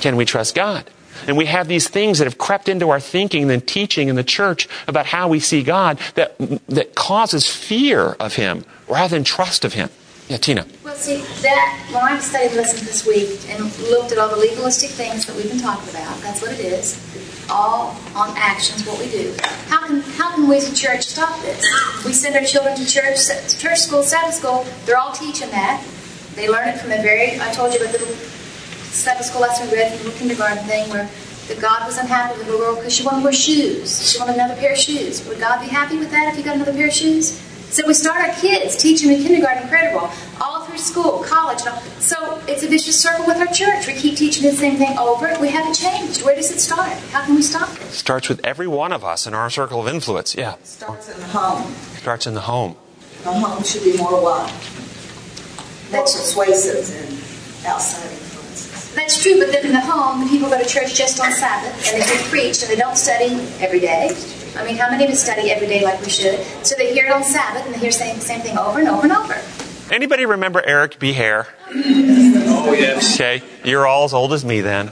Can 0.00 0.16
we 0.16 0.24
trust 0.24 0.54
God? 0.54 0.88
And 1.26 1.36
we 1.36 1.46
have 1.46 1.68
these 1.68 1.88
things 1.88 2.18
that 2.18 2.24
have 2.24 2.38
crept 2.38 2.68
into 2.68 2.90
our 2.90 3.00
thinking 3.00 3.50
and 3.50 3.66
teaching 3.66 4.08
in 4.08 4.16
the 4.16 4.24
church 4.24 4.68
about 4.86 5.06
how 5.06 5.28
we 5.28 5.40
see 5.40 5.62
God 5.62 5.98
that, 6.14 6.36
that 6.68 6.94
causes 6.94 7.46
fear 7.46 8.16
of 8.20 8.36
Him 8.36 8.64
rather 8.88 9.16
than 9.16 9.24
trust 9.24 9.64
of 9.64 9.74
Him. 9.74 9.90
Yeah, 10.28 10.36
Tina. 10.36 10.66
Well, 10.84 10.94
see, 10.94 11.22
that, 11.40 11.88
when 11.90 12.02
I 12.04 12.18
studied 12.18 12.50
the 12.50 12.56
lesson 12.56 12.84
this 12.84 13.06
week 13.06 13.48
and 13.48 13.64
looked 13.88 14.12
at 14.12 14.18
all 14.18 14.28
the 14.28 14.36
legalistic 14.36 14.90
things 14.90 15.24
that 15.24 15.34
we've 15.34 15.48
been 15.48 15.60
talking 15.60 15.88
about, 15.88 16.20
that's 16.20 16.42
what 16.42 16.52
it 16.52 16.60
is. 16.60 17.00
All 17.48 17.96
on 18.14 18.36
actions, 18.36 18.86
what 18.86 18.98
we 18.98 19.08
do. 19.10 19.34
How 19.68 19.86
can, 19.86 20.00
how 20.20 20.34
can 20.34 20.46
we 20.46 20.58
as 20.58 20.70
a 20.70 20.74
church 20.74 21.06
stop 21.06 21.40
this? 21.40 21.64
We 22.04 22.12
send 22.12 22.36
our 22.36 22.44
children 22.44 22.76
to 22.76 22.84
church, 22.84 23.16
church 23.58 23.78
school, 23.78 24.02
Sabbath 24.02 24.34
school, 24.34 24.66
they're 24.84 24.98
all 24.98 25.12
teaching 25.12 25.48
that. 25.48 25.82
They 26.34 26.46
learn 26.46 26.68
it 26.68 26.78
from 26.78 26.92
a 26.92 27.00
very, 27.00 27.40
I 27.40 27.50
told 27.52 27.72
you 27.72 27.80
about 27.80 27.92
the 27.92 27.98
little 28.00 28.14
Sabbath 28.92 29.24
school 29.24 29.40
lesson 29.40 29.70
we 29.70 29.76
read, 29.76 29.92
the 29.92 30.04
little 30.04 30.18
kindergarten 30.18 30.62
thing 30.64 30.90
where 30.90 31.08
the 31.48 31.54
God 31.54 31.86
was 31.86 31.96
unhappy 31.96 32.36
with 32.36 32.48
the 32.48 32.52
girl 32.52 32.76
because 32.76 32.94
she 32.94 33.02
wanted 33.02 33.24
wear 33.24 33.32
shoes. 33.32 34.12
She 34.12 34.18
wanted 34.18 34.34
another 34.34 34.56
pair 34.56 34.72
of 34.72 34.78
shoes. 34.78 35.26
Would 35.26 35.40
God 35.40 35.62
be 35.62 35.68
happy 35.68 35.96
with 35.96 36.10
that 36.10 36.30
if 36.30 36.36
you 36.36 36.44
got 36.44 36.56
another 36.56 36.74
pair 36.74 36.88
of 36.88 36.92
shoes? 36.92 37.42
So 37.70 37.86
we 37.86 37.92
start 37.94 38.26
our 38.26 38.34
kids, 38.34 38.76
teach 38.76 39.02
them 39.02 39.10
in 39.10 39.22
kindergarten, 39.22 39.68
credible, 39.68 40.10
all 40.40 40.64
through 40.64 40.78
school, 40.78 41.22
college. 41.22 41.60
So 41.98 42.42
it's 42.48 42.62
a 42.62 42.68
vicious 42.68 42.98
circle 43.00 43.26
with 43.26 43.36
our 43.36 43.46
church. 43.46 43.86
We 43.86 43.92
keep 43.92 44.16
teaching 44.16 44.42
the 44.44 44.56
same 44.56 44.76
thing 44.76 44.96
over. 44.98 45.36
We 45.38 45.48
haven't 45.48 45.74
changed. 45.74 46.22
Where 46.22 46.34
does 46.34 46.50
it 46.50 46.60
start? 46.60 46.92
How 47.10 47.24
can 47.24 47.34
we 47.34 47.42
stop 47.42 47.70
it? 47.76 47.82
Starts 47.92 48.28
with 48.28 48.40
every 48.44 48.66
one 48.66 48.92
of 48.92 49.04
us 49.04 49.26
in 49.26 49.34
our 49.34 49.50
circle 49.50 49.80
of 49.80 49.88
influence. 49.88 50.34
Yeah. 50.34 50.54
Starts 50.62 51.08
in 51.12 51.20
the 51.20 51.26
home. 51.26 51.72
Starts 51.98 52.26
in 52.26 52.34
the 52.34 52.40
home. 52.40 52.76
The 53.24 53.32
home 53.32 53.62
should 53.62 53.84
be 53.84 53.96
more 53.98 54.22
what? 54.22 54.50
More 55.92 56.02
persuasive 56.02 56.86
than 56.86 57.70
outside 57.70 58.10
influences. 58.10 58.94
That's 58.94 59.22
true, 59.22 59.38
but 59.38 59.52
then 59.52 59.66
in 59.66 59.72
the 59.72 59.80
home, 59.80 60.24
the 60.24 60.30
people 60.30 60.48
go 60.48 60.58
to 60.58 60.68
church 60.68 60.94
just 60.94 61.20
on 61.20 61.32
Sabbath 61.32 61.92
and 61.92 62.00
they 62.00 62.06
get 62.06 62.24
preach 62.30 62.62
and 62.62 62.70
they 62.70 62.76
don't 62.76 62.96
study 62.96 63.34
every 63.60 63.80
day. 63.80 64.16
I 64.58 64.64
mean, 64.64 64.76
how 64.76 64.90
many 64.90 65.04
of 65.04 65.10
us 65.10 65.22
study 65.22 65.50
every 65.50 65.68
day 65.68 65.84
like 65.84 66.00
we 66.00 66.10
should? 66.10 66.40
So 66.66 66.74
they 66.76 66.92
hear 66.92 67.06
it 67.06 67.12
on 67.12 67.22
Sabbath 67.22 67.64
and 67.64 67.74
they 67.74 67.78
hear 67.78 67.90
the 67.90 67.96
same, 67.96 68.18
same 68.20 68.40
thing 68.40 68.58
over 68.58 68.80
and 68.80 68.88
over 68.88 69.02
and 69.04 69.12
over. 69.12 69.40
Anybody 69.90 70.26
remember 70.26 70.60
Eric 70.64 70.98
B. 70.98 71.12
Hare? 71.12 71.46
Oh, 72.60 72.72
yes. 72.72 73.14
Okay, 73.14 73.42
you're 73.64 73.86
all 73.86 74.04
as 74.04 74.12
old 74.12 74.32
as 74.32 74.44
me 74.44 74.60
then. 74.60 74.88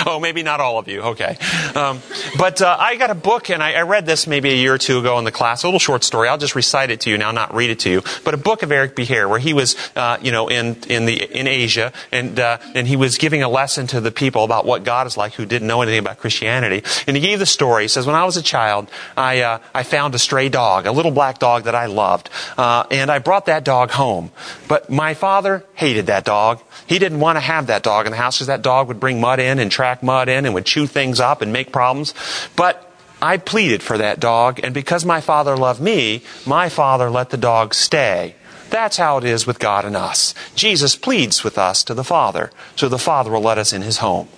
oh, 0.06 0.20
maybe 0.20 0.42
not 0.42 0.60
all 0.60 0.78
of 0.78 0.88
you. 0.88 1.02
Okay. 1.02 1.36
Um, 1.74 2.00
but 2.38 2.62
uh, 2.62 2.76
I 2.78 2.96
got 2.96 3.10
a 3.10 3.14
book, 3.14 3.50
and 3.50 3.62
I, 3.62 3.72
I, 3.72 3.82
read 3.82 4.06
this 4.06 4.26
maybe 4.26 4.50
a 4.50 4.54
year 4.54 4.74
or 4.74 4.78
two 4.78 4.98
ago 4.98 5.18
in 5.18 5.24
the 5.24 5.32
class. 5.32 5.62
A 5.62 5.66
little 5.66 5.80
short 5.80 6.04
story. 6.04 6.28
I'll 6.28 6.38
just 6.38 6.54
recite 6.54 6.90
it 6.90 7.00
to 7.00 7.10
you 7.10 7.18
now, 7.18 7.32
not 7.32 7.54
read 7.54 7.70
it 7.70 7.80
to 7.80 7.90
you. 7.90 8.02
But 8.24 8.34
a 8.34 8.36
book 8.36 8.62
of 8.62 8.70
Eric 8.72 8.96
B. 8.96 9.06
Where 9.10 9.40
he 9.40 9.52
was, 9.52 9.76
uh, 9.96 10.18
you 10.22 10.30
know, 10.30 10.48
in 10.48 10.76
in 10.88 11.04
the 11.04 11.22
in 11.36 11.48
Asia, 11.48 11.92
and 12.12 12.38
uh, 12.38 12.58
and 12.74 12.86
he 12.86 12.96
was 12.96 13.18
giving 13.18 13.42
a 13.42 13.48
lesson 13.48 13.88
to 13.88 14.00
the 14.00 14.12
people 14.12 14.44
about 14.44 14.64
what 14.64 14.84
God 14.84 15.06
is 15.06 15.16
like 15.16 15.34
who 15.34 15.44
didn't 15.44 15.66
know 15.66 15.82
anything 15.82 15.98
about 15.98 16.18
Christianity. 16.18 16.84
And 17.06 17.16
he 17.16 17.22
gave 17.22 17.40
the 17.40 17.46
story. 17.46 17.84
He 17.84 17.88
says, 17.88 18.06
when 18.06 18.14
I 18.14 18.24
was 18.24 18.36
a 18.36 18.42
child, 18.42 18.88
I 19.16 19.40
uh, 19.40 19.58
I 19.74 19.82
found 19.82 20.14
a 20.14 20.18
stray 20.18 20.48
dog, 20.48 20.86
a 20.86 20.92
little 20.92 21.10
black 21.10 21.38
dog 21.40 21.64
that 21.64 21.74
I 21.74 21.86
loved, 21.86 22.30
uh, 22.56 22.84
and 22.90 23.10
I 23.10 23.18
brought 23.18 23.46
that 23.46 23.64
dog 23.64 23.90
home. 23.90 24.30
But 24.68 24.90
my 24.90 25.14
father 25.14 25.64
hated 25.74 26.06
that 26.06 26.24
dog. 26.24 26.60
He 26.86 26.98
didn't 26.98 27.20
want 27.20 27.36
to 27.36 27.40
have 27.40 27.66
that 27.66 27.82
dog 27.82 28.06
in 28.06 28.12
the 28.12 28.18
house 28.18 28.36
because 28.36 28.46
that 28.46 28.62
dog 28.62 28.88
would 28.88 29.00
bring 29.00 29.20
mud 29.20 29.40
in 29.40 29.58
and 29.58 29.70
mud 30.02 30.28
in 30.28 30.46
and 30.46 30.54
would 30.54 30.66
chew 30.66 30.86
things 30.86 31.20
up 31.20 31.42
and 31.42 31.52
make 31.52 31.72
problems. 31.72 32.14
But 32.56 32.86
I 33.22 33.36
pleaded 33.36 33.82
for 33.82 33.98
that 33.98 34.20
dog, 34.20 34.60
and 34.62 34.72
because 34.72 35.04
my 35.04 35.20
father 35.20 35.56
loved 35.56 35.80
me, 35.80 36.22
my 36.46 36.68
father 36.68 37.10
let 37.10 37.30
the 37.30 37.36
dog 37.36 37.74
stay. 37.74 38.34
That's 38.70 38.96
how 38.96 39.18
it 39.18 39.24
is 39.24 39.46
with 39.46 39.58
God 39.58 39.84
and 39.84 39.96
us. 39.96 40.34
Jesus 40.54 40.96
pleads 40.96 41.42
with 41.42 41.58
us 41.58 41.82
to 41.84 41.94
the 41.94 42.04
Father, 42.04 42.50
so 42.76 42.88
the 42.88 42.98
Father 42.98 43.30
will 43.30 43.42
let 43.42 43.58
us 43.58 43.72
in 43.72 43.82
his 43.82 43.98
home. 43.98 44.28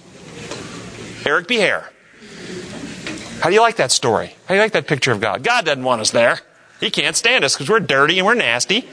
Eric 1.26 1.46
B. 1.48 1.58
How 1.58 3.48
do 3.48 3.54
you 3.54 3.60
like 3.60 3.76
that 3.76 3.92
story? 3.92 4.28
How 4.46 4.48
do 4.48 4.54
you 4.54 4.60
like 4.60 4.72
that 4.72 4.86
picture 4.86 5.12
of 5.12 5.20
God? 5.20 5.42
God 5.42 5.66
doesn't 5.66 5.84
want 5.84 6.00
us 6.00 6.10
there. 6.10 6.40
He 6.80 6.90
can't 6.90 7.14
stand 7.14 7.44
us 7.44 7.54
because 7.54 7.68
we're 7.68 7.80
dirty 7.80 8.18
and 8.18 8.26
we're 8.26 8.34
nasty. 8.34 8.88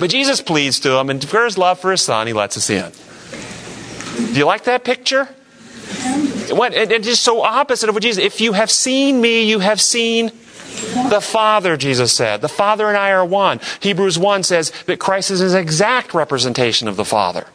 But 0.00 0.10
Jesus 0.10 0.40
pleads 0.40 0.80
to 0.80 0.98
him, 0.98 1.10
and 1.10 1.26
for 1.26 1.44
his 1.44 1.58
love 1.58 1.78
for 1.78 1.90
his 1.90 2.02
son, 2.02 2.26
he 2.26 2.32
lets 2.32 2.56
us 2.56 2.70
in. 2.70 2.90
Do 4.32 4.38
you 4.38 4.46
like 4.46 4.64
that 4.64 4.82
picture? 4.84 5.28
What, 6.50 6.74
it 6.74 7.06
is 7.06 7.20
so 7.20 7.42
opposite 7.42 7.88
of 7.88 7.94
what 7.94 8.02
Jesus. 8.02 8.22
If 8.22 8.40
you 8.40 8.52
have 8.52 8.70
seen 8.70 9.20
me, 9.20 9.48
you 9.48 9.60
have 9.60 9.80
seen 9.80 10.32
the 11.08 11.20
Father, 11.20 11.76
Jesus 11.76 12.12
said. 12.12 12.40
The 12.40 12.48
Father 12.48 12.88
and 12.88 12.96
I 12.96 13.10
are 13.10 13.24
one. 13.24 13.60
Hebrews 13.80 14.18
1 14.18 14.42
says 14.42 14.70
that 14.86 14.98
Christ 14.98 15.30
is 15.30 15.40
an 15.40 15.60
exact 15.60 16.14
representation 16.14 16.88
of 16.88 16.96
the 16.96 17.04
Father. 17.04 17.46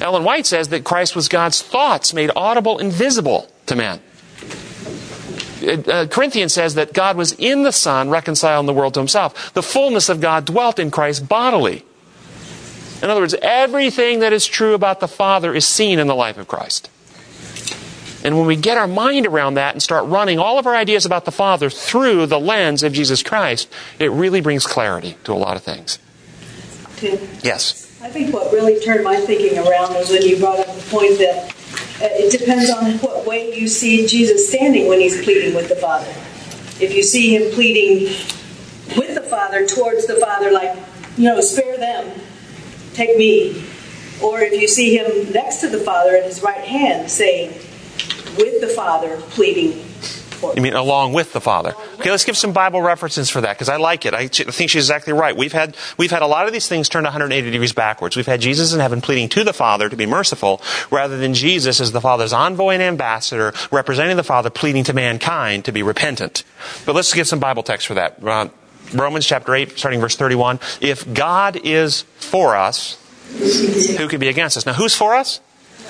Ellen 0.00 0.24
White 0.24 0.46
says 0.46 0.68
that 0.68 0.84
Christ 0.84 1.14
was 1.14 1.28
God's 1.28 1.62
thoughts 1.62 2.14
made 2.14 2.30
audible 2.34 2.78
and 2.78 2.92
visible 2.92 3.50
to 3.66 3.76
man. 3.76 4.00
Uh, 5.62 6.06
Corinthians 6.10 6.54
says 6.54 6.74
that 6.76 6.94
God 6.94 7.16
was 7.16 7.32
in 7.32 7.64
the 7.64 7.72
Son, 7.72 8.08
reconciling 8.08 8.64
the 8.64 8.72
world 8.72 8.94
to 8.94 9.00
himself. 9.00 9.52
The 9.52 9.62
fullness 9.62 10.08
of 10.08 10.20
God 10.20 10.46
dwelt 10.46 10.78
in 10.78 10.90
Christ 10.90 11.28
bodily. 11.28 11.84
In 13.02 13.10
other 13.10 13.20
words, 13.20 13.34
everything 13.42 14.20
that 14.20 14.32
is 14.32 14.46
true 14.46 14.74
about 14.74 15.00
the 15.00 15.08
Father 15.08 15.54
is 15.54 15.66
seen 15.66 15.98
in 15.98 16.06
the 16.06 16.14
life 16.14 16.38
of 16.38 16.48
Christ. 16.48 16.90
And 18.22 18.36
when 18.36 18.46
we 18.46 18.56
get 18.56 18.76
our 18.76 18.86
mind 18.86 19.26
around 19.26 19.54
that 19.54 19.74
and 19.74 19.82
start 19.82 20.06
running 20.06 20.38
all 20.38 20.58
of 20.58 20.66
our 20.66 20.74
ideas 20.74 21.06
about 21.06 21.24
the 21.24 21.32
Father 21.32 21.70
through 21.70 22.26
the 22.26 22.38
lens 22.38 22.82
of 22.82 22.92
Jesus 22.92 23.22
Christ, 23.22 23.72
it 23.98 24.10
really 24.10 24.40
brings 24.40 24.66
clarity 24.66 25.16
to 25.24 25.32
a 25.32 25.34
lot 25.34 25.56
of 25.56 25.62
things. 25.62 25.98
Tim? 26.96 27.18
Yes. 27.42 27.86
I 28.02 28.10
think 28.10 28.32
what 28.32 28.52
really 28.52 28.78
turned 28.80 29.04
my 29.04 29.16
thinking 29.16 29.58
around 29.58 29.94
was 29.94 30.10
when 30.10 30.22
you 30.22 30.38
brought 30.38 30.58
up 30.58 30.66
the 30.66 30.90
point 30.90 31.18
that 31.18 31.54
uh, 32.00 32.08
it 32.12 32.38
depends 32.38 32.70
on 32.70 32.92
what 32.98 33.26
way 33.26 33.58
you 33.58 33.68
see 33.68 34.06
Jesus 34.06 34.48
standing 34.48 34.88
when 34.88 35.00
he's 35.00 35.22
pleading 35.22 35.54
with 35.54 35.68
the 35.68 35.76
Father. 35.76 36.08
If 36.82 36.94
you 36.94 37.02
see 37.02 37.34
him 37.34 37.52
pleading 37.52 38.04
with 38.96 39.14
the 39.14 39.22
Father, 39.22 39.66
towards 39.66 40.06
the 40.06 40.16
Father, 40.16 40.50
like, 40.50 40.76
you 41.16 41.24
know, 41.24 41.40
spare 41.40 41.76
them, 41.76 42.20
take 42.94 43.16
me. 43.16 43.64
Or 44.22 44.40
if 44.40 44.60
you 44.60 44.68
see 44.68 44.96
him 44.96 45.32
next 45.32 45.60
to 45.60 45.68
the 45.68 45.78
Father 45.78 46.16
at 46.16 46.24
his 46.24 46.42
right 46.42 46.64
hand, 46.64 47.10
saying, 47.10 47.52
with 48.36 48.60
the 48.60 48.68
Father, 48.68 49.16
pleading 49.30 49.84
you 50.54 50.62
mean 50.62 50.74
along 50.74 51.12
with 51.12 51.32
the 51.32 51.40
Father? 51.40 51.74
Okay, 51.98 52.10
let's 52.10 52.24
give 52.24 52.36
some 52.36 52.52
Bible 52.52 52.80
references 52.80 53.28
for 53.28 53.40
that 53.42 53.56
because 53.56 53.68
I 53.68 53.76
like 53.76 54.06
it. 54.06 54.14
I 54.14 54.28
think 54.28 54.70
she's 54.70 54.84
exactly 54.84 55.12
right. 55.12 55.36
We've 55.36 55.52
had 55.52 55.76
we've 55.98 56.10
had 56.10 56.22
a 56.22 56.26
lot 56.26 56.46
of 56.46 56.52
these 56.52 56.68
things 56.68 56.88
turned 56.88 57.04
180 57.04 57.50
degrees 57.50 57.72
backwards. 57.72 58.16
We've 58.16 58.26
had 58.26 58.40
Jesus 58.40 58.72
in 58.72 58.80
heaven 58.80 59.00
pleading 59.00 59.28
to 59.30 59.44
the 59.44 59.52
Father 59.52 59.88
to 59.88 59.96
be 59.96 60.06
merciful, 60.06 60.62
rather 60.90 61.18
than 61.18 61.34
Jesus 61.34 61.80
as 61.80 61.92
the 61.92 62.00
Father's 62.00 62.32
envoy 62.32 62.74
and 62.74 62.82
ambassador, 62.82 63.52
representing 63.70 64.16
the 64.16 64.24
Father, 64.24 64.50
pleading 64.50 64.84
to 64.84 64.92
mankind 64.92 65.64
to 65.66 65.72
be 65.72 65.82
repentant. 65.82 66.44
But 66.86 66.94
let's 66.94 67.12
give 67.12 67.28
some 67.28 67.40
Bible 67.40 67.62
text 67.62 67.86
for 67.86 67.94
that. 67.94 68.22
Uh, 68.24 68.48
Romans 68.94 69.26
chapter 69.26 69.54
8, 69.54 69.78
starting 69.78 70.00
verse 70.00 70.16
31. 70.16 70.58
If 70.80 71.12
God 71.14 71.60
is 71.62 72.02
for 72.16 72.56
us, 72.56 72.96
who 73.96 74.08
can 74.08 74.18
be 74.18 74.28
against 74.28 74.56
us? 74.56 74.66
Now, 74.66 74.72
who's 74.72 74.96
for 74.96 75.14
us? 75.14 75.40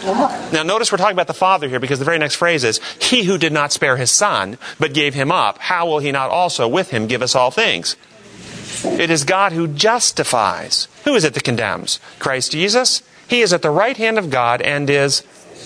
Now, 0.02 0.62
notice 0.62 0.90
we're 0.90 0.98
talking 0.98 1.14
about 1.14 1.26
the 1.26 1.34
Father 1.34 1.68
here 1.68 1.80
because 1.80 1.98
the 1.98 2.04
very 2.04 2.18
next 2.18 2.36
phrase 2.36 2.64
is, 2.64 2.80
He 3.00 3.24
who 3.24 3.38
did 3.38 3.52
not 3.52 3.72
spare 3.72 3.96
His 3.96 4.10
Son, 4.10 4.58
but 4.78 4.94
gave 4.94 5.14
Him 5.14 5.30
up, 5.30 5.58
how 5.58 5.86
will 5.86 5.98
He 5.98 6.12
not 6.12 6.30
also 6.30 6.66
with 6.66 6.90
Him 6.90 7.06
give 7.06 7.22
us 7.22 7.34
all 7.34 7.50
things? 7.50 7.96
It 8.84 9.10
is 9.10 9.24
God 9.24 9.52
who 9.52 9.68
justifies. 9.68 10.88
Who 11.04 11.14
is 11.14 11.24
it 11.24 11.34
that 11.34 11.44
condemns? 11.44 12.00
Christ 12.18 12.52
Jesus? 12.52 13.02
He 13.28 13.42
is 13.42 13.52
at 13.52 13.62
the 13.62 13.70
right 13.70 13.96
hand 13.96 14.18
of 14.18 14.30
God 14.30 14.62
and 14.62 14.88
is 14.88 15.22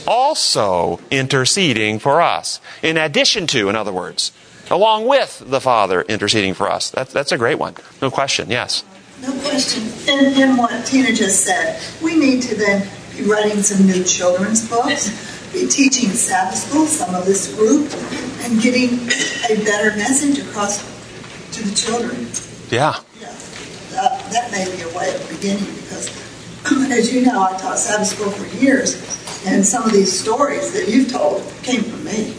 also 0.07 1.01
interceding 1.11 1.99
for 1.99 2.21
us. 2.21 2.61
In 2.83 2.97
addition 2.97 3.47
to, 3.49 3.69
in 3.69 3.77
other 3.77 3.93
words, 3.93 4.33
along 4.71 5.07
with 5.07 5.43
the 5.47 5.61
Father 5.61 6.03
interceding 6.03 6.55
for 6.55 6.71
us. 6.71 6.91
That, 6.91 7.09
that's 7.11 7.33
a 7.33 7.39
great 7.39 7.59
one. 7.59 7.75
No 8.03 8.11
question. 8.11 8.51
Yes. 8.51 8.85
No 9.23 9.33
question. 9.41 9.85
And, 10.09 10.37
in 10.37 10.57
what 10.57 10.85
Tina 10.87 11.13
just 11.13 11.45
said, 11.45 11.81
we 12.03 12.17
need 12.17 12.43
to 12.43 12.55
then 12.55 12.89
writing 13.23 13.63
some 13.63 13.87
new 13.87 14.03
children's 14.05 14.69
books, 14.69 15.11
be 15.53 15.69
teaching 15.69 16.11
Sabbath 16.11 16.59
school, 16.59 16.87
some 16.87 17.15
of 17.15 17.27
this 17.27 17.55
group, 17.55 17.93
and 18.45 18.61
getting 18.61 18.99
a 19.51 19.57
better 19.65 19.97
message 19.97 20.39
across 20.39 20.79
to 21.53 21.63
the 21.63 21.75
children. 21.75 22.27
Yeah. 22.71 22.99
Yeah. 23.21 23.29
Uh, 23.97 24.31
that 24.31 24.51
may 24.51 24.65
be 24.75 24.83
a 24.83 24.89
way 24.97 25.15
of 25.15 25.29
beginning 25.31 25.73
because, 25.77 26.11
as 26.91 27.13
you 27.13 27.25
know, 27.25 27.43
I 27.43 27.57
taught 27.57 27.79
Sabbath 27.79 28.09
school 28.09 28.31
for 28.31 28.47
years, 28.57 28.97
and 29.47 29.65
some 29.65 29.85
of 29.85 29.93
these 29.93 30.19
stories 30.19 30.73
that 30.73 30.89
you've 30.89 31.11
told 31.11 31.43
came 31.63 31.83
from 31.83 32.05
me. 32.05 32.35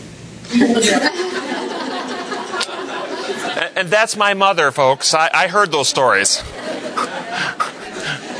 And, 0.53 0.77
and 3.77 3.89
that's 3.89 4.17
my 4.17 4.33
mother, 4.33 4.71
folks. 4.71 5.13
I, 5.13 5.29
I 5.33 5.47
heard 5.47 5.71
those 5.71 5.87
stories. 5.87 6.43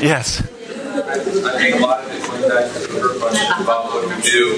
yes. 0.00 0.40
I 0.40 1.18
think 1.18 1.76
a 1.76 1.78
lot 1.78 2.04
of 2.04 2.15
it 2.56 2.88
going 2.90 3.02
back 3.02 3.12
to 3.12 3.18
question 3.18 3.62
about 3.62 3.86
what 3.86 4.08
we 4.08 4.22
do 4.22 4.54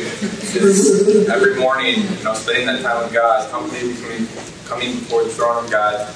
is 0.58 1.28
every 1.28 1.56
morning, 1.56 2.02
you 2.02 2.24
know, 2.24 2.34
spending 2.34 2.66
that 2.66 2.82
time 2.82 3.02
with 3.02 3.12
God, 3.12 3.50
coming, 3.50 3.70
coming, 3.96 4.26
coming 4.66 4.92
before 4.98 5.24
the 5.24 5.30
throne 5.30 5.64
of 5.64 5.70
God, 5.70 6.14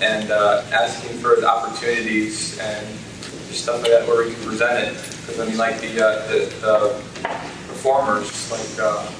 and 0.00 0.30
uh, 0.30 0.62
asking 0.72 1.18
for 1.18 1.36
the 1.36 1.48
opportunities 1.48 2.58
and 2.58 2.86
stuff 3.50 3.82
like 3.82 3.90
that 3.90 4.06
where 4.06 4.26
we 4.26 4.32
can 4.32 4.44
present 4.44 4.88
it. 4.88 4.94
Because 4.94 5.40
I 5.40 5.46
mean, 5.46 5.58
like 5.58 5.80
the 5.80 6.04
uh, 6.04 6.26
the, 6.28 6.38
the 6.60 7.02
performers, 7.68 8.50
like 8.50 8.80
uh, 8.80 9.10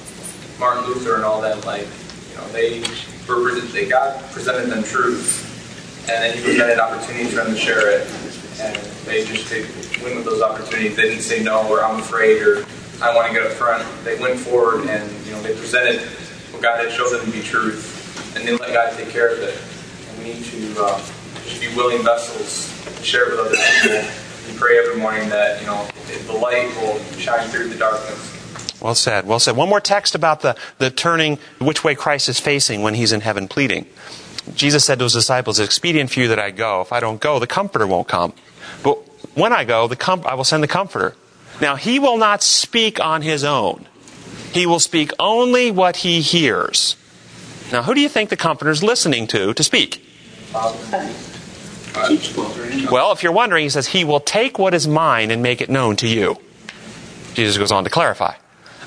Martin 0.59 0.85
Luther 0.87 1.17
and 1.17 1.25
all 1.25 1.41
them, 1.41 1.61
like 1.63 1.87
you 2.31 2.37
know, 2.37 2.49
they 2.49 2.81
were 3.29 3.61
they 3.61 3.89
God 3.89 4.23
presented 4.31 4.71
them 4.71 4.83
truth, 4.83 6.09
and 6.09 6.23
then 6.23 6.37
He 6.37 6.45
presented 6.45 6.79
opportunities 6.79 7.31
for 7.31 7.45
them 7.45 7.55
to 7.55 7.59
share 7.59 7.91
it, 7.91 8.07
and 8.61 8.77
they 9.05 9.25
just 9.25 9.51
they 9.51 9.63
went 10.03 10.17
with 10.17 10.25
those 10.25 10.43
opportunities. 10.43 10.97
They 10.97 11.09
didn't 11.09 11.23
say 11.23 11.43
no 11.43 11.69
or 11.69 11.85
I'm 11.85 12.01
afraid 12.01 12.43
or 12.43 12.65
I 13.03 13.15
want 13.15 13.29
to 13.29 13.33
get 13.33 13.45
up 13.45 13.53
front. 13.53 13.87
They 14.05 14.19
went 14.19 14.39
forward 14.39 14.87
and 14.89 15.27
you 15.27 15.33
know 15.33 15.43
they 15.43 15.55
presented 15.55 16.01
what 16.51 16.63
God 16.63 16.85
had 16.85 16.93
shown 16.93 17.13
them 17.13 17.25
to 17.25 17.31
be 17.31 17.43
truth, 17.43 18.37
and 18.37 18.47
they 18.47 18.57
let 18.57 18.73
God 18.73 18.97
take 18.97 19.11
care 19.11 19.33
of 19.33 19.39
it. 19.41 19.57
And 20.11 20.19
we 20.19 20.35
need 20.35 20.45
to 20.45 20.85
uh, 20.85 20.99
just 21.45 21.61
be 21.61 21.69
willing 21.77 22.03
vessels, 22.03 22.73
share 23.05 23.29
it 23.29 23.31
with 23.31 23.41
other 23.41 23.57
people. 23.83 24.11
We 24.49 24.59
pray 24.59 24.79
every 24.79 25.01
morning 25.01 25.29
that 25.29 25.61
you 25.61 25.67
know 25.67 25.89
the 26.27 26.33
light 26.33 26.75
will 26.77 26.99
shine 27.19 27.49
through 27.49 27.69
the 27.69 27.77
darkness. 27.77 28.35
Well 28.81 28.95
said. 28.95 29.27
Well 29.27 29.41
said. 29.41 29.57
One 29.57 29.69
more 29.69 29.81
text 29.81 30.15
about 30.15 30.41
the, 30.41 30.57
the 30.79 30.91
turning, 30.91 31.39
which 31.59 31.83
way 31.83 31.95
Christ 31.95 32.29
is 32.29 32.39
facing 32.39 32.83
when 32.83 32.95
he's 32.95 33.13
in 33.13 33.23
heaven 33.23 33.49
pleading. 33.49 33.87
Jesus 34.55 34.85
said 34.85 34.99
to 34.99 35.05
his 35.05 35.13
disciples, 35.13 35.59
It's 35.59 35.69
expedient 35.69 36.11
for 36.11 36.21
you 36.21 36.29
that 36.29 36.39
I 36.39 36.51
go. 36.53 36.81
If 36.81 36.93
I 36.93 37.01
don't 37.01 37.21
go, 37.21 37.39
the 37.39 37.47
Comforter 37.47 37.87
won't 37.87 38.09
come. 38.09 38.33
But 38.83 38.99
when 39.35 39.53
I 39.53 39.65
go, 39.65 39.89
the 39.89 39.97
com- 39.97 40.27
I 40.27 40.35
will 40.35 40.45
send 40.45 40.63
the 40.63 40.69
Comforter. 40.69 41.15
Now, 41.61 41.77
he 41.77 41.99
will 41.99 42.17
not 42.17 42.43
speak 42.43 43.01
on 43.01 43.23
his 43.23 43.45
own. 43.45 43.87
He 44.53 44.67
will 44.67 44.81
speak 44.81 45.13
only 45.19 45.71
what 45.71 45.99
he 45.99 46.21
hears. 46.21 46.97
Now, 47.73 47.83
who 47.83 47.95
do 47.95 48.01
you 48.01 48.09
think 48.09 48.31
the 48.31 48.37
Comforter 48.37 48.71
is 48.71 48.83
listening 48.83 49.27
to 49.29 49.53
to 49.55 49.63
speak? 49.63 50.05
Well, 52.91 53.13
if 53.13 53.23
you're 53.23 53.33
wondering, 53.33 53.65
he 53.65 53.69
says, 53.69 53.89
He 53.89 54.05
will 54.05 54.21
take 54.21 54.59
what 54.59 54.73
is 54.75 54.87
mine 54.87 55.31
and 55.31 55.43
make 55.43 55.61
it 55.61 55.69
known 55.69 55.97
to 55.97 56.07
you. 56.09 56.39
Jesus 57.35 57.59
goes 57.59 57.73
on 57.73 57.85
to 57.85 57.91
clarify. 57.91 58.35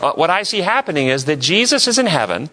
Uh, 0.02 0.14
what 0.14 0.30
I 0.30 0.44
see 0.44 0.62
happening 0.62 1.08
is 1.08 1.26
that 1.26 1.40
Jesus 1.40 1.88
is 1.88 1.98
in 1.98 2.08
heaven, 2.08 2.50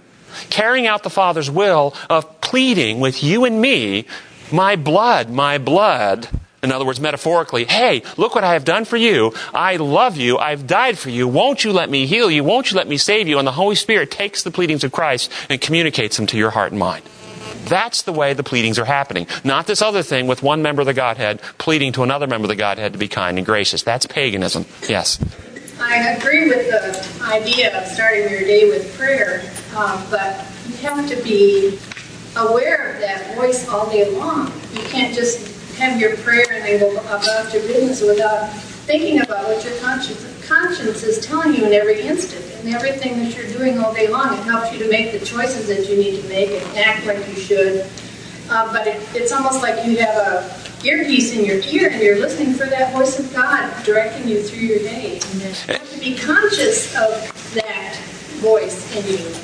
carrying 0.50 0.86
out 0.86 1.02
the 1.02 1.10
Father's 1.10 1.50
will 1.50 1.94
of 2.10 2.40
pleading 2.40 3.00
with 3.00 3.22
you 3.22 3.44
and 3.44 3.60
me, 3.60 4.04
my 4.52 4.76
blood, 4.76 5.30
my 5.30 5.58
blood. 5.58 6.28
In 6.62 6.72
other 6.72 6.84
words, 6.84 7.00
metaphorically, 7.00 7.64
hey, 7.64 8.02
look 8.16 8.34
what 8.34 8.44
I 8.44 8.54
have 8.54 8.64
done 8.64 8.84
for 8.84 8.96
you. 8.96 9.32
I 9.54 9.76
love 9.76 10.16
you. 10.16 10.38
I've 10.38 10.66
died 10.66 10.98
for 10.98 11.10
you. 11.10 11.28
Won't 11.28 11.62
you 11.62 11.72
let 11.72 11.88
me 11.88 12.06
heal 12.06 12.30
you? 12.30 12.42
Won't 12.42 12.70
you 12.70 12.76
let 12.76 12.88
me 12.88 12.96
save 12.96 13.28
you? 13.28 13.38
And 13.38 13.46
the 13.46 13.52
Holy 13.52 13.76
Spirit 13.76 14.10
takes 14.10 14.42
the 14.42 14.50
pleadings 14.50 14.82
of 14.82 14.90
Christ 14.90 15.30
and 15.48 15.60
communicates 15.60 16.16
them 16.16 16.26
to 16.26 16.36
your 16.36 16.50
heart 16.50 16.72
and 16.72 16.78
mind. 16.80 17.04
That's 17.66 18.02
the 18.02 18.12
way 18.12 18.32
the 18.32 18.42
pleadings 18.42 18.78
are 18.78 18.84
happening. 18.84 19.26
Not 19.44 19.66
this 19.66 19.82
other 19.82 20.02
thing 20.02 20.26
with 20.26 20.42
one 20.42 20.62
member 20.62 20.80
of 20.80 20.86
the 20.86 20.94
Godhead 20.94 21.40
pleading 21.58 21.92
to 21.92 22.02
another 22.02 22.26
member 22.26 22.46
of 22.46 22.48
the 22.48 22.56
Godhead 22.56 22.92
to 22.94 22.98
be 22.98 23.08
kind 23.08 23.36
and 23.36 23.46
gracious. 23.46 23.82
That's 23.82 24.06
paganism. 24.06 24.64
Yes. 24.88 25.18
I 25.80 26.14
agree 26.14 26.48
with 26.48 26.68
the 26.68 27.24
idea 27.24 27.78
of 27.78 27.86
starting 27.86 28.28
your 28.30 28.40
day 28.40 28.68
with 28.68 28.96
prayer, 28.96 29.42
um, 29.76 30.02
but 30.10 30.44
you 30.66 30.74
have 30.78 31.08
to 31.08 31.22
be 31.22 31.78
aware 32.36 32.94
of 32.94 33.00
that 33.00 33.36
voice 33.36 33.68
all 33.68 33.88
day 33.88 34.10
long. 34.10 34.52
You 34.72 34.80
can't 34.80 35.14
just 35.14 35.57
have 35.78 36.00
your 36.00 36.16
prayer 36.18 36.46
and 36.50 36.64
then 36.64 36.80
go 36.80 36.90
about 37.00 37.52
your 37.52 37.62
business 37.62 38.02
without 38.02 38.52
thinking 38.88 39.20
about 39.20 39.46
what 39.46 39.64
your 39.64 39.78
conscience, 39.80 40.24
conscience 40.46 41.02
is 41.02 41.24
telling 41.24 41.54
you 41.54 41.64
in 41.66 41.72
every 41.72 42.00
instant 42.00 42.44
and 42.60 42.74
everything 42.74 43.18
that 43.18 43.36
you're 43.36 43.50
doing 43.52 43.78
all 43.78 43.94
day 43.94 44.08
long. 44.08 44.32
It 44.32 44.42
helps 44.44 44.72
you 44.72 44.78
to 44.80 44.90
make 44.90 45.12
the 45.12 45.24
choices 45.24 45.68
that 45.68 45.88
you 45.88 45.96
need 45.96 46.20
to 46.22 46.28
make 46.28 46.50
and 46.50 46.78
act 46.78 47.06
like 47.06 47.18
you 47.28 47.34
should. 47.34 47.86
Uh, 48.50 48.72
but 48.72 48.86
it, 48.86 49.02
it's 49.14 49.30
almost 49.30 49.62
like 49.62 49.84
you 49.84 49.98
have 49.98 50.16
a 50.16 50.58
earpiece 50.84 51.32
in 51.32 51.44
your 51.44 51.58
ear 51.58 51.90
and 51.90 52.02
you're 52.02 52.18
listening 52.18 52.54
for 52.54 52.66
that 52.66 52.92
voice 52.92 53.18
of 53.18 53.32
God 53.34 53.84
directing 53.84 54.28
you 54.28 54.42
through 54.42 54.60
your 54.60 54.78
day. 54.78 55.20
And 55.32 55.42
you 55.42 55.48
have 55.48 55.92
to 55.92 56.00
be 56.00 56.16
conscious 56.16 56.94
of 56.96 57.52
that 57.54 57.96
voice 58.40 58.96
in 58.96 59.18
you. 59.18 59.34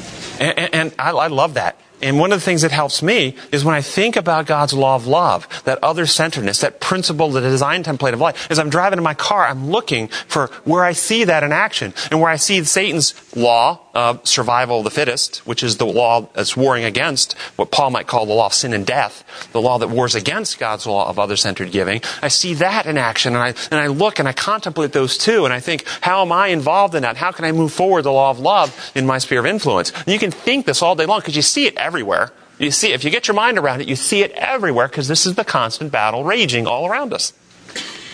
And, 0.41 0.59
and, 0.59 0.74
and 0.74 0.95
I, 0.99 1.11
I 1.11 1.26
love 1.26 1.55
that. 1.55 1.78
And 2.05 2.19
one 2.19 2.33
of 2.33 2.39
the 2.39 2.45
things 2.45 2.61
that 2.61 2.71
helps 2.71 3.03
me 3.03 3.35
is 3.51 3.65
when 3.65 3.75
I 3.75 3.81
think 3.81 4.15
about 4.15 4.45
God's 4.45 4.75
law 4.75 4.95
of 4.95 5.07
love, 5.07 5.49
that 5.65 5.83
other 5.83 6.05
centeredness, 6.05 6.61
that 6.61 6.79
principle, 6.79 7.31
the 7.31 7.41
design 7.41 7.83
template 7.83 8.13
of 8.13 8.21
life. 8.21 8.47
As 8.51 8.59
I'm 8.59 8.69
driving 8.69 8.99
in 8.99 9.03
my 9.03 9.15
car, 9.15 9.47
I'm 9.47 9.71
looking 9.71 10.09
for 10.09 10.49
where 10.65 10.85
I 10.85 10.93
see 10.93 11.25
that 11.25 11.43
in 11.43 11.51
action 11.51 11.95
and 12.11 12.21
where 12.21 12.31
I 12.31 12.37
see 12.37 12.63
Satan's 12.63 13.15
law 13.35 13.81
of 13.95 14.27
survival 14.27 14.79
of 14.79 14.85
the 14.85 14.91
fittest, 14.91 15.39
which 15.47 15.63
is 15.63 15.77
the 15.77 15.87
law 15.87 16.29
that's 16.35 16.57
warring 16.57 16.85
against 16.85 17.35
what 17.57 17.71
Paul 17.71 17.91
might 17.91 18.07
call 18.07 18.27
the 18.27 18.35
law 18.35 18.47
of 18.47 18.55
sin 18.55 18.73
and 18.73 18.85
death, 18.85 19.25
the 19.53 19.61
law 19.61 19.79
that 19.79 19.89
wars 19.89 20.15
against 20.15 20.59
God's 20.59 20.87
law 20.87 21.09
of 21.09 21.19
other 21.19 21.37
centered 21.37 21.71
giving. 21.71 22.03
I 22.21 22.29
see 22.29 22.55
that 22.55 22.87
in 22.87 22.99
action 22.99 23.35
and 23.35 23.43
I, 23.43 23.55
and 23.71 23.81
I 23.81 23.87
look 23.87 24.19
and 24.19 24.29
I 24.29 24.33
contemplate 24.33 24.93
those 24.93 25.17
two 25.17 25.45
and 25.45 25.55
I 25.55 25.61
think, 25.61 25.85
how 26.01 26.23
am 26.23 26.33
I 26.33 26.49
involved 26.49 26.95
in 26.97 27.03
that? 27.03 27.17
How 27.17 27.31
can 27.31 27.45
I 27.45 27.53
move 27.53 27.73
forward 27.73 28.03
the 28.03 28.13
law 28.13 28.31
of 28.31 28.41
love 28.41 28.93
in 28.95 29.07
my 29.07 29.19
sphere 29.19 29.41
of 29.41 29.47
influence? 29.47 29.93
And 29.93 30.09
you 30.09 30.19
can 30.19 30.33
think 30.33 30.67
this 30.67 30.83
all 30.83 30.97
day 30.97 31.07
long 31.07 31.21
because 31.21 31.37
you 31.37 31.43
see 31.43 31.67
it 31.67 31.77
everywhere. 31.95 32.32
You 32.59 32.72
see, 32.72 32.92
if 32.92 33.05
you 33.05 33.11
get 33.11 33.28
your 33.28 33.36
mind 33.36 33.57
around 33.57 33.80
it, 33.80 33.86
you 33.86 33.95
see 33.95 34.22
it 34.22 34.32
everywhere 34.32 34.88
because 34.88 35.07
this 35.07 35.26
is 35.26 35.36
the 35.36 35.45
constant 35.45 35.92
battle 35.92 36.24
raging 36.24 36.66
all 36.66 36.88
around 36.88 37.12
us. 37.12 37.32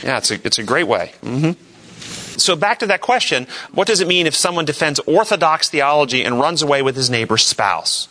Yeah, 0.03 0.19
it's 0.19 0.31
a, 0.31 0.35
it's 0.47 0.59
a 0.59 0.63
great 0.63 0.87
way. 0.87 1.13
Mm-hmm. 1.23 1.53
So 2.39 2.57
back 2.57 2.79
to 2.81 2.87
that 2.89 3.01
question, 3.01 3.47
what 3.73 3.87
does 3.87 4.01
it 4.01 4.07
mean 4.07 4.27
if 4.27 4.35
someone 4.35 4.67
defends 4.67 4.99
orthodox 5.01 5.71
theology 5.71 6.23
and 6.23 6.39
runs 6.39 6.61
away 6.61 6.83
with 6.83 6.95
his 6.95 7.09
neighbor's 7.09 7.47
spouse? 7.47 8.09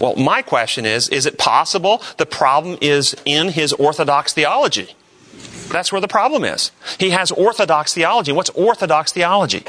Well, 0.00 0.16
my 0.16 0.42
question 0.42 0.84
is, 0.84 1.08
is 1.10 1.26
it 1.26 1.38
possible 1.38 2.02
the 2.16 2.26
problem 2.26 2.78
is 2.80 3.14
in 3.24 3.50
his 3.50 3.72
orthodox 3.72 4.32
theology? 4.32 4.96
That's 5.68 5.92
where 5.92 6.00
the 6.00 6.08
problem 6.08 6.42
is. 6.42 6.72
He 6.98 7.10
has 7.10 7.30
orthodox 7.30 7.94
theology. 7.94 8.32
What's 8.32 8.50
orthodox 8.50 9.12
theology? 9.12 9.64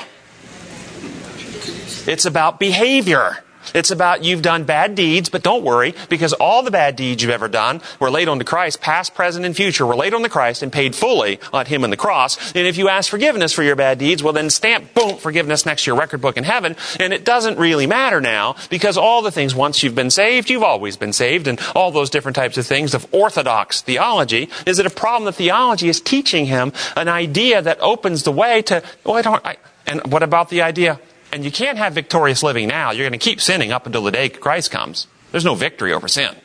It's 2.07 2.25
about 2.25 2.59
behavior. 2.59 3.43
It's 3.73 3.91
about 3.91 4.23
you've 4.23 4.41
done 4.41 4.63
bad 4.63 4.95
deeds, 4.95 5.29
but 5.29 5.43
don't 5.43 5.63
worry, 5.63 5.93
because 6.09 6.33
all 6.33 6.63
the 6.63 6.71
bad 6.71 6.95
deeds 6.95 7.21
you've 7.21 7.31
ever 7.31 7.47
done 7.47 7.81
were 7.99 8.11
laid 8.11 8.27
on 8.27 8.37
the 8.37 8.43
Christ, 8.43 8.81
past, 8.81 9.15
present, 9.15 9.45
and 9.45 9.55
future, 9.55 9.85
were 9.85 9.95
laid 9.95 10.13
on 10.13 10.21
the 10.21 10.29
Christ 10.29 10.63
and 10.63 10.71
paid 10.71 10.95
fully 10.95 11.39
on 11.53 11.65
Him 11.65 11.83
and 11.83 11.91
the 11.91 11.97
cross. 11.97 12.53
And 12.53 12.67
if 12.67 12.77
you 12.77 12.89
ask 12.89 13.09
forgiveness 13.09 13.53
for 13.53 13.63
your 13.63 13.75
bad 13.75 13.99
deeds, 13.99 14.23
well 14.23 14.33
then 14.33 14.49
stamp, 14.49 14.93
boom, 14.93 15.17
forgiveness 15.17 15.65
next 15.65 15.83
to 15.83 15.91
your 15.91 15.99
record 15.99 16.21
book 16.21 16.37
in 16.37 16.43
heaven. 16.43 16.75
And 16.99 17.13
it 17.13 17.25
doesn't 17.25 17.57
really 17.57 17.87
matter 17.87 18.21
now, 18.21 18.55
because 18.69 18.97
all 18.97 19.21
the 19.21 19.31
things, 19.31 19.55
once 19.55 19.83
you've 19.83 19.95
been 19.95 20.11
saved, 20.11 20.49
you've 20.49 20.63
always 20.63 20.97
been 20.97 21.13
saved, 21.13 21.47
and 21.47 21.59
all 21.75 21.91
those 21.91 22.09
different 22.09 22.35
types 22.35 22.57
of 22.57 22.65
things 22.65 22.93
of 22.93 23.05
orthodox 23.13 23.81
theology. 23.81 24.49
Is 24.65 24.79
it 24.79 24.85
a 24.85 24.89
problem 24.89 25.25
that 25.25 25.35
theology 25.35 25.89
is 25.89 26.01
teaching 26.01 26.45
him 26.45 26.73
an 26.95 27.07
idea 27.07 27.61
that 27.61 27.79
opens 27.81 28.23
the 28.23 28.31
way 28.31 28.61
to, 28.63 28.83
oh, 29.05 29.13
I 29.13 29.21
don't, 29.21 29.45
I, 29.45 29.57
and 29.85 30.11
what 30.11 30.23
about 30.23 30.49
the 30.49 30.61
idea? 30.61 30.99
And 31.37 31.45
you 31.45 31.51
can't 31.51 31.77
have 31.77 31.93
victorious 31.93 32.41
living 32.41 32.67
now. 32.67 32.89
You're 32.89 33.07
going 33.07 33.19
to 33.19 33.23
keep 33.23 33.39
sinning 33.39 33.71
up 33.71 33.85
until 33.85 34.01
the 34.01 34.09
day 34.09 34.27
Christ 34.27 34.71
comes. 34.71 35.05
There's 35.31 35.45
no 35.45 35.53
victory 35.53 35.93
over 35.93 36.07
sin. 36.07 36.35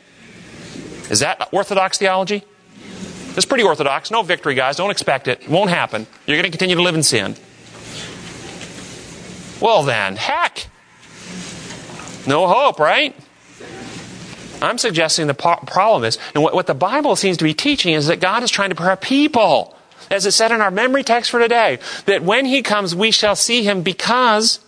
Is 1.09 1.21
that 1.21 1.49
orthodox 1.51 1.97
theology? 1.97 2.43
It's 3.35 3.47
pretty 3.47 3.63
orthodox. 3.63 4.11
No 4.11 4.21
victory, 4.21 4.53
guys. 4.53 4.75
Don't 4.77 4.91
expect 4.91 5.27
it. 5.27 5.41
It 5.41 5.49
won't 5.49 5.71
happen. 5.71 6.05
You're 6.27 6.37
going 6.37 6.43
to 6.43 6.51
continue 6.51 6.75
to 6.75 6.83
live 6.83 6.93
in 6.93 7.01
sin. 7.01 7.35
Well, 9.59 9.81
then, 9.81 10.15
heck. 10.15 10.67
No 12.27 12.45
hope, 12.45 12.79
right? 12.79 13.15
I'm 14.61 14.77
suggesting 14.77 15.25
the 15.25 15.33
problem 15.33 16.03
is, 16.03 16.19
and 16.35 16.43
what, 16.43 16.53
what 16.53 16.67
the 16.67 16.75
Bible 16.75 17.15
seems 17.15 17.37
to 17.37 17.43
be 17.43 17.55
teaching 17.55 17.95
is 17.95 18.05
that 18.05 18.19
God 18.19 18.43
is 18.43 18.51
trying 18.51 18.69
to 18.69 18.75
prepare 18.75 18.95
people 18.95 19.75
as 20.11 20.27
it 20.27 20.31
said 20.31 20.51
in 20.51 20.61
our 20.61 20.69
memory 20.69 21.03
text 21.03 21.31
for 21.31 21.39
today, 21.39 21.79
that 22.05 22.21
when 22.21 22.45
he 22.45 22.61
comes, 22.61 22.95
we 22.95 23.09
shall 23.09 23.35
see 23.35 23.63
him 23.63 23.81
because 23.81 24.59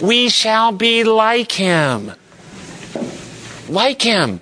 we 0.00 0.28
shall 0.28 0.72
be 0.72 1.04
like 1.04 1.52
him. 1.52 2.12
Like 3.68 4.02
him. 4.02 4.40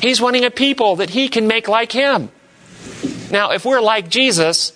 He's 0.00 0.20
wanting 0.20 0.44
a 0.44 0.50
people 0.50 0.96
that 0.96 1.10
he 1.10 1.28
can 1.28 1.46
make 1.46 1.68
like 1.68 1.92
him. 1.92 2.30
Now, 3.30 3.52
if 3.52 3.64
we're 3.64 3.80
like 3.80 4.08
Jesus, 4.08 4.72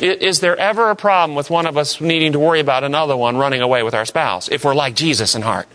is 0.00 0.40
there 0.40 0.56
ever 0.56 0.90
a 0.90 0.96
problem 0.96 1.36
with 1.36 1.50
one 1.50 1.66
of 1.66 1.76
us 1.76 2.00
needing 2.00 2.32
to 2.32 2.38
worry 2.38 2.60
about 2.60 2.84
another 2.84 3.16
one 3.16 3.36
running 3.36 3.60
away 3.60 3.82
with 3.82 3.94
our 3.94 4.04
spouse 4.04 4.48
if 4.48 4.64
we're 4.64 4.74
like 4.74 4.94
Jesus 4.94 5.34
in 5.34 5.42
heart? 5.42 5.68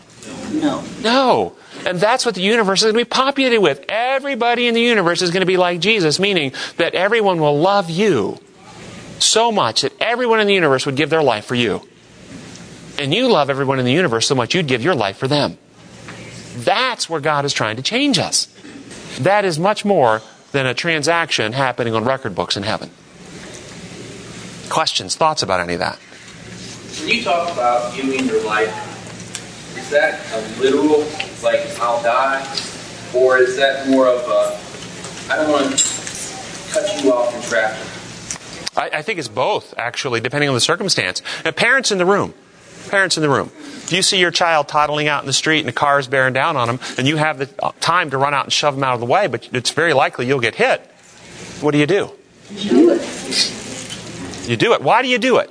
No. 0.52 0.84
No. 1.02 1.56
And 1.84 2.00
that's 2.00 2.26
what 2.26 2.34
the 2.34 2.40
universe 2.40 2.80
is 2.80 2.92
going 2.92 2.94
to 2.94 3.04
be 3.04 3.08
populated 3.08 3.60
with. 3.60 3.84
Everybody 3.88 4.66
in 4.66 4.74
the 4.74 4.80
universe 4.80 5.22
is 5.22 5.30
going 5.30 5.42
to 5.42 5.46
be 5.46 5.56
like 5.56 5.80
Jesus, 5.80 6.18
meaning 6.18 6.52
that 6.78 6.94
everyone 6.94 7.40
will 7.40 7.58
love 7.58 7.90
you 7.90 8.38
so 9.18 9.52
much 9.52 9.82
that 9.82 9.92
everyone 10.00 10.40
in 10.40 10.46
the 10.46 10.54
universe 10.54 10.86
would 10.86 10.96
give 10.96 11.10
their 11.10 11.22
life 11.22 11.44
for 11.44 11.54
you. 11.54 11.86
And 12.98 13.12
you 13.12 13.28
love 13.28 13.50
everyone 13.50 13.78
in 13.78 13.84
the 13.84 13.92
universe 13.92 14.26
so 14.26 14.34
much 14.34 14.54
you'd 14.54 14.66
give 14.66 14.82
your 14.82 14.94
life 14.94 15.16
for 15.18 15.28
them. 15.28 15.58
That's 16.58 17.10
where 17.10 17.20
God 17.20 17.44
is 17.44 17.52
trying 17.52 17.76
to 17.76 17.82
change 17.82 18.18
us. 18.18 18.46
That 19.20 19.44
is 19.44 19.58
much 19.58 19.84
more 19.84 20.22
than 20.52 20.66
a 20.66 20.74
transaction 20.74 21.52
happening 21.52 21.94
on 21.94 22.04
record 22.04 22.34
books 22.34 22.56
in 22.56 22.62
heaven. 22.62 22.90
Questions, 24.70 25.14
thoughts 25.16 25.42
about 25.42 25.60
any 25.60 25.74
of 25.74 25.80
that? 25.80 25.96
When 27.00 27.08
you 27.08 27.22
talk 27.22 27.52
about 27.52 27.94
giving 27.94 28.24
your 28.26 28.42
life, 28.44 29.76
is 29.76 29.90
that 29.90 30.20
a 30.32 30.60
literal, 30.60 31.00
like 31.42 31.78
I'll 31.78 32.02
die, 32.02 32.42
or 33.14 33.38
is 33.38 33.56
that 33.56 33.88
more 33.88 34.08
of 34.08 34.20
a 34.28 34.58
I 35.28 35.36
don't 35.36 35.50
want 35.50 35.76
to 35.76 36.72
cut 36.72 37.02
you 37.02 37.12
off 37.12 37.34
in 37.34 37.42
traffic? 37.42 37.84
I, 38.76 38.98
I 38.98 39.02
think 39.02 39.18
it's 39.18 39.28
both, 39.28 39.74
actually, 39.76 40.20
depending 40.20 40.48
on 40.48 40.54
the 40.54 40.60
circumstance. 40.60 41.20
Now, 41.44 41.50
parents 41.50 41.90
in 41.90 41.98
the 41.98 42.06
room, 42.06 42.32
parents 42.86 43.16
in 43.16 43.22
the 43.22 43.28
room. 43.28 43.50
If 43.56 43.92
you 43.92 44.02
see 44.02 44.18
your 44.18 44.30
child 44.30 44.68
toddling 44.68 45.08
out 45.08 45.22
in 45.22 45.26
the 45.26 45.32
street 45.32 45.60
and 45.60 45.68
the 45.68 45.72
car 45.72 45.98
is 45.98 46.06
bearing 46.08 46.32
down 46.32 46.56
on 46.56 46.66
them, 46.66 46.80
and 46.98 47.06
you 47.06 47.16
have 47.16 47.38
the 47.38 47.48
uh, 47.62 47.72
time 47.80 48.10
to 48.10 48.18
run 48.18 48.34
out 48.34 48.44
and 48.44 48.52
shove 48.52 48.74
them 48.74 48.84
out 48.84 48.94
of 48.94 49.00
the 49.00 49.06
way, 49.06 49.26
but 49.26 49.48
it's 49.52 49.70
very 49.70 49.92
likely 49.92 50.26
you'll 50.26 50.40
get 50.40 50.54
hit, 50.54 50.80
what 51.60 51.70
do 51.70 51.78
you 51.78 51.86
do? 51.86 52.10
Do 52.54 52.90
it. 52.92 54.48
You 54.48 54.56
do 54.56 54.72
it. 54.72 54.82
Why 54.82 55.02
do 55.02 55.08
you 55.08 55.18
do 55.18 55.38
it? 55.38 55.50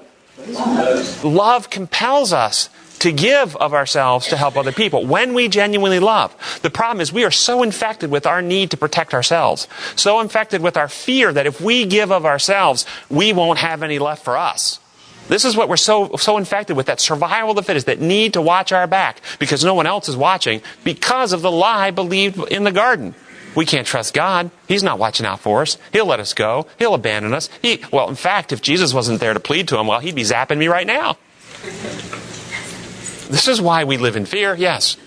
Love 1.24 1.70
compels 1.70 2.34
us 2.34 2.70
to 3.00 3.12
give 3.12 3.56
of 3.58 3.74
ourselves 3.74 4.28
to 4.28 4.38
help 4.38 4.58
other 4.58 4.72
people 4.72 5.06
when 5.06 5.34
we 5.34 5.48
genuinely 5.48 6.00
love. 6.00 6.36
The 6.62 6.70
problem 6.70 7.02
is 7.02 7.12
we 7.12 7.24
are 7.24 7.32
so 7.32 7.62
infected 7.62 8.10
with 8.10 8.26
our 8.26 8.42
need 8.42 8.72
to 8.72 8.78
protect 8.78 9.14
ourselves, 9.14 9.68
so 9.96 10.20
infected 10.22 10.62
with 10.62 10.78
our 10.78 10.88
fear 10.88 11.32
that 11.34 11.46
if 11.46 11.62
we 11.62 11.86
give 11.86 12.12
of 12.12 12.26
ourselves, 12.26 12.86
we 13.10 13.34
won't 13.34 13.60
have 13.60 13.84
any 13.84 14.00
left 14.00 14.24
for 14.24 14.38
us. 14.38 14.80
This 15.28 15.44
is 15.44 15.58
what 15.58 15.70
we're 15.70 15.78
so, 15.78 16.16
so 16.18 16.38
infected 16.38 16.78
with 16.78 16.86
that 16.86 17.00
survival 17.00 17.52
of 17.52 17.56
the 17.56 17.64
fittest, 17.64 17.88
that 17.88 18.00
need 18.00 18.34
to 18.34 18.42
watch 18.42 18.72
our 18.72 18.86
back 18.86 19.22
because 19.40 19.64
no 19.64 19.74
one 19.74 19.88
else 19.88 20.08
is 20.08 20.16
watching 20.16 20.62
because 20.84 21.34
of 21.34 21.42
the 21.42 21.52
lie 21.52 21.92
believed 21.92 22.52
in 22.52 22.64
the 22.64 22.72
garden. 22.72 23.16
We 23.56 23.66
can't 23.66 23.88
trust 23.88 24.14
God. 24.14 24.52
He's 24.68 24.84
not 24.84 25.00
watching 25.00 25.26
out 25.26 25.40
for 25.40 25.62
us. 25.62 25.78
He'll 25.94 26.06
let 26.06 26.20
us 26.20 26.34
go. 26.34 26.68
He'll 26.78 26.94
abandon 26.94 27.34
us. 27.34 27.50
He, 27.62 27.82
well, 27.92 28.10
in 28.10 28.16
fact, 28.16 28.52
if 28.52 28.62
Jesus 28.62 28.94
wasn't 28.94 29.22
there 29.22 29.34
to 29.34 29.40
plead 29.40 29.70
to 29.70 29.80
him, 29.80 29.88
well, 29.88 30.00
he'd 30.00 30.16
be 30.16 30.24
zapping 30.24 30.58
me 30.58 30.68
right 30.68 30.86
now. 30.86 31.18
This 33.30 33.48
is 33.48 33.62
why 33.62 33.86
we 33.86 33.98
live 33.98 34.18
in 34.18 34.26
fear, 34.26 34.56
yes. 34.56 34.98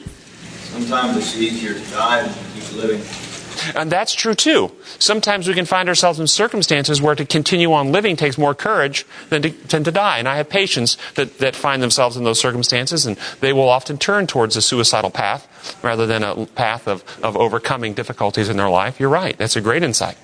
Sometimes 0.71 1.17
it's 1.17 1.37
easier 1.37 1.75
to 1.75 1.91
die 1.91 2.23
than 2.23 2.33
to 2.33 2.41
keep 2.55 2.73
living. 2.75 3.28
And 3.75 3.91
that's 3.91 4.15
true 4.15 4.35
too. 4.35 4.73
Sometimes 4.99 5.49
we 5.49 5.55
can 5.55 5.65
find 5.65 5.89
ourselves 5.89 6.21
in 6.21 6.27
circumstances 6.27 7.01
where 7.01 7.15
to 7.15 7.25
continue 7.25 7.73
on 7.73 7.93
living 7.93 8.17
takes 8.17 8.39
more 8.39 8.55
courage 8.55 9.07
than 9.29 9.43
to, 9.43 9.51
than 9.51 9.85
to 9.85 9.93
die. 9.93 10.19
And 10.19 10.29
I 10.29 10.37
have 10.37 10.49
patients 10.49 10.97
that, 11.15 11.39
that 11.39 11.57
find 11.57 11.83
themselves 11.83 12.17
in 12.17 12.25
those 12.25 12.41
circumstances, 12.41 13.07
and 13.07 13.17
they 13.41 13.53
will 13.53 13.69
often 13.69 13.99
turn 13.99 14.27
towards 14.27 14.57
a 14.57 14.63
suicidal 14.63 15.11
path 15.11 15.47
rather 15.83 16.07
than 16.07 16.23
a 16.23 16.47
path 16.47 16.87
of, 16.87 17.05
of 17.23 17.37
overcoming 17.37 17.95
difficulties 17.95 18.49
in 18.49 18.57
their 18.57 18.71
life. 18.71 19.01
You're 19.01 19.09
right. 19.09 19.37
That's 19.37 19.57
a 19.57 19.61
great 19.61 19.83
insight. 19.83 20.17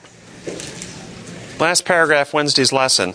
Last 1.60 1.84
paragraph, 1.84 2.34
Wednesday's 2.34 2.72
lesson. 2.72 3.14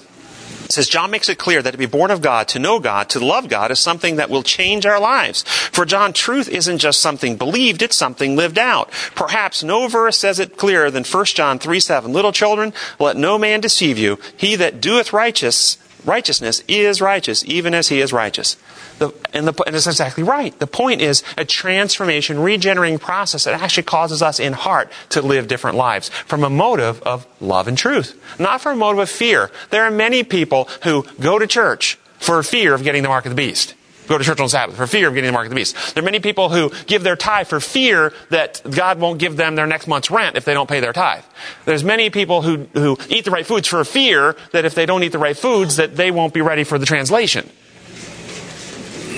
It 0.69 0.73
says 0.73 0.87
John 0.87 1.09
makes 1.09 1.29
it 1.29 1.39
clear 1.39 1.63
that 1.63 1.71
to 1.71 1.79
be 1.79 1.87
born 1.87 2.11
of 2.11 2.21
God, 2.21 2.47
to 2.49 2.59
know 2.59 2.79
God, 2.79 3.09
to 3.09 3.19
love 3.19 3.49
God 3.49 3.71
is 3.71 3.79
something 3.79 4.17
that 4.17 4.29
will 4.29 4.43
change 4.43 4.85
our 4.85 4.99
lives. 4.99 5.41
For 5.41 5.83
John, 5.83 6.13
truth 6.13 6.47
isn't 6.47 6.77
just 6.77 7.01
something 7.01 7.37
believed, 7.37 7.81
it's 7.81 7.97
something 7.97 8.35
lived 8.35 8.59
out. 8.59 8.91
Perhaps 9.15 9.63
no 9.63 9.87
verse 9.87 10.15
says 10.15 10.37
it 10.37 10.57
clearer 10.57 10.91
than 10.91 11.03
1 11.03 11.25
John 11.25 11.57
3 11.57 11.79
7. 11.79 12.13
Little 12.13 12.31
children, 12.31 12.71
let 12.99 13.17
no 13.17 13.39
man 13.39 13.61
deceive 13.61 13.97
you. 13.97 14.19
He 14.37 14.55
that 14.57 14.79
doeth 14.79 15.11
righteous, 15.11 15.79
righteousness 16.05 16.63
is 16.67 17.01
righteous, 17.01 17.43
even 17.45 17.73
as 17.73 17.87
he 17.87 17.99
is 17.99 18.13
righteous. 18.13 18.55
The, 18.99 19.13
and, 19.33 19.47
the, 19.47 19.63
and 19.65 19.75
it's 19.75 19.87
exactly 19.87 20.23
right. 20.23 20.57
The 20.59 20.67
point 20.67 21.01
is 21.01 21.23
a 21.37 21.45
transformation, 21.45 22.39
regenerating 22.39 22.99
process 22.99 23.45
that 23.45 23.59
actually 23.59 23.83
causes 23.83 24.21
us 24.21 24.39
in 24.39 24.53
heart 24.53 24.91
to 25.09 25.21
live 25.21 25.47
different 25.47 25.77
lives 25.77 26.09
from 26.09 26.43
a 26.43 26.49
motive 26.49 27.01
of 27.03 27.25
love 27.39 27.67
and 27.67 27.77
truth, 27.77 28.21
not 28.39 28.61
from 28.61 28.77
a 28.77 28.79
motive 28.79 28.99
of 28.99 29.09
fear. 29.09 29.51
There 29.69 29.83
are 29.83 29.91
many 29.91 30.23
people 30.23 30.65
who 30.83 31.05
go 31.19 31.39
to 31.39 31.47
church 31.47 31.97
for 32.19 32.43
fear 32.43 32.73
of 32.73 32.83
getting 32.83 33.01
the 33.01 33.09
mark 33.09 33.25
of 33.25 33.31
the 33.31 33.35
beast. 33.35 33.75
Go 34.09 34.17
to 34.17 34.23
church 34.23 34.39
on 34.39 34.49
Sabbath 34.49 34.75
for 34.75 34.87
fear 34.87 35.07
of 35.07 35.13
getting 35.13 35.27
the 35.27 35.33
mark 35.33 35.45
of 35.45 35.51
the 35.51 35.55
beast. 35.55 35.93
There 35.93 36.03
are 36.03 36.05
many 36.05 36.19
people 36.19 36.49
who 36.49 36.71
give 36.87 37.03
their 37.03 37.15
tithe 37.15 37.47
for 37.47 37.59
fear 37.59 38.11
that 38.31 38.59
God 38.69 38.99
won't 38.99 39.19
give 39.19 39.37
them 39.37 39.55
their 39.55 39.67
next 39.67 39.87
month's 39.87 40.09
rent 40.09 40.35
if 40.35 40.45
they 40.45 40.55
don't 40.55 40.67
pay 40.67 40.79
their 40.79 40.93
tithe. 40.93 41.23
There's 41.65 41.83
many 41.83 42.09
people 42.09 42.41
who, 42.41 42.67
who 42.73 42.97
eat 43.07 43.23
the 43.23 43.31
right 43.31 43.45
foods 43.45 43.67
for 43.67 43.83
fear 43.85 44.35
that 44.51 44.65
if 44.65 44.73
they 44.73 44.87
don't 44.87 45.03
eat 45.03 45.11
the 45.11 45.19
right 45.19 45.37
foods 45.37 45.75
that 45.75 45.95
they 45.95 46.09
won't 46.09 46.33
be 46.33 46.41
ready 46.41 46.63
for 46.63 46.79
the 46.79 46.87
translation. 46.87 47.49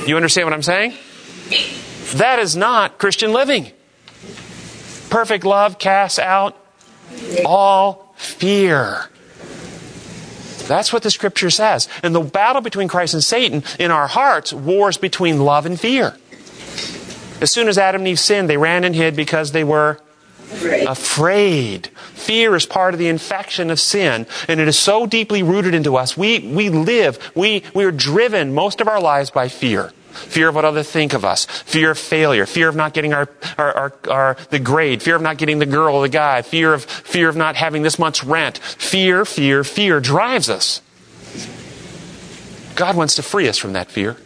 You 0.05 0.15
understand 0.15 0.47
what 0.47 0.53
I'm 0.53 0.63
saying? 0.63 0.93
That 2.15 2.39
is 2.39 2.55
not 2.55 2.97
Christian 2.97 3.33
living. 3.33 3.71
Perfect 5.09 5.43
love 5.45 5.77
casts 5.77 6.19
out 6.19 6.57
all 7.45 8.13
fear. 8.15 9.09
That's 10.67 10.93
what 10.93 11.03
the 11.03 11.11
scripture 11.11 11.49
says. 11.49 11.87
And 12.01 12.15
the 12.15 12.21
battle 12.21 12.61
between 12.61 12.87
Christ 12.87 13.13
and 13.13 13.23
Satan 13.23 13.63
in 13.77 13.91
our 13.91 14.07
hearts 14.07 14.53
wars 14.53 14.97
between 14.97 15.39
love 15.41 15.65
and 15.65 15.79
fear. 15.79 16.17
As 17.41 17.51
soon 17.51 17.67
as 17.67 17.77
Adam 17.77 18.01
and 18.01 18.07
Eve 18.07 18.19
sinned, 18.19 18.49
they 18.49 18.57
ran 18.57 18.83
and 18.83 18.95
hid 18.95 19.15
because 19.15 19.51
they 19.51 19.63
were 19.63 19.99
afraid. 20.51 21.87
Fear 21.87 22.55
is 22.55 22.65
part 22.65 22.93
of 22.93 22.99
the 22.99 23.07
infection 23.07 23.71
of 23.71 23.79
sin, 23.79 24.27
and 24.47 24.59
it 24.59 24.67
is 24.67 24.77
so 24.77 25.05
deeply 25.05 25.43
rooted 25.43 25.73
into 25.73 25.95
us. 25.95 26.17
We, 26.17 26.39
we 26.39 26.69
live, 26.69 27.31
we, 27.35 27.63
we 27.73 27.85
are 27.85 27.91
driven 27.91 28.53
most 28.53 28.81
of 28.81 28.87
our 28.87 29.01
lives 29.01 29.29
by 29.29 29.47
fear. 29.47 29.91
Fear 30.11 30.49
of 30.49 30.55
what 30.55 30.65
others 30.65 30.91
think 30.91 31.13
of 31.13 31.23
us. 31.23 31.45
Fear 31.45 31.91
of 31.91 31.97
failure. 31.97 32.45
Fear 32.45 32.67
of 32.67 32.75
not 32.75 32.93
getting 32.93 33.13
our, 33.13 33.29
our, 33.57 33.73
our, 33.73 33.93
our, 34.09 34.37
the 34.49 34.59
grade. 34.59 35.01
Fear 35.01 35.15
of 35.15 35.21
not 35.21 35.37
getting 35.37 35.59
the 35.59 35.65
girl 35.65 35.95
or 35.95 36.01
the 36.01 36.09
guy. 36.09 36.41
Fear 36.41 36.73
of, 36.73 36.83
fear 36.83 37.29
of 37.29 37.37
not 37.37 37.55
having 37.55 37.81
this 37.81 37.97
month's 37.97 38.23
rent. 38.23 38.57
Fear, 38.57 39.23
fear, 39.23 39.63
fear 39.63 40.01
drives 40.01 40.49
us. 40.49 40.81
God 42.75 42.97
wants 42.97 43.15
to 43.15 43.23
free 43.23 43.47
us 43.47 43.57
from 43.57 43.73
that 43.73 43.89
fear. 43.89 44.17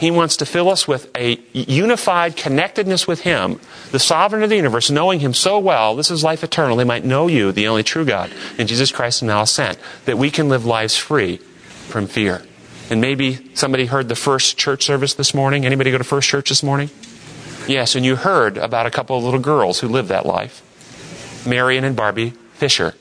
He 0.00 0.10
wants 0.10 0.36
to 0.38 0.46
fill 0.46 0.68
us 0.68 0.88
with 0.88 1.10
a 1.16 1.40
unified 1.52 2.36
connectedness 2.36 3.06
with 3.06 3.20
Him, 3.20 3.60
the 3.92 3.98
sovereign 3.98 4.42
of 4.42 4.50
the 4.50 4.56
universe, 4.56 4.90
knowing 4.90 5.20
Him 5.20 5.32
so 5.32 5.58
well. 5.58 5.94
This 5.96 6.10
is 6.10 6.24
life 6.24 6.42
eternal. 6.42 6.76
They 6.76 6.84
might 6.84 7.04
know 7.04 7.26
you, 7.26 7.52
the 7.52 7.68
only 7.68 7.84
true 7.84 8.04
God, 8.04 8.32
and 8.58 8.68
Jesus 8.68 8.90
Christ 8.90 9.22
and 9.22 9.28
now 9.28 9.44
sent, 9.44 9.78
that 10.04 10.18
we 10.18 10.30
can 10.30 10.48
live 10.48 10.66
lives 10.66 10.96
free 10.96 11.36
from 11.36 12.06
fear. 12.06 12.42
And 12.90 13.00
maybe 13.00 13.54
somebody 13.54 13.86
heard 13.86 14.08
the 14.08 14.16
first 14.16 14.58
church 14.58 14.84
service 14.84 15.14
this 15.14 15.32
morning. 15.32 15.64
Anybody 15.64 15.90
go 15.90 15.98
to 15.98 16.04
first 16.04 16.28
church 16.28 16.48
this 16.50 16.62
morning? 16.62 16.90
Yes, 17.66 17.94
and 17.94 18.04
you 18.04 18.16
heard 18.16 18.58
about 18.58 18.84
a 18.84 18.90
couple 18.90 19.16
of 19.16 19.24
little 19.24 19.40
girls 19.40 19.80
who 19.80 19.88
lived 19.88 20.08
that 20.10 20.26
life. 20.26 20.60
Marian 21.46 21.84
and 21.84 21.96
Barbie 21.96 22.34
Fisher, 22.54 22.94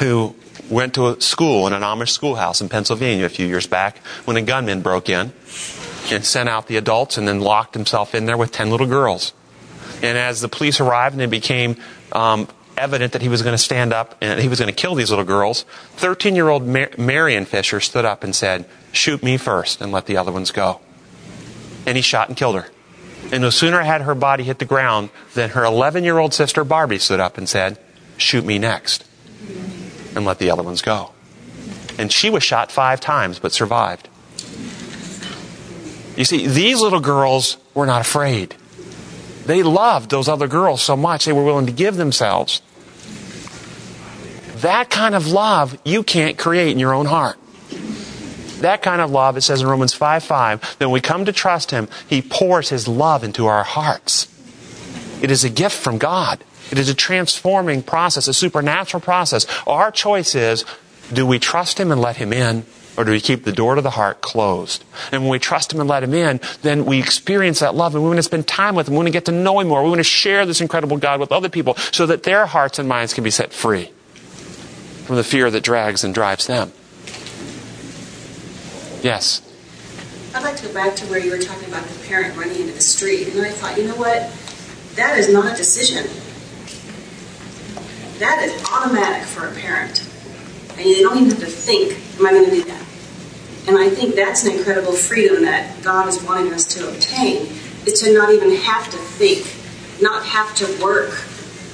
who 0.00 0.34
went 0.70 0.94
to 0.94 1.08
a 1.08 1.20
school 1.20 1.66
in 1.66 1.72
an 1.72 1.82
Amish 1.82 2.10
schoolhouse 2.10 2.60
in 2.60 2.68
Pennsylvania 2.68 3.24
a 3.24 3.28
few 3.28 3.46
years 3.46 3.66
back 3.66 3.98
when 4.24 4.36
a 4.36 4.42
gunman 4.42 4.82
broke 4.82 5.08
in 5.08 5.32
and 6.10 6.24
sent 6.24 6.48
out 6.48 6.66
the 6.66 6.76
adults 6.76 7.18
and 7.18 7.26
then 7.26 7.40
locked 7.40 7.74
himself 7.74 8.14
in 8.14 8.26
there 8.26 8.36
with 8.36 8.52
10 8.52 8.70
little 8.70 8.86
girls. 8.86 9.32
And 10.02 10.16
as 10.16 10.40
the 10.40 10.48
police 10.48 10.80
arrived 10.80 11.14
and 11.14 11.22
it 11.22 11.30
became 11.30 11.76
um, 12.12 12.48
evident 12.76 13.12
that 13.12 13.22
he 13.22 13.28
was 13.28 13.42
going 13.42 13.54
to 13.54 13.62
stand 13.62 13.92
up 13.92 14.16
and 14.20 14.40
he 14.40 14.48
was 14.48 14.58
going 14.58 14.72
to 14.72 14.74
kill 14.74 14.94
these 14.94 15.10
little 15.10 15.24
girls, 15.24 15.64
13 15.96 16.36
year 16.36 16.48
old 16.48 16.66
Mar- 16.66 16.90
Marian 16.96 17.44
Fisher 17.44 17.80
stood 17.80 18.04
up 18.04 18.22
and 18.22 18.34
said, 18.34 18.64
Shoot 18.92 19.22
me 19.22 19.36
first 19.36 19.80
and 19.80 19.92
let 19.92 20.06
the 20.06 20.16
other 20.16 20.32
ones 20.32 20.50
go. 20.50 20.80
And 21.86 21.96
he 21.96 22.02
shot 22.02 22.28
and 22.28 22.36
killed 22.36 22.56
her. 22.56 22.70
And 23.32 23.42
no 23.42 23.50
sooner 23.50 23.82
had 23.82 24.02
her 24.02 24.14
body 24.14 24.44
hit 24.44 24.58
the 24.58 24.64
ground 24.64 25.10
than 25.34 25.50
her 25.50 25.64
11 25.64 26.04
year 26.04 26.18
old 26.18 26.32
sister 26.32 26.64
Barbie 26.64 26.98
stood 26.98 27.20
up 27.20 27.36
and 27.36 27.48
said, 27.48 27.78
Shoot 28.16 28.44
me 28.44 28.58
next 28.58 29.04
and 30.18 30.26
let 30.26 30.38
the 30.38 30.50
other 30.50 30.62
ones 30.62 30.82
go. 30.82 31.12
And 31.98 32.12
she 32.12 32.28
was 32.28 32.42
shot 32.42 32.70
five 32.70 33.00
times 33.00 33.38
but 33.38 33.52
survived. 33.52 34.08
You 36.16 36.24
see, 36.24 36.46
these 36.46 36.80
little 36.80 37.00
girls 37.00 37.56
were 37.74 37.86
not 37.86 38.00
afraid. 38.00 38.54
They 39.46 39.62
loved 39.62 40.10
those 40.10 40.28
other 40.28 40.48
girls 40.48 40.82
so 40.82 40.96
much 40.96 41.24
they 41.24 41.32
were 41.32 41.44
willing 41.44 41.66
to 41.66 41.72
give 41.72 41.96
themselves. 41.96 42.60
That 44.56 44.90
kind 44.90 45.14
of 45.14 45.28
love 45.28 45.78
you 45.84 46.02
can't 46.02 46.36
create 46.36 46.72
in 46.72 46.78
your 46.78 46.92
own 46.92 47.06
heart. 47.06 47.38
That 48.60 48.82
kind 48.82 49.00
of 49.00 49.10
love, 49.12 49.36
it 49.36 49.42
says 49.42 49.62
in 49.62 49.68
Romans 49.68 49.94
5 49.94 50.24
5, 50.24 50.78
that 50.78 50.86
when 50.86 50.90
we 50.90 51.00
come 51.00 51.24
to 51.26 51.32
trust 51.32 51.70
Him, 51.70 51.88
He 52.08 52.20
pours 52.20 52.68
His 52.68 52.88
love 52.88 53.22
into 53.22 53.46
our 53.46 53.62
hearts. 53.62 54.26
It 55.22 55.30
is 55.30 55.44
a 55.44 55.50
gift 55.50 55.76
from 55.76 55.98
God. 55.98 56.42
It 56.70 56.78
is 56.78 56.88
a 56.88 56.94
transforming 56.94 57.82
process, 57.82 58.28
a 58.28 58.34
supernatural 58.34 59.00
process. 59.00 59.46
Our 59.66 59.90
choice 59.90 60.34
is 60.34 60.64
do 61.12 61.26
we 61.26 61.38
trust 61.38 61.78
Him 61.78 61.90
and 61.90 62.00
let 62.00 62.16
Him 62.16 62.32
in, 62.32 62.64
or 62.96 63.04
do 63.04 63.12
we 63.12 63.20
keep 63.20 63.44
the 63.44 63.52
door 63.52 63.74
to 63.74 63.80
the 63.80 63.90
heart 63.90 64.20
closed? 64.20 64.84
And 65.10 65.22
when 65.22 65.30
we 65.30 65.38
trust 65.38 65.72
Him 65.72 65.80
and 65.80 65.88
let 65.88 66.02
Him 66.02 66.12
in, 66.12 66.40
then 66.62 66.84
we 66.84 66.98
experience 66.98 67.60
that 67.60 67.74
love 67.74 67.94
and 67.94 68.02
we 68.02 68.08
want 68.08 68.18
to 68.18 68.22
spend 68.22 68.46
time 68.46 68.74
with 68.74 68.88
Him. 68.88 68.94
We 68.94 68.98
want 68.98 69.08
to 69.08 69.12
get 69.12 69.24
to 69.26 69.32
know 69.32 69.60
Him 69.60 69.68
more. 69.68 69.82
We 69.82 69.88
want 69.88 70.00
to 70.00 70.04
share 70.04 70.44
this 70.44 70.60
incredible 70.60 70.98
God 70.98 71.20
with 71.20 71.32
other 71.32 71.48
people 71.48 71.76
so 71.92 72.06
that 72.06 72.24
their 72.24 72.46
hearts 72.46 72.78
and 72.78 72.88
minds 72.88 73.14
can 73.14 73.24
be 73.24 73.30
set 73.30 73.52
free 73.52 73.90
from 75.06 75.16
the 75.16 75.24
fear 75.24 75.50
that 75.50 75.62
drags 75.62 76.04
and 76.04 76.12
drives 76.12 76.46
them. 76.46 76.72
Yes. 79.02 79.42
I'd 80.34 80.42
like 80.42 80.56
to 80.56 80.66
go 80.66 80.74
back 80.74 80.94
to 80.96 81.06
where 81.06 81.18
you 81.18 81.30
were 81.30 81.38
talking 81.38 81.68
about 81.68 81.84
the 81.84 82.06
parent 82.06 82.36
running 82.36 82.60
into 82.60 82.74
the 82.74 82.80
street. 82.80 83.28
And 83.28 83.40
I 83.40 83.50
thought, 83.50 83.78
you 83.78 83.86
know 83.86 83.96
what? 83.96 84.30
That 84.96 85.16
is 85.16 85.32
not 85.32 85.54
a 85.54 85.56
decision. 85.56 86.04
That 88.18 88.42
is 88.42 88.64
automatic 88.72 89.26
for 89.26 89.46
a 89.46 89.54
parent. 89.54 90.00
And 90.70 90.86
they 90.86 91.02
don't 91.02 91.16
even 91.16 91.30
have 91.30 91.40
to 91.40 91.46
think, 91.46 91.92
am 92.18 92.26
I 92.26 92.30
going 92.30 92.44
to 92.46 92.50
do 92.50 92.64
that? 92.64 92.84
And 93.68 93.76
I 93.76 93.90
think 93.90 94.14
that's 94.14 94.44
an 94.44 94.56
incredible 94.56 94.92
freedom 94.92 95.42
that 95.42 95.82
God 95.82 96.08
is 96.08 96.22
wanting 96.22 96.52
us 96.52 96.64
to 96.74 96.88
obtain, 96.88 97.46
is 97.86 98.00
to 98.00 98.14
not 98.14 98.30
even 98.32 98.52
have 98.56 98.90
to 98.90 98.96
think, 98.96 99.46
not 100.02 100.24
have 100.24 100.54
to 100.56 100.82
work 100.82 101.10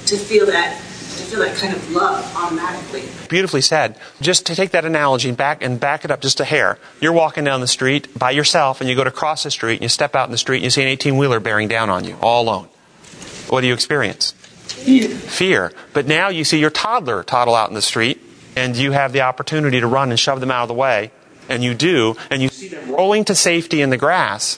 to 0.07 0.17
feel 0.17 0.45
that 0.47 0.81
to 1.15 1.23
feel 1.23 1.39
that 1.39 1.55
kind 1.55 1.73
of 1.73 1.91
love 1.91 2.35
automatically. 2.35 3.03
Beautifully 3.29 3.61
said. 3.61 3.97
Just 4.19 4.45
to 4.47 4.55
take 4.55 4.71
that 4.71 4.83
analogy 4.83 5.31
back 5.31 5.63
and 5.63 5.79
back 5.79 6.03
it 6.03 6.11
up 6.11 6.21
just 6.21 6.41
a 6.41 6.45
hair. 6.45 6.77
You're 6.99 7.13
walking 7.13 7.45
down 7.45 7.61
the 7.61 7.67
street 7.67 8.19
by 8.19 8.31
yourself 8.31 8.81
and 8.81 8.89
you 8.89 8.95
go 8.97 9.03
to 9.05 9.11
cross 9.11 9.43
the 9.43 9.51
street 9.51 9.75
and 9.75 9.83
you 9.83 9.89
step 9.89 10.13
out 10.13 10.25
in 10.25 10.31
the 10.31 10.37
street 10.37 10.57
and 10.57 10.65
you 10.65 10.69
see 10.69 10.81
an 10.81 10.89
18 10.89 11.17
wheeler 11.17 11.39
bearing 11.39 11.69
down 11.69 11.89
on 11.89 12.03
you, 12.03 12.17
all 12.21 12.43
alone. 12.43 12.67
What 13.47 13.61
do 13.61 13.67
you 13.67 13.73
experience? 13.73 14.33
Fear. 14.67 15.09
Fear. 15.09 15.71
But 15.93 16.07
now 16.07 16.29
you 16.29 16.43
see 16.43 16.59
your 16.59 16.69
toddler 16.69 17.23
toddle 17.23 17.55
out 17.55 17.69
in 17.69 17.75
the 17.75 17.81
street 17.81 18.21
and 18.55 18.75
you 18.75 18.91
have 18.91 19.13
the 19.13 19.21
opportunity 19.21 19.79
to 19.79 19.87
run 19.87 20.09
and 20.09 20.19
shove 20.19 20.39
them 20.39 20.51
out 20.51 20.63
of 20.63 20.67
the 20.67 20.73
way. 20.73 21.11
And 21.47 21.63
you 21.63 21.75
do, 21.75 22.15
and 22.31 22.41
you 22.41 22.49
see 22.49 22.69
them 22.69 22.89
rolling 22.89 23.23
to 23.25 23.35
safety 23.35 23.81
in 23.81 23.91
the 23.91 23.97
grass. 23.97 24.57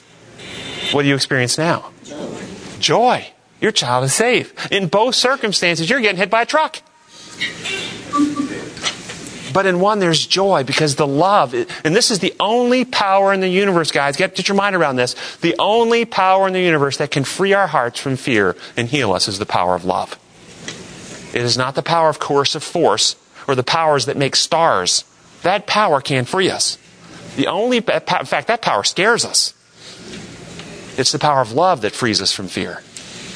What 0.92 1.02
do 1.02 1.08
you 1.08 1.14
experience 1.14 1.58
now? 1.58 1.90
Joy. 2.02 2.40
Joy. 2.78 3.32
Your 3.60 3.72
child 3.72 4.04
is 4.04 4.14
safe. 4.14 4.72
In 4.72 4.88
both 4.88 5.14
circumstances, 5.14 5.90
you're 5.90 6.00
getting 6.00 6.16
hit 6.16 6.30
by 6.30 6.42
a 6.42 6.46
truck. 6.46 6.80
But 9.58 9.66
in 9.66 9.80
one, 9.80 9.98
there's 9.98 10.24
joy 10.24 10.62
because 10.62 10.94
the 10.94 11.04
love, 11.04 11.52
and 11.52 11.96
this 11.96 12.12
is 12.12 12.20
the 12.20 12.32
only 12.38 12.84
power 12.84 13.32
in 13.32 13.40
the 13.40 13.48
universe, 13.48 13.90
guys. 13.90 14.16
Get, 14.16 14.36
get 14.36 14.46
your 14.46 14.56
mind 14.56 14.76
around 14.76 14.94
this. 14.94 15.16
The 15.38 15.56
only 15.58 16.04
power 16.04 16.46
in 16.46 16.52
the 16.52 16.60
universe 16.60 16.98
that 16.98 17.10
can 17.10 17.24
free 17.24 17.54
our 17.54 17.66
hearts 17.66 17.98
from 17.98 18.14
fear 18.14 18.54
and 18.76 18.86
heal 18.86 19.12
us 19.12 19.26
is 19.26 19.40
the 19.40 19.46
power 19.46 19.74
of 19.74 19.84
love. 19.84 20.16
It 21.34 21.42
is 21.42 21.58
not 21.58 21.74
the 21.74 21.82
power 21.82 22.08
of 22.08 22.20
coercive 22.20 22.62
force 22.62 23.16
or 23.48 23.56
the 23.56 23.64
powers 23.64 24.06
that 24.06 24.16
make 24.16 24.36
stars. 24.36 25.02
That 25.42 25.66
power 25.66 26.00
can't 26.00 26.28
free 26.28 26.50
us. 26.50 26.78
The 27.34 27.48
only, 27.48 27.78
in 27.78 27.82
fact, 27.82 28.46
that 28.46 28.62
power 28.62 28.84
scares 28.84 29.24
us. 29.24 29.54
It's 30.96 31.10
the 31.10 31.18
power 31.18 31.40
of 31.40 31.50
love 31.50 31.80
that 31.80 31.96
frees 31.96 32.22
us 32.22 32.30
from 32.30 32.46
fear. 32.46 32.84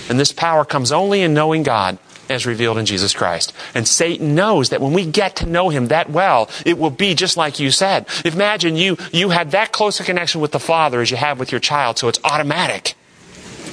And 0.08 0.20
this 0.20 0.30
power 0.30 0.64
comes 0.64 0.92
only 0.92 1.22
in 1.22 1.34
knowing 1.34 1.64
God 1.64 1.98
as 2.33 2.47
revealed 2.47 2.78
in 2.78 2.87
Jesus 2.87 3.12
Christ. 3.12 3.53
And 3.74 3.87
Satan 3.87 4.35
knows 4.35 4.70
that 4.70 4.80
when 4.80 4.93
we 4.93 5.07
get 5.07 5.37
to 5.37 5.47
know 5.47 5.68
him 5.68 5.89
that 5.89 6.11
well, 6.11 6.51
it 6.66 6.78
will 6.78 6.91
be 6.91 7.14
just 7.14 7.37
like 7.37 7.61
you 7.61 7.70
said. 7.70 8.07
Imagine 8.24 8.76
you, 8.76 8.97
you 9.12 9.30
had 9.30 9.53
that 9.53 9.72
close 9.72 10.01
a 10.01 10.05
connection 10.05 10.41
with 10.41 10.53
the 10.53 10.61
Father 10.61 11.01
as 11.01 11.11
you 11.11 11.16
have 11.16 11.39
with 11.39 11.53
your 11.53 11.61
child, 11.61 11.99
so 11.99 12.09
it's 12.09 12.20
automatic. 12.24 12.95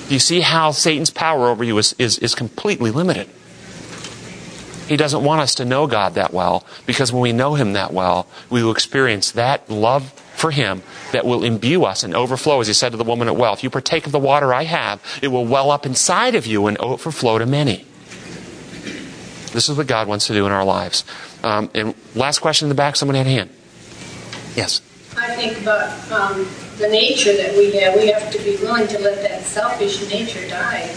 You 0.10 0.20
see 0.20 0.42
how 0.42 0.72
Satan's 0.72 1.10
power 1.10 1.50
over 1.50 1.64
you 1.64 1.78
is, 1.78 1.96
is, 2.00 2.18
is 2.20 2.36
completely 2.36 2.92
limited? 2.92 3.30
He 4.90 4.98
doesn't 4.98 5.24
want 5.24 5.42
us 5.42 5.56
to 5.56 5.66
know 5.66 5.86
God 5.86 6.16
that 6.16 6.34
well 6.34 6.66
because 6.88 7.14
when 7.14 7.22
we 7.22 7.32
know 7.32 7.54
Him 7.54 7.74
that 7.74 7.94
well, 7.94 8.28
we 8.50 8.64
will 8.64 8.72
experience 8.72 9.32
that 9.32 9.70
love 9.70 10.12
for 10.36 10.50
Him 10.50 10.82
that 11.12 11.26
will 11.26 11.44
imbue 11.44 11.84
us 11.84 12.04
and 12.04 12.16
overflow. 12.16 12.60
As 12.60 12.68
He 12.68 12.74
said 12.74 12.92
to 12.94 12.98
the 12.98 13.04
woman 13.04 13.28
at 13.28 13.36
well, 13.36 13.54
if 13.54 13.64
you 13.64 13.70
partake 13.70 14.08
of 14.08 14.12
the 14.12 14.18
water 14.18 14.52
I 14.52 14.64
have, 14.64 15.00
it 15.22 15.28
will 15.28 15.46
well 15.46 15.70
up 15.70 15.86
inside 15.86 16.34
of 16.34 16.48
you 16.48 16.66
and 16.66 16.76
overflow 16.80 17.38
to 17.38 17.46
many. 17.46 17.86
This 19.52 19.70
is 19.70 19.78
what 19.78 19.88
God 19.88 20.08
wants 20.08 20.28
to 20.28 20.34
do 20.34 20.46
in 20.46 20.52
our 20.52 20.66
lives. 20.66 21.04
Um, 21.44 21.70
and 21.74 21.96
last 22.16 22.40
question 22.40 22.66
in 22.66 22.70
the 22.70 22.76
back, 22.76 22.96
someone 22.96 23.16
had 23.16 23.28
a 23.28 23.30
hand. 23.30 23.50
Yes. 24.56 24.82
I 25.18 25.36
think 25.36 25.62
about 25.62 26.12
um, 26.12 26.48
the 26.78 26.88
nature 26.88 27.36
that 27.36 27.58
we 27.58 27.72
have. 27.78 27.96
We 27.96 28.08
have 28.08 28.32
to 28.32 28.40
be 28.40 28.58
willing 28.58 28.88
to 28.88 29.00
let 29.00 29.22
that 29.28 29.44
selfish 29.44 30.10
nature 30.10 30.48
die. 30.48 30.96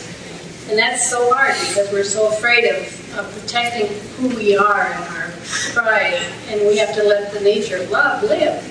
And 0.68 0.78
that's 0.78 1.08
so 1.10 1.32
hard 1.34 1.54
because 1.68 1.90
we're 1.92 2.04
so 2.04 2.28
afraid 2.28 2.64
of, 2.64 3.18
of 3.18 3.40
protecting 3.40 3.88
who 4.16 4.28
we 4.36 4.56
are 4.56 4.86
and 4.86 5.04
our 5.04 5.32
pride. 5.72 6.22
And 6.48 6.60
we 6.68 6.78
have 6.78 6.94
to 6.94 7.02
let 7.02 7.32
the 7.32 7.40
nature 7.40 7.78
of 7.78 7.90
love 7.90 8.22
live. 8.22 8.68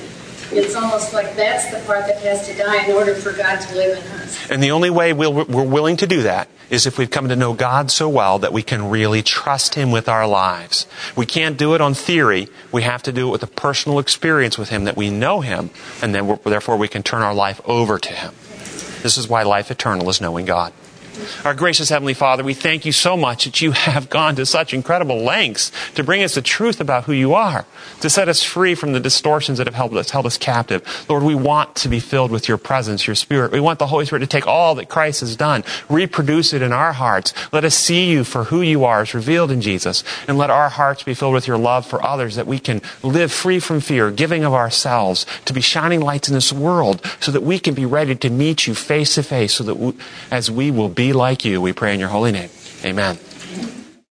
It's 0.51 0.75
almost 0.75 1.13
like 1.13 1.35
that's 1.35 1.71
the 1.71 1.79
part 1.85 2.07
that 2.07 2.19
has 2.19 2.45
to 2.47 2.55
die 2.55 2.85
in 2.85 2.91
order 2.91 3.15
for 3.15 3.31
God 3.31 3.61
to 3.61 3.75
live 3.75 3.97
in 3.97 4.11
us. 4.19 4.51
And 4.51 4.61
the 4.61 4.71
only 4.71 4.89
way 4.89 5.13
we 5.13 5.27
we 5.27 5.41
are 5.41 5.65
willing 5.65 5.97
to 5.97 6.07
do 6.07 6.23
that 6.23 6.49
is 6.69 6.87
if 6.87 6.97
we've 6.97 7.11
come 7.11 7.27
to 7.27 7.35
know 7.35 7.53
God 7.53 7.91
so 7.91 8.07
well 8.07 8.39
that 8.39 8.53
we 8.53 8.63
can 8.63 8.89
really 8.89 9.21
trust 9.21 9.75
Him 9.75 9.91
with 9.91 10.07
our 10.07 10.25
lives. 10.25 10.87
We 11.15 11.25
can't 11.25 11.57
do 11.57 11.75
it 11.75 11.81
on 11.81 11.93
theory. 11.93 12.47
We 12.71 12.81
have 12.83 13.03
to 13.03 13.11
do 13.11 13.27
it 13.27 13.31
with 13.31 13.43
a 13.43 13.47
personal 13.47 13.99
experience 13.99 14.57
with 14.57 14.69
Him 14.69 14.85
that 14.85 14.95
we 14.95 15.09
know 15.09 15.41
Him, 15.41 15.69
and 16.01 16.15
then 16.15 16.39
therefore 16.45 16.77
we 16.77 16.87
can 16.87 17.03
turn 17.03 17.21
our 17.21 17.33
life 17.33 17.59
over 17.65 17.99
to 17.99 18.13
Him. 18.13 18.33
This 19.03 19.17
is 19.17 19.27
why 19.27 19.43
life 19.43 19.69
eternal 19.69 20.09
is 20.09 20.21
knowing 20.21 20.45
God. 20.45 20.73
Our 21.45 21.53
gracious 21.53 21.89
Heavenly 21.89 22.13
Father, 22.13 22.43
we 22.43 22.53
thank 22.53 22.85
you 22.85 22.91
so 22.91 23.17
much 23.17 23.45
that 23.45 23.61
you 23.61 23.71
have 23.91 24.09
gone 24.09 24.35
to 24.35 24.45
such 24.45 24.73
incredible 24.73 25.21
lengths 25.21 25.71
to 25.95 26.03
bring 26.03 26.23
us 26.23 26.35
the 26.35 26.41
truth 26.41 26.79
about 26.79 27.05
who 27.05 27.13
you 27.13 27.33
are, 27.33 27.65
to 28.01 28.09
set 28.09 28.29
us 28.29 28.43
free 28.43 28.75
from 28.75 28.93
the 28.93 28.99
distortions 28.99 29.57
that 29.57 29.67
have 29.67 29.75
held 29.75 29.95
us, 29.97 30.11
held 30.11 30.25
us 30.25 30.37
captive. 30.37 31.05
Lord, 31.09 31.23
we 31.23 31.35
want 31.35 31.75
to 31.77 31.89
be 31.89 31.99
filled 31.99 32.31
with 32.31 32.47
your 32.47 32.57
presence, 32.57 33.07
your 33.07 33.15
Spirit. 33.15 33.51
We 33.51 33.59
want 33.59 33.79
the 33.79 33.87
Holy 33.87 34.05
Spirit 34.05 34.21
to 34.21 34.27
take 34.27 34.47
all 34.47 34.75
that 34.75 34.89
Christ 34.89 35.21
has 35.21 35.35
done, 35.35 35.63
reproduce 35.89 36.53
it 36.53 36.61
in 36.61 36.71
our 36.73 36.93
hearts. 36.93 37.33
Let 37.51 37.65
us 37.65 37.75
see 37.75 38.09
you 38.09 38.23
for 38.23 38.45
who 38.45 38.61
you 38.61 38.85
are 38.85 39.01
as 39.01 39.13
revealed 39.13 39.51
in 39.51 39.61
Jesus, 39.61 40.03
and 40.27 40.37
let 40.37 40.49
our 40.49 40.69
hearts 40.69 41.03
be 41.03 41.13
filled 41.13 41.33
with 41.33 41.47
your 41.47 41.57
love 41.57 41.85
for 41.85 42.03
others 42.03 42.35
that 42.35 42.47
we 42.47 42.59
can 42.59 42.81
live 43.03 43.31
free 43.31 43.59
from 43.59 43.79
fear, 43.79 44.11
giving 44.11 44.43
of 44.43 44.53
ourselves, 44.53 45.25
to 45.45 45.53
be 45.53 45.61
shining 45.61 46.01
lights 46.01 46.27
in 46.27 46.33
this 46.33 46.53
world 46.53 47.05
so 47.19 47.31
that 47.31 47.43
we 47.43 47.59
can 47.59 47.73
be 47.73 47.85
ready 47.85 48.15
to 48.15 48.29
meet 48.29 48.67
you 48.67 48.75
face 48.75 49.15
to 49.15 49.23
face 49.23 49.53
so 49.53 49.63
that 49.63 49.75
we, 49.75 49.93
as 50.29 50.49
we 50.49 50.71
will 50.71 50.89
like 51.13 51.45
you. 51.45 51.61
We 51.61 51.73
pray 51.73 51.93
in 51.93 51.99
your 51.99 52.09
holy 52.09 52.31
name. 52.31 52.49
Amen. 52.83 53.17